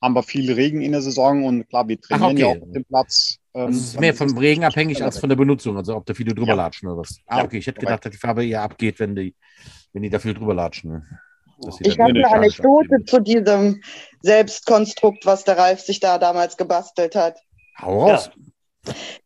Haben 0.02 0.14
wir 0.14 0.22
viel 0.22 0.52
Regen 0.52 0.82
in 0.82 0.92
der 0.92 1.00
Saison 1.00 1.44
und 1.44 1.68
klar, 1.68 1.88
wir 1.88 1.98
trainieren 2.00 2.32
okay. 2.32 2.40
ja 2.40 2.46
auch 2.46 2.62
auf 2.62 2.72
dem 2.72 2.84
Platz. 2.84 3.36
Ähm, 3.54 3.68
es 3.70 3.76
ist 3.78 4.00
mehr 4.00 4.14
vom 4.14 4.36
Regen 4.36 4.64
abhängig 4.64 5.02
als 5.02 5.18
von 5.18 5.28
der 5.30 5.36
Benutzung, 5.36 5.76
also 5.76 5.96
ob 5.96 6.04
da 6.06 6.12
viele 6.14 6.34
drüber 6.34 6.50
Ja. 6.50 6.54
latschen 6.54 6.88
oder 6.88 6.98
was. 6.98 7.18
Ah, 7.26 7.38
Ja, 7.38 7.44
okay, 7.44 7.58
ich 7.58 7.66
hätte 7.66 7.80
korrekt. 7.80 8.02
gedacht, 8.02 8.04
dass 8.04 8.12
die 8.12 8.18
Farbe 8.18 8.46
eher 8.46 8.62
abgeht, 8.62 9.00
wenn 9.00 9.16
die, 9.16 9.34
wenn 9.92 10.02
die 10.02 10.10
da 10.10 10.18
viel 10.18 10.34
drüber 10.34 10.54
latschen. 10.54 10.92
Ne? 10.92 11.02
Ich 11.80 11.98
habe 11.98 12.10
eine 12.10 12.30
Anekdote 12.30 13.04
zu 13.04 13.20
diesem 13.20 13.82
Selbstkonstrukt, 14.22 15.26
was 15.26 15.44
der 15.44 15.58
Ralf 15.58 15.80
sich 15.80 15.98
da 15.98 16.18
damals 16.18 16.56
gebastelt 16.56 17.16
hat. 17.16 17.40
Hau 17.80 18.00
raus. 18.00 18.30
Der, 18.32 18.32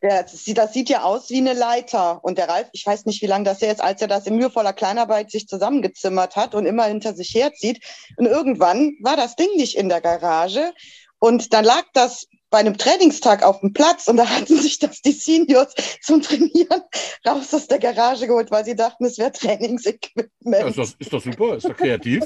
das, 0.00 0.44
sieht, 0.44 0.58
das 0.58 0.72
sieht 0.72 0.88
ja 0.88 1.02
aus 1.02 1.30
wie 1.30 1.38
eine 1.38 1.52
Leiter. 1.52 2.24
Und 2.24 2.38
der 2.38 2.48
Ralf, 2.48 2.68
ich 2.72 2.86
weiß 2.86 3.06
nicht, 3.06 3.22
wie 3.22 3.26
lange 3.26 3.44
das 3.44 3.60
her 3.60 3.72
ist, 3.72 3.80
als 3.80 4.00
er 4.02 4.08
das 4.08 4.26
in 4.26 4.36
mühevoller 4.36 4.72
Kleinarbeit 4.72 5.30
sich 5.30 5.46
zusammengezimmert 5.46 6.36
hat 6.36 6.54
und 6.54 6.66
immer 6.66 6.84
hinter 6.84 7.14
sich 7.14 7.34
herzieht. 7.34 7.82
Und 8.16 8.26
irgendwann 8.26 8.96
war 9.00 9.16
das 9.16 9.36
Ding 9.36 9.48
nicht 9.56 9.76
in 9.76 9.88
der 9.88 10.00
Garage. 10.00 10.72
Und 11.18 11.52
dann 11.52 11.64
lag 11.64 11.84
das 11.92 12.26
bei 12.52 12.58
einem 12.58 12.76
Trainingstag 12.76 13.42
auf 13.42 13.60
dem 13.60 13.72
Platz 13.72 14.06
und 14.06 14.18
da 14.18 14.28
hatten 14.28 14.56
sich 14.56 14.78
das 14.78 15.00
die 15.00 15.12
Seniors 15.12 15.74
zum 16.02 16.20
Trainieren 16.20 16.82
raus 17.26 17.52
aus 17.54 17.66
der 17.66 17.78
Garage 17.78 18.26
geholt, 18.26 18.50
weil 18.50 18.64
sie 18.64 18.76
dachten, 18.76 19.04
es 19.06 19.18
wäre 19.18 19.32
Trainingsequipment. 19.32 20.32
Ja, 20.44 20.66
ist, 20.68 20.78
das, 20.78 20.94
ist 20.98 21.12
das 21.12 21.24
super, 21.24 21.56
ist 21.56 21.64
doch 21.64 21.76
kreativ. 21.76 22.22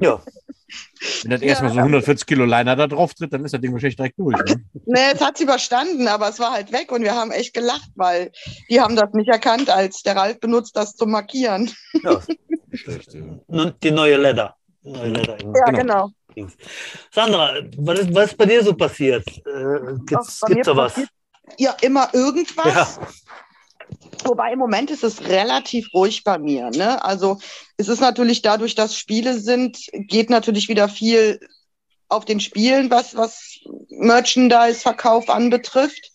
Ja. 0.00 0.22
Wenn 1.22 1.30
das 1.30 1.42
erstmal 1.42 1.72
so 1.72 1.78
140 1.78 2.26
Kilo 2.26 2.44
Liner 2.44 2.76
da 2.76 2.86
drauf 2.86 3.14
tritt, 3.14 3.32
dann 3.32 3.44
ist 3.44 3.52
das 3.54 3.60
Ding 3.60 3.72
wahrscheinlich 3.72 3.96
direkt 3.96 4.18
durch. 4.18 4.36
Ne? 4.36 4.64
Nee, 4.86 5.10
es 5.14 5.20
hat's 5.20 5.40
überstanden, 5.40 6.08
aber 6.08 6.28
es 6.28 6.38
war 6.38 6.52
halt 6.52 6.72
weg 6.72 6.92
und 6.92 7.02
wir 7.02 7.14
haben 7.14 7.30
echt 7.30 7.54
gelacht, 7.54 7.90
weil 7.96 8.30
die 8.70 8.80
haben 8.80 8.96
das 8.96 9.12
nicht 9.12 9.28
erkannt, 9.28 9.70
als 9.70 10.02
der 10.02 10.16
Ralf 10.16 10.40
benutzt 10.40 10.76
das 10.76 10.94
zum 10.96 11.10
Markieren. 11.10 11.70
ja. 12.02 12.20
Schlecht, 12.72 13.14
ja. 13.14 13.20
Nun, 13.48 13.74
Die 13.82 13.90
neue 13.90 14.16
im 14.16 15.54
Ja, 15.54 15.64
Genau. 15.72 16.10
genau. 16.34 16.48
Sandra, 17.10 17.54
was 17.78 17.98
ist, 18.00 18.14
was 18.14 18.26
ist 18.26 18.36
bei 18.38 18.46
dir 18.46 18.62
so 18.62 18.72
passiert? 18.74 19.26
Äh, 19.28 19.94
gibt's, 20.06 20.40
gibt's 20.46 20.66
da 20.66 20.76
was? 20.76 20.92
passiert- 20.94 21.10
Ja, 21.58 21.76
immer 21.82 22.08
irgendwas. 22.14 22.96
Ja. 22.96 23.08
Wobei 24.24 24.52
im 24.52 24.58
Moment 24.58 24.90
ist 24.90 25.04
es 25.04 25.28
relativ 25.28 25.92
ruhig 25.94 26.24
bei 26.24 26.38
mir. 26.38 26.70
Ne? 26.70 27.02
Also 27.04 27.38
es 27.76 27.88
ist 27.88 28.00
natürlich 28.00 28.42
dadurch, 28.42 28.74
dass 28.74 28.96
Spiele 28.96 29.38
sind, 29.38 29.78
geht 29.92 30.30
natürlich 30.30 30.68
wieder 30.68 30.88
viel 30.88 31.40
auf 32.08 32.24
den 32.24 32.40
Spielen, 32.40 32.90
was, 32.90 33.16
was 33.16 33.60
Merchandise-Verkauf 33.88 35.30
anbetrifft. 35.30 36.12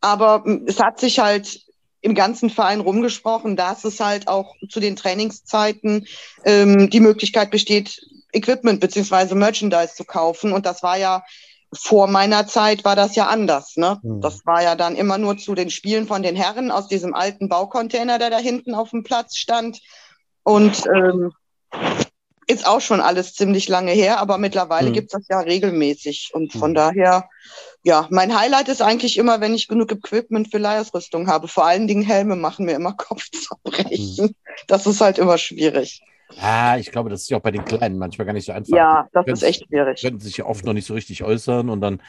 Aber 0.00 0.40
mm, 0.44 0.66
es 0.66 0.78
hat 0.78 1.00
sich 1.00 1.18
halt 1.18 1.60
im 2.00 2.14
ganzen 2.14 2.48
Verein 2.48 2.80
rumgesprochen, 2.80 3.56
dass 3.56 3.84
es 3.84 3.98
halt 3.98 4.28
auch 4.28 4.54
zu 4.68 4.78
den 4.78 4.94
Trainingszeiten 4.94 6.06
ähm, 6.44 6.90
die 6.90 7.00
Möglichkeit 7.00 7.50
besteht, 7.50 8.00
Equipment 8.32 8.80
beziehungsweise 8.80 9.34
Merchandise 9.34 9.94
zu 9.94 10.04
kaufen. 10.04 10.52
Und 10.52 10.66
das 10.66 10.82
war 10.82 10.96
ja 10.96 11.24
vor 11.72 12.06
meiner 12.06 12.46
Zeit 12.46 12.84
war 12.84 12.96
das 12.96 13.14
ja 13.14 13.26
anders. 13.26 13.76
Ne? 13.76 14.00
Mhm. 14.02 14.20
Das 14.20 14.46
war 14.46 14.62
ja 14.62 14.74
dann 14.74 14.96
immer 14.96 15.18
nur 15.18 15.36
zu 15.36 15.54
den 15.54 15.70
Spielen 15.70 16.06
von 16.06 16.22
den 16.22 16.36
Herren 16.36 16.70
aus 16.70 16.88
diesem 16.88 17.14
alten 17.14 17.48
Baucontainer, 17.48 18.18
der 18.18 18.30
da 18.30 18.38
hinten 18.38 18.74
auf 18.74 18.90
dem 18.90 19.02
Platz 19.02 19.36
stand. 19.36 19.80
Und 20.42 20.86
ähm, 20.94 21.32
ist 22.46 22.66
auch 22.66 22.80
schon 22.80 23.00
alles 23.02 23.34
ziemlich 23.34 23.68
lange 23.68 23.92
her, 23.92 24.18
aber 24.20 24.38
mittlerweile 24.38 24.88
Mhm. 24.88 24.94
gibt's 24.94 25.12
das 25.12 25.28
ja 25.28 25.40
regelmäßig. 25.40 26.30
Und 26.32 26.54
von 26.54 26.70
Mhm. 26.70 26.74
daher, 26.76 27.28
ja, 27.82 28.06
mein 28.10 28.38
Highlight 28.38 28.68
ist 28.68 28.80
eigentlich 28.80 29.18
immer, 29.18 29.42
wenn 29.42 29.54
ich 29.54 29.68
genug 29.68 29.92
Equipment 29.92 30.50
für 30.50 30.56
Leiherausrüstung 30.56 31.28
habe. 31.28 31.48
Vor 31.48 31.66
allen 31.66 31.86
Dingen 31.86 32.02
Helme 32.02 32.36
machen 32.36 32.64
mir 32.64 32.72
immer 32.72 32.92
Kopfzerbrechen. 32.96 34.34
Das 34.66 34.86
ist 34.86 35.02
halt 35.02 35.18
immer 35.18 35.36
schwierig. 35.36 36.00
Ah, 36.36 36.76
ich 36.78 36.90
glaube, 36.90 37.10
das 37.10 37.22
ist 37.22 37.30
ja 37.30 37.38
auch 37.38 37.42
bei 37.42 37.50
den 37.50 37.64
Kleinen 37.64 37.98
manchmal 37.98 38.26
gar 38.26 38.32
nicht 38.32 38.44
so 38.46 38.52
einfach. 38.52 38.76
Ja, 38.76 39.08
das 39.12 39.24
ist 39.26 39.42
echt 39.42 39.66
schwierig. 39.66 40.00
können 40.02 40.20
sich 40.20 40.36
ja 40.36 40.44
oft 40.46 40.64
noch 40.64 40.72
nicht 40.74 40.86
so 40.86 40.94
richtig 40.94 41.22
äußern 41.22 41.68
und 41.70 41.80
dann 41.80 42.02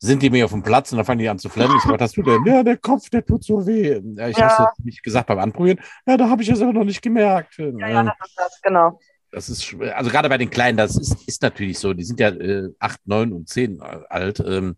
sind 0.00 0.22
die 0.22 0.30
mir 0.30 0.44
auf 0.44 0.52
dem 0.52 0.62
Platz 0.62 0.92
und 0.92 0.96
dann 0.96 1.04
fangen 1.04 1.18
die 1.18 1.28
an 1.28 1.38
zu 1.38 1.48
flemmen. 1.48 1.76
Ich 1.76 1.82
so, 1.82 1.90
was 1.90 2.00
hast 2.00 2.16
du 2.16 2.22
denn? 2.22 2.44
Ja, 2.46 2.62
der 2.62 2.76
Kopf, 2.76 3.10
der 3.10 3.24
tut 3.24 3.42
so 3.44 3.66
weh. 3.66 4.00
Ja, 4.16 4.28
ich 4.28 4.36
Ja. 4.36 4.48
habe 4.56 4.70
es 4.78 4.84
nicht 4.84 5.02
gesagt 5.02 5.26
beim 5.26 5.38
Anprobieren. 5.38 5.80
Ja, 6.06 6.16
da 6.16 6.28
habe 6.28 6.42
ich 6.42 6.48
es 6.48 6.60
aber 6.60 6.72
noch 6.72 6.84
nicht 6.84 7.02
gemerkt. 7.02 7.58
Ja, 7.58 7.88
ja, 7.88 8.02
das 8.04 8.14
ist 8.28 8.38
das, 8.38 8.60
genau. 8.62 9.00
Das 9.30 9.48
ist, 9.50 9.74
also 9.94 10.10
gerade 10.10 10.28
bei 10.28 10.38
den 10.38 10.50
Kleinen, 10.50 10.78
das 10.78 10.96
ist, 10.96 11.28
ist 11.28 11.42
natürlich 11.42 11.78
so. 11.78 11.92
Die 11.92 12.04
sind 12.04 12.18
ja 12.20 12.28
äh, 12.28 12.70
acht, 12.78 13.00
neun 13.06 13.32
und 13.32 13.48
zehn 13.48 13.80
alt. 13.82 14.40
Ähm, 14.40 14.76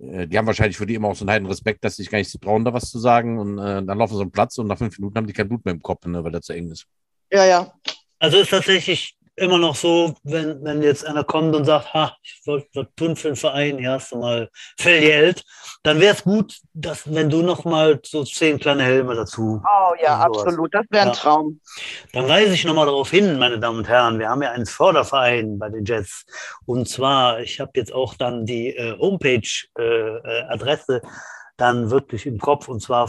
äh, 0.00 0.26
die 0.26 0.36
haben 0.38 0.46
wahrscheinlich 0.46 0.76
für 0.76 0.86
die 0.86 0.94
immer 0.94 1.08
auch 1.08 1.14
so 1.14 1.24
einen 1.24 1.30
heiden 1.30 1.46
Respekt, 1.46 1.84
dass 1.84 1.96
sie 1.96 2.02
sich 2.02 2.10
gar 2.10 2.18
nicht 2.18 2.30
so 2.30 2.38
trauen, 2.38 2.64
da 2.64 2.72
was 2.72 2.90
zu 2.90 2.98
sagen. 2.98 3.38
Und 3.38 3.58
äh, 3.58 3.84
dann 3.84 3.98
laufen 3.98 4.16
sie 4.16 4.22
am 4.22 4.30
Platz 4.30 4.58
und 4.58 4.66
nach 4.66 4.78
fünf 4.78 4.98
Minuten 4.98 5.16
haben 5.16 5.26
die 5.26 5.32
kein 5.32 5.48
Blut 5.48 5.64
mehr 5.64 5.74
im 5.74 5.82
Kopf, 5.82 6.06
ne, 6.06 6.24
weil 6.24 6.32
der 6.32 6.42
zu 6.42 6.54
eng 6.54 6.70
ist. 6.70 6.86
Ja, 7.30 7.44
ja. 7.44 7.72
Also 8.18 8.38
ist 8.38 8.50
tatsächlich 8.50 9.16
immer 9.36 9.58
noch 9.58 9.74
so, 9.74 10.14
wenn, 10.22 10.62
wenn 10.62 10.82
jetzt 10.82 11.06
einer 11.06 11.24
kommt 11.24 11.54
und 11.54 11.64
sagt, 11.64 11.94
ha, 11.94 12.14
ich 12.22 12.42
wollte 12.44 12.68
was 12.74 12.86
tun 12.94 13.16
für 13.16 13.28
den 13.28 13.36
Verein, 13.36 13.78
hier 13.78 13.92
hast 13.92 14.12
du 14.12 14.18
mal 14.18 14.50
viel 14.78 15.00
Geld, 15.00 15.42
dann 15.82 15.98
wäre 15.98 16.14
es 16.14 16.22
gut, 16.22 16.58
dass, 16.74 17.10
wenn 17.12 17.30
du 17.30 17.40
noch 17.40 17.64
mal 17.64 17.98
so 18.04 18.22
zehn 18.24 18.58
kleine 18.58 18.82
Helme 18.82 19.14
dazu. 19.14 19.62
Oh 19.64 19.94
ja, 20.02 20.18
absolut. 20.18 20.74
Das 20.74 20.84
wäre 20.90 21.04
ein 21.04 21.08
Ja. 21.08 21.14
Traum. 21.14 21.58
Dann 22.12 22.28
weise 22.28 22.52
ich 22.52 22.66
nochmal 22.66 22.84
darauf 22.84 23.10
hin, 23.10 23.38
meine 23.38 23.58
Damen 23.58 23.78
und 23.78 23.88
Herren, 23.88 24.18
wir 24.18 24.28
haben 24.28 24.42
ja 24.42 24.50
einen 24.50 24.66
Förderverein 24.66 25.58
bei 25.58 25.70
den 25.70 25.86
Jets. 25.86 26.26
Und 26.66 26.86
zwar, 26.86 27.40
ich 27.40 27.60
habe 27.60 27.70
jetzt 27.76 27.94
auch 27.94 28.12
dann 28.14 28.44
die 28.44 28.76
äh, 28.76 28.98
Homepage-Adresse 28.98 31.00
dann 31.56 31.90
wirklich 31.90 32.26
im 32.26 32.38
Kopf, 32.38 32.68
und 32.68 32.80
zwar 32.80 33.08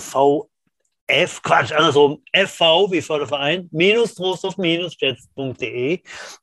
VF, 1.07 1.41
Quatsch, 1.41 1.71
andersrum, 1.71 2.21
FV 2.33 2.91
wie 2.91 3.01
Förderverein, 3.01 3.69
minus 3.71 4.15
Trostorf 4.15 4.57
minus 4.57 4.95
jets.de. 4.99 6.01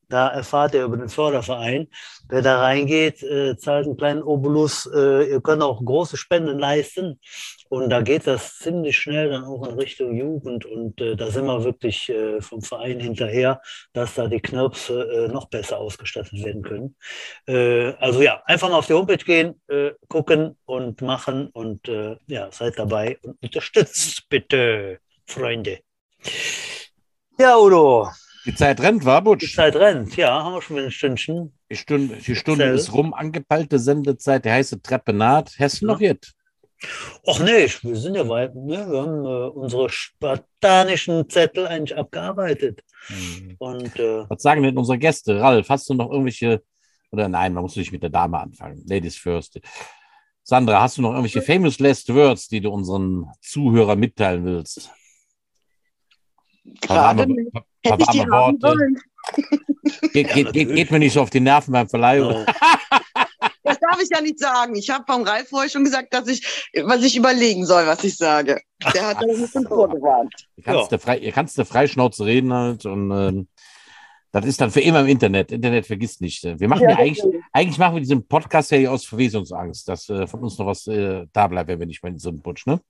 Da 0.09 0.29
erfahrt 0.29 0.75
ihr 0.75 0.85
über 0.85 0.97
den 0.97 1.09
Förderverein. 1.09 1.89
Wer 2.29 2.43
da 2.43 2.61
reingeht, 2.61 3.23
äh, 3.23 3.57
zahlt 3.57 3.87
einen 3.87 3.97
kleinen 3.97 4.23
Obolus. 4.23 4.87
Äh, 4.87 5.31
ihr 5.31 5.41
könnt 5.41 5.63
auch 5.63 5.85
große 5.85 6.17
Spenden 6.17 6.59
leisten. 6.59 7.21
Und 7.69 7.91
da 7.91 8.01
geht 8.01 8.27
das 8.27 8.59
ziemlich 8.59 8.97
schnell 8.97 9.31
dann 9.31 9.45
auch 9.45 9.69
in 9.69 9.75
Richtung 9.75 10.17
Jugend. 10.17 10.65
Und 10.65 11.01
äh, 11.01 11.15
da 11.17 11.31
sind 11.31 11.45
wir 11.45 11.65
wirklich 11.65 12.09
äh, 12.09 12.41
vom 12.41 12.63
Verein 12.63 13.01
hinterher, 13.01 13.61
dass 13.93 14.15
da 14.15 14.27
die 14.27 14.41
Knirpse 14.41 15.03
äh, 15.03 15.29
noch 15.29 15.49
besser 15.49 15.79
ausgestattet 15.79 16.43
werden 16.43 16.63
können. 16.63 16.97
Äh, 17.47 17.93
also 17.99 18.23
ja, 18.23 18.43
einfach 18.47 18.71
mal 18.71 18.79
auf 18.79 18.87
die 18.87 18.95
Homepage 18.95 19.17
gehen, 19.17 19.61
äh, 19.69 19.91
gucken 20.09 20.57
und 20.65 21.03
machen 21.03 21.49
und 21.49 21.89
äh, 21.89 22.17
ja, 22.27 22.51
seid 22.51 22.79
dabei 22.79 23.19
und 23.23 23.37
unterstützt 23.43 24.29
bitte, 24.31 25.01
Freunde. 25.27 25.81
Ja, 27.39 27.59
Udo. 27.59 28.09
Die 28.49 28.55
Zeit 28.55 28.81
rennt, 28.81 29.05
war 29.05 29.21
Butsch? 29.21 29.43
Die 29.43 29.55
Zeit 29.55 29.77
rennt, 29.77 30.17
ja, 30.17 30.43
haben 30.43 30.55
wir 30.55 30.63
schon 30.63 30.77
wieder 30.77 30.87
ein 30.87 30.91
Stündchen. 30.91 31.53
Die 31.71 31.77
Stunde, 31.77 32.17
die 32.17 32.35
Stunde 32.35 32.65
ist 32.65 32.95
rum, 32.95 33.13
angepeilte 33.13 33.79
Sendezeit, 33.79 34.47
die 34.47 34.51
heiße 34.51 34.81
Treppe 34.81 35.13
naht. 35.13 35.53
Hast 35.59 35.83
du 35.83 35.87
noch 35.87 36.01
jetzt? 36.01 36.35
Ach 37.27 37.41
nee, 37.41 37.69
wir 37.83 37.97
sind 37.97 38.15
ja 38.15 38.27
weit. 38.27 38.55
Ne? 38.55 38.91
Wir 38.91 39.03
haben 39.03 39.27
äh, 39.27 39.51
unsere 39.51 39.91
spartanischen 39.91 41.29
Zettel 41.29 41.67
eigentlich 41.67 41.95
abgearbeitet. 41.95 42.83
Mhm. 43.11 43.57
Und, 43.59 43.99
äh, 43.99 44.25
Was 44.31 44.41
sagen 44.41 44.63
denn 44.63 44.79
unsere 44.79 44.97
Gäste? 44.97 45.39
Ralf, 45.39 45.69
hast 45.69 45.91
du 45.91 45.93
noch 45.93 46.11
irgendwelche, 46.11 46.63
oder 47.11 47.29
nein, 47.29 47.53
man 47.53 47.65
muss 47.65 47.77
nicht 47.77 47.93
mit 47.93 48.03
der 48.03 48.09
Dame 48.09 48.39
anfangen. 48.39 48.83
Ladies 48.89 49.19
first. 49.19 49.61
Sandra, 50.43 50.81
hast 50.81 50.97
du 50.97 51.03
noch 51.03 51.11
irgendwelche 51.11 51.43
famous 51.43 51.79
last 51.81 52.09
words, 52.15 52.49
die 52.49 52.63
du 52.63 52.71
unseren 52.71 53.27
Zuhörern 53.43 53.99
mitteilen 53.99 54.47
willst? 54.47 54.91
Gerade 56.81 57.27
hätte 57.91 58.03
ich 58.03 58.09
die 58.09 58.31
haben 58.31 58.63
wollen. 58.63 58.99
Geht, 60.13 60.33
geht, 60.33 60.53
geht, 60.53 60.75
geht, 60.75 60.91
mir 60.91 60.99
nicht 60.99 61.13
so 61.13 61.21
auf 61.21 61.31
die 61.31 61.41
Nerven 61.41 61.73
beim 61.73 61.89
Verleihung. 61.89 62.47
Das 63.69 63.79
darf 63.81 64.03
ich 64.03 64.09
ja 64.11 64.23
nicht 64.23 64.39
sagen. 64.39 64.75
Ich 64.77 64.89
habe 64.89 65.05
vom 65.07 65.25
Ralf 65.25 65.51
vorher 65.51 65.69
schon 65.69 65.85
gesagt, 65.85 66.15
dass 66.15 66.27
ich, 66.27 66.71
was 66.85 67.03
ich 67.03 67.17
überlegen 67.17 67.67
soll, 67.67 67.87
was 67.87 68.03
ich 68.03 68.17
sage. 68.17 68.63
Der 68.95 69.09
hat 69.09 69.19
das 69.21 69.29
ein 69.29 69.43
bisschen 69.43 69.67
vorgewarnt. 69.67 70.33
Ihr 70.57 70.65
kannst, 70.65 70.91
ja. 70.91 70.97
frei, 70.97 71.19
ihr 71.19 71.33
kannst 71.33 71.59
der 71.59 71.67
Freischnauze 71.67 72.25
reden 72.25 72.53
halt 72.53 72.87
und 72.87 73.11
ähm, 73.11 73.49
das 74.33 74.47
ist 74.47 74.61
dann 74.61 74.71
für 74.71 74.81
immer 74.81 75.01
im 75.01 75.07
Internet. 75.07 75.53
Internet 75.53 75.87
vergisst 75.87 76.21
nicht. 76.23 76.45
Wir 76.45 76.69
machen 76.69 76.85
ja, 76.85 76.91
ja 76.91 76.97
eigentlich, 76.97 77.23
eigentlich 77.53 77.79
machen 77.79 77.97
wir 77.97 78.01
diesen 78.01 78.27
Podcast 78.27 78.71
ja 78.71 78.91
aus 78.91 79.05
Verwesungsangst, 79.05 79.87
dass 79.89 80.09
äh, 80.09 80.27
von 80.27 80.43
uns 80.43 80.59
noch 80.59 80.67
was 80.67 80.87
äh, 80.87 81.27
da 81.33 81.47
bleibt, 81.47 81.69
wenn 81.69 81.79
wir 81.79 81.87
nicht 81.87 82.03
mehr 82.03 82.13
in 82.13 82.19
so 82.19 82.31
einem 82.31 82.41
Putsch, 82.41 82.67
ne? 82.67 82.81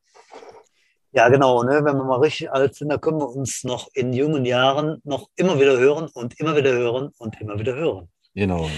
Ja, 1.18 1.28
genau. 1.28 1.64
Ne? 1.64 1.84
Wenn 1.84 1.96
wir 1.96 2.04
mal 2.04 2.20
richtig 2.20 2.52
alt 2.52 2.76
sind, 2.76 2.90
dann 2.90 3.00
können 3.00 3.18
wir 3.18 3.28
uns 3.28 3.64
noch 3.64 3.88
in 3.92 4.12
jungen 4.12 4.44
Jahren 4.44 5.00
noch 5.02 5.28
immer 5.34 5.58
wieder 5.58 5.76
hören 5.76 6.06
und 6.14 6.38
immer 6.38 6.54
wieder 6.54 6.70
hören 6.70 7.10
und 7.18 7.40
immer 7.40 7.58
wieder 7.58 7.74
hören. 7.74 8.08
Genau. 8.36 8.70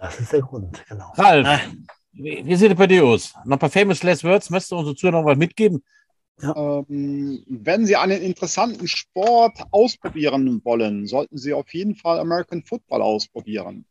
Das 0.00 0.18
ist 0.18 0.32
der 0.32 0.40
Grund, 0.40 0.84
genau. 0.88 1.12
Ralf, 1.14 1.46
wie, 2.10 2.44
wie 2.44 2.56
sieht 2.56 2.72
es 2.72 2.76
bei 2.76 2.88
dir 2.88 3.04
aus? 3.04 3.34
Noch 3.44 3.54
ein 3.56 3.58
paar 3.60 3.70
famous 3.70 4.02
last 4.02 4.24
words. 4.24 4.50
Möchtest 4.50 4.72
du 4.72 4.78
unsere 4.78 4.96
Zuhörer 4.96 5.20
noch 5.20 5.26
was 5.26 5.38
mitgeben? 5.38 5.84
Ja. 6.42 6.56
Ähm, 6.56 7.44
wenn 7.46 7.86
Sie 7.86 7.94
einen 7.94 8.20
interessanten 8.20 8.88
Sport 8.88 9.60
ausprobieren 9.70 10.60
wollen, 10.64 11.06
sollten 11.06 11.38
Sie 11.38 11.54
auf 11.54 11.72
jeden 11.72 11.94
Fall 11.94 12.18
American 12.18 12.64
Football 12.64 13.02
ausprobieren. 13.02 13.84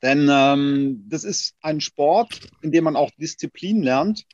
Denn 0.00 0.26
ähm, 0.32 1.04
das 1.06 1.24
ist 1.24 1.54
ein 1.60 1.82
Sport, 1.82 2.48
in 2.62 2.72
dem 2.72 2.84
man 2.84 2.96
auch 2.96 3.10
Disziplin 3.18 3.82
lernt, 3.82 4.24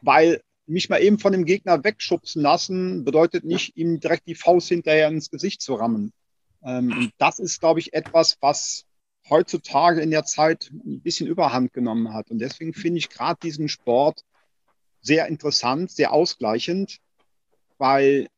weil 0.00 0.40
mich 0.66 0.88
mal 0.88 1.02
eben 1.02 1.18
von 1.18 1.32
dem 1.32 1.44
Gegner 1.44 1.84
wegschubsen 1.84 2.42
lassen, 2.42 3.04
bedeutet 3.04 3.44
nicht, 3.44 3.76
ihm 3.76 4.00
direkt 4.00 4.26
die 4.26 4.34
Faust 4.34 4.68
hinterher 4.68 5.08
ins 5.08 5.30
Gesicht 5.30 5.60
zu 5.62 5.74
rammen. 5.74 6.12
Ähm, 6.64 6.92
und 6.92 7.12
das 7.18 7.38
ist, 7.38 7.60
glaube 7.60 7.80
ich, 7.80 7.92
etwas, 7.92 8.36
was 8.40 8.84
heutzutage 9.28 10.00
in 10.00 10.10
der 10.10 10.24
Zeit 10.24 10.70
ein 10.72 11.00
bisschen 11.00 11.26
überhand 11.26 11.72
genommen 11.72 12.12
hat. 12.12 12.30
Und 12.30 12.38
deswegen 12.38 12.74
finde 12.74 12.98
ich 12.98 13.08
gerade 13.08 13.38
diesen 13.42 13.68
Sport 13.68 14.22
sehr 15.00 15.26
interessant, 15.26 15.90
sehr 15.90 16.12
ausgleichend, 16.12 16.98
weil 17.78 18.28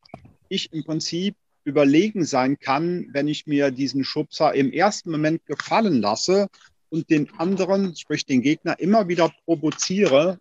ich 0.49 0.73
im 0.73 0.85
Prinzip 0.85 1.37
überlegen 1.65 2.25
sein 2.25 2.59
kann, 2.59 3.09
wenn 3.13 3.29
ich 3.29 3.47
mir 3.47 3.71
diesen 3.71 4.05
Schubser 4.05 4.55
im 4.55 4.73
ersten 4.73 5.11
Moment 5.11 5.45
gefallen 5.47 6.01
lasse 6.01 6.49
und 6.89 7.11
den 7.11 7.31
anderen, 7.39 7.95
sprich 7.95 8.25
den 8.25 8.41
Gegner, 8.41 8.79
immer 8.79 9.09
wieder 9.09 9.31
provoziere, 9.45 10.39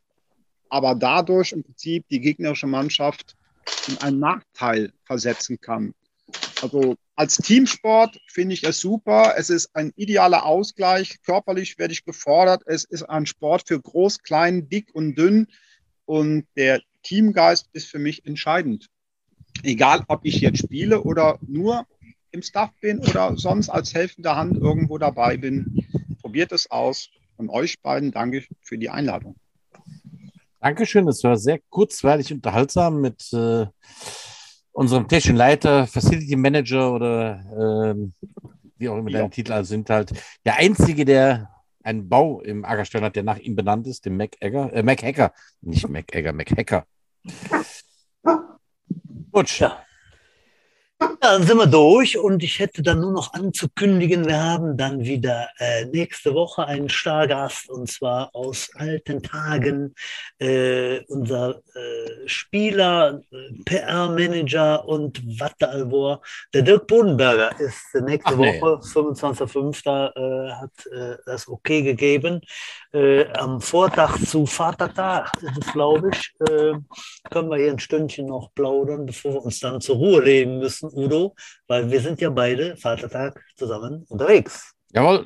aber 0.69 0.95
dadurch 0.95 1.51
im 1.51 1.63
Prinzip 1.63 2.07
die 2.09 2.19
gegnerische 2.19 2.67
Mannschaft 2.67 3.35
in 3.87 3.97
einen 3.99 4.19
Nachteil 4.19 4.91
versetzen 5.03 5.59
kann. 5.59 5.93
Also 6.61 6.95
als 7.15 7.37
Teamsport 7.37 8.19
finde 8.27 8.53
ich 8.53 8.63
es 8.63 8.79
super. 8.79 9.35
Es 9.37 9.49
ist 9.49 9.75
ein 9.75 9.91
idealer 9.95 10.45
Ausgleich. 10.45 11.21
Körperlich 11.23 11.77
werde 11.77 11.93
ich 11.93 12.05
gefordert. 12.05 12.63
Es 12.65 12.83
ist 12.83 13.03
ein 13.03 13.25
Sport 13.25 13.67
für 13.67 13.79
groß, 13.79 14.19
klein, 14.19 14.69
dick 14.69 14.93
und 14.93 15.15
dünn. 15.15 15.47
Und 16.05 16.45
der 16.55 16.81
Teamgeist 17.03 17.69
ist 17.73 17.87
für 17.87 17.99
mich 17.99 18.25
entscheidend. 18.25 18.87
Egal, 19.63 20.03
ob 20.07 20.21
ich 20.23 20.41
jetzt 20.41 20.59
spiele 20.59 21.01
oder 21.01 21.39
nur 21.41 21.85
im 22.31 22.41
Staff 22.41 22.71
bin 22.81 22.99
oder 22.99 23.37
sonst 23.37 23.69
als 23.69 23.93
helfende 23.93 24.35
Hand 24.35 24.57
irgendwo 24.57 24.97
dabei 24.97 25.37
bin. 25.37 25.85
Probiert 26.21 26.51
es 26.51 26.69
aus. 26.69 27.09
Und 27.37 27.49
euch 27.49 27.79
beiden 27.81 28.11
danke 28.11 28.45
für 28.61 28.77
die 28.77 28.89
Einladung. 28.89 29.35
Dankeschön. 30.67 31.07
Es 31.07 31.23
war 31.23 31.37
sehr 31.37 31.59
kurzweilig 31.69 32.33
unterhaltsam 32.33 32.99
mit 32.99 33.31
äh, 33.31 33.67
unserem 34.73 35.07
technischen 35.07 35.37
Leiter, 35.37 35.87
Facility 35.87 36.35
Manager 36.35 36.91
oder 36.91 37.95
äh, 37.95 37.95
wie 38.75 38.89
auch 38.89 38.97
immer 38.97 39.09
ja. 39.09 39.19
deine 39.19 39.29
Titel 39.29 39.53
also 39.53 39.69
sind 39.69 39.89
halt 39.89 40.11
der 40.45 40.57
einzige, 40.57 41.05
der 41.05 41.49
einen 41.83 42.09
Bau 42.09 42.41
im 42.41 42.65
Ackerstern 42.65 43.05
hat, 43.05 43.15
der 43.15 43.23
nach 43.23 43.37
ihm 43.37 43.55
benannt 43.55 43.87
ist, 43.87 44.05
dem 44.05 44.17
Mac 44.17 44.31
Egger, 44.41 44.73
äh, 44.73 44.83
Mac 44.83 45.01
Hacker, 45.03 45.31
nicht 45.61 45.87
Mac 45.89 46.13
Egger, 46.13 46.33
Mac 46.33 46.51
Hacker. 46.51 46.85
Gut. 49.31 49.59
Ja. 49.59 49.85
Dann 51.29 51.43
sind 51.43 51.57
wir 51.57 51.67
durch 51.67 52.17
und 52.17 52.41
ich 52.41 52.59
hätte 52.59 52.81
dann 52.81 53.01
nur 53.01 53.11
noch 53.11 53.33
anzukündigen, 53.33 54.25
wir 54.25 54.41
haben 54.41 54.77
dann 54.77 55.03
wieder 55.03 55.49
äh, 55.59 55.83
nächste 55.83 56.33
Woche 56.33 56.65
einen 56.65 56.87
Stargast 56.87 57.69
und 57.69 57.91
zwar 57.91 58.33
aus 58.33 58.69
alten 58.75 59.21
Tagen 59.21 59.93
äh, 60.39 61.01
unser 61.09 61.61
äh, 61.75 62.27
Spieler, 62.27 63.21
äh, 63.29 63.61
PR-Manager 63.65 64.87
und 64.87 65.21
Wattealbor, 65.37 66.21
der 66.53 66.61
Dirk 66.61 66.87
Bodenberger 66.87 67.59
ist 67.59 67.93
nächste 67.93 68.31
Ach, 68.33 68.37
Woche, 68.37 68.79
nee. 68.81 69.11
25.05. 69.11 69.87
Äh, 70.15 70.51
hat 70.53 70.85
äh, 70.85 71.17
das 71.25 71.49
okay 71.49 71.81
gegeben. 71.81 72.39
am 73.37 73.59
Vortag 73.59 74.17
zu 74.25 74.45
Vatertag 74.45 75.31
ist 75.41 75.67
es, 75.67 75.73
glaube 75.73 76.09
ich, 76.11 76.33
können 76.39 77.49
wir 77.49 77.57
hier 77.57 77.71
ein 77.71 77.79
Stündchen 77.79 78.27
noch 78.27 78.53
plaudern, 78.55 79.05
bevor 79.05 79.33
wir 79.33 79.45
uns 79.45 79.59
dann 79.59 79.81
zur 79.81 79.97
Ruhe 79.97 80.23
legen 80.23 80.57
müssen 80.57 80.77
lassen, 80.87 80.95
Udo, 81.17 81.35
weil 81.67 81.89
wir 81.89 81.99
sind 81.99 82.21
ja 82.21 82.29
beide 82.29 82.77
Vatertag 82.77 83.43
zusammen 83.55 84.05
unterwegs. 84.09 84.73
Jawohl. 84.91 85.25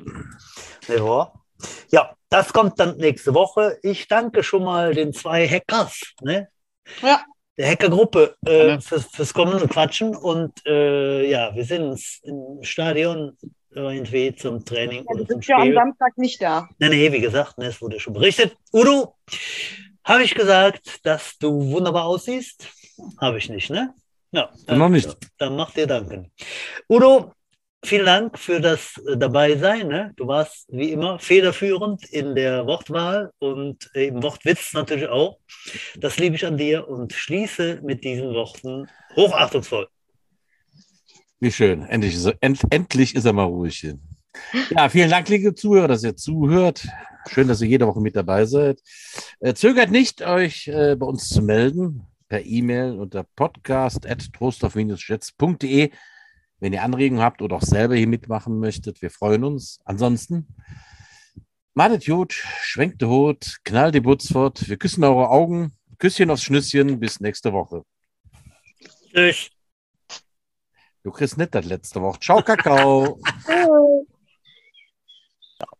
Ja, 1.90 2.14
das 2.28 2.52
kommt 2.52 2.80
dann 2.80 2.96
nächste 2.96 3.34
Woche. 3.34 3.78
Ich 3.82 4.08
danke 4.08 4.42
schon 4.42 4.64
mal 4.64 4.94
den 4.94 5.12
zwei 5.12 5.46
Hackers, 5.46 6.00
ne? 6.22 6.48
Ja. 7.02 7.24
Der 7.56 7.70
Hackergruppe 7.70 8.34
äh, 8.46 8.80
fürs, 8.80 9.06
fürs 9.06 9.34
kommende 9.34 9.68
Quatschen 9.68 10.16
und 10.16 10.52
äh, 10.66 11.30
ja, 11.30 11.54
wir 11.54 11.64
sind 11.64 12.00
im 12.22 12.62
Stadion 12.62 13.36
irgendwie 13.70 14.34
zum 14.34 14.64
Training. 14.64 15.04
Ja, 15.08 15.16
du 15.16 15.24
bist 15.26 15.48
ja 15.48 15.56
am 15.56 15.72
Samstag 15.72 16.16
nicht 16.16 16.42
da. 16.42 16.68
Nee, 16.78 16.88
nee, 16.88 17.12
wie 17.12 17.20
gesagt, 17.20 17.58
ne, 17.58 17.66
es 17.66 17.80
wurde 17.80 18.00
schon 18.00 18.14
berichtet. 18.14 18.56
Udo, 18.72 19.16
habe 20.02 20.24
ich 20.24 20.34
gesagt, 20.34 21.04
dass 21.04 21.36
du 21.38 21.70
wunderbar 21.70 22.06
aussiehst? 22.06 22.66
Habe 23.20 23.38
ich 23.38 23.48
nicht, 23.50 23.70
ne? 23.70 23.94
Ja, 24.32 24.50
dann, 24.66 24.78
noch 24.78 24.88
nicht. 24.88 25.14
Dann 25.38 25.56
macht 25.56 25.76
dir 25.76 25.86
danken. 25.86 26.32
Udo, 26.88 27.32
vielen 27.84 28.06
Dank 28.06 28.38
für 28.38 28.60
das 28.60 28.98
äh, 29.06 29.16
Dabeisein. 29.18 29.88
Ne? 29.88 30.12
Du 30.16 30.26
warst 30.26 30.66
wie 30.70 30.90
immer 30.90 31.18
federführend 31.18 32.06
in 32.06 32.34
der 32.34 32.66
Wortwahl 32.66 33.30
und 33.40 33.90
im 33.92 34.22
Wortwitz 34.22 34.72
natürlich 34.72 35.08
auch. 35.08 35.38
Das 35.98 36.18
liebe 36.18 36.36
ich 36.36 36.46
an 36.46 36.56
dir 36.56 36.88
und 36.88 37.12
schließe 37.12 37.80
mit 37.82 38.04
diesen 38.04 38.32
Worten 38.32 38.88
hochachtungsvoll. 39.16 39.88
Wie 41.38 41.52
schön. 41.52 41.82
Endlich 41.82 42.14
ist 42.14 42.24
er, 42.24 42.36
end, 42.40 42.62
endlich 42.70 43.14
ist 43.14 43.26
er 43.26 43.34
mal 43.34 43.44
ruhig 43.44 43.80
hier. 43.80 43.98
Ja, 44.70 44.88
vielen 44.88 45.10
Dank, 45.10 45.28
liebe 45.28 45.54
Zuhörer, 45.54 45.88
dass 45.88 46.04
ihr 46.04 46.16
zuhört. 46.16 46.86
Schön, 47.28 47.48
dass 47.48 47.60
ihr 47.60 47.68
jede 47.68 47.86
Woche 47.86 48.00
mit 48.00 48.16
dabei 48.16 48.46
seid. 48.46 48.80
Äh, 49.40 49.52
zögert 49.52 49.90
nicht, 49.90 50.22
euch 50.22 50.68
äh, 50.68 50.96
bei 50.96 51.04
uns 51.04 51.28
zu 51.28 51.42
melden 51.42 52.06
per 52.32 52.44
E-Mail 52.46 52.98
unter 52.98 53.24
podcast.trostorf-schätz.de, 53.24 55.92
wenn 56.60 56.72
ihr 56.72 56.82
Anregungen 56.82 57.22
habt 57.22 57.42
oder 57.42 57.56
auch 57.56 57.62
selber 57.62 57.94
hier 57.94 58.06
mitmachen 58.06 58.58
möchtet. 58.58 59.02
Wir 59.02 59.10
freuen 59.10 59.44
uns. 59.44 59.80
Ansonsten, 59.84 60.48
malet 61.74 62.06
gut, 62.06 62.32
schwenkt 62.32 63.02
die 63.02 63.04
Hut, 63.04 63.58
knallt 63.64 63.94
die 63.94 64.00
Butz 64.00 64.32
fort. 64.32 64.66
Wir 64.66 64.78
küssen 64.78 65.04
eure 65.04 65.28
Augen. 65.28 65.76
Küsschen 65.98 66.30
aufs 66.30 66.44
Schnüsschen. 66.44 66.98
Bis 66.98 67.20
nächste 67.20 67.52
Woche. 67.52 67.84
Tschüss. 69.12 69.50
Du 71.02 71.10
kriegst 71.10 71.36
nicht 71.36 71.54
das 71.54 71.66
letzte 71.66 72.00
Wort. 72.00 72.24
Ciao, 72.24 72.42
Kakao. 72.42 73.20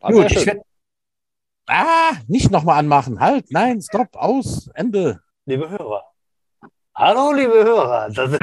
Gut, 0.00 0.30
ich 0.30 0.40
schön. 0.40 0.48
werd... 0.48 0.66
Ah, 1.66 2.12
nicht 2.26 2.50
nochmal 2.50 2.78
anmachen. 2.78 3.20
Halt, 3.20 3.50
nein, 3.50 3.80
stopp, 3.80 4.16
aus, 4.16 4.68
Ende. 4.74 5.22
Liebe 5.46 5.70
Hörer. 5.70 6.11
Hallo, 6.94 7.32
liebe 7.32 7.64
Hörer. 7.64 8.10
Das 8.10 8.32
ist 8.32 8.38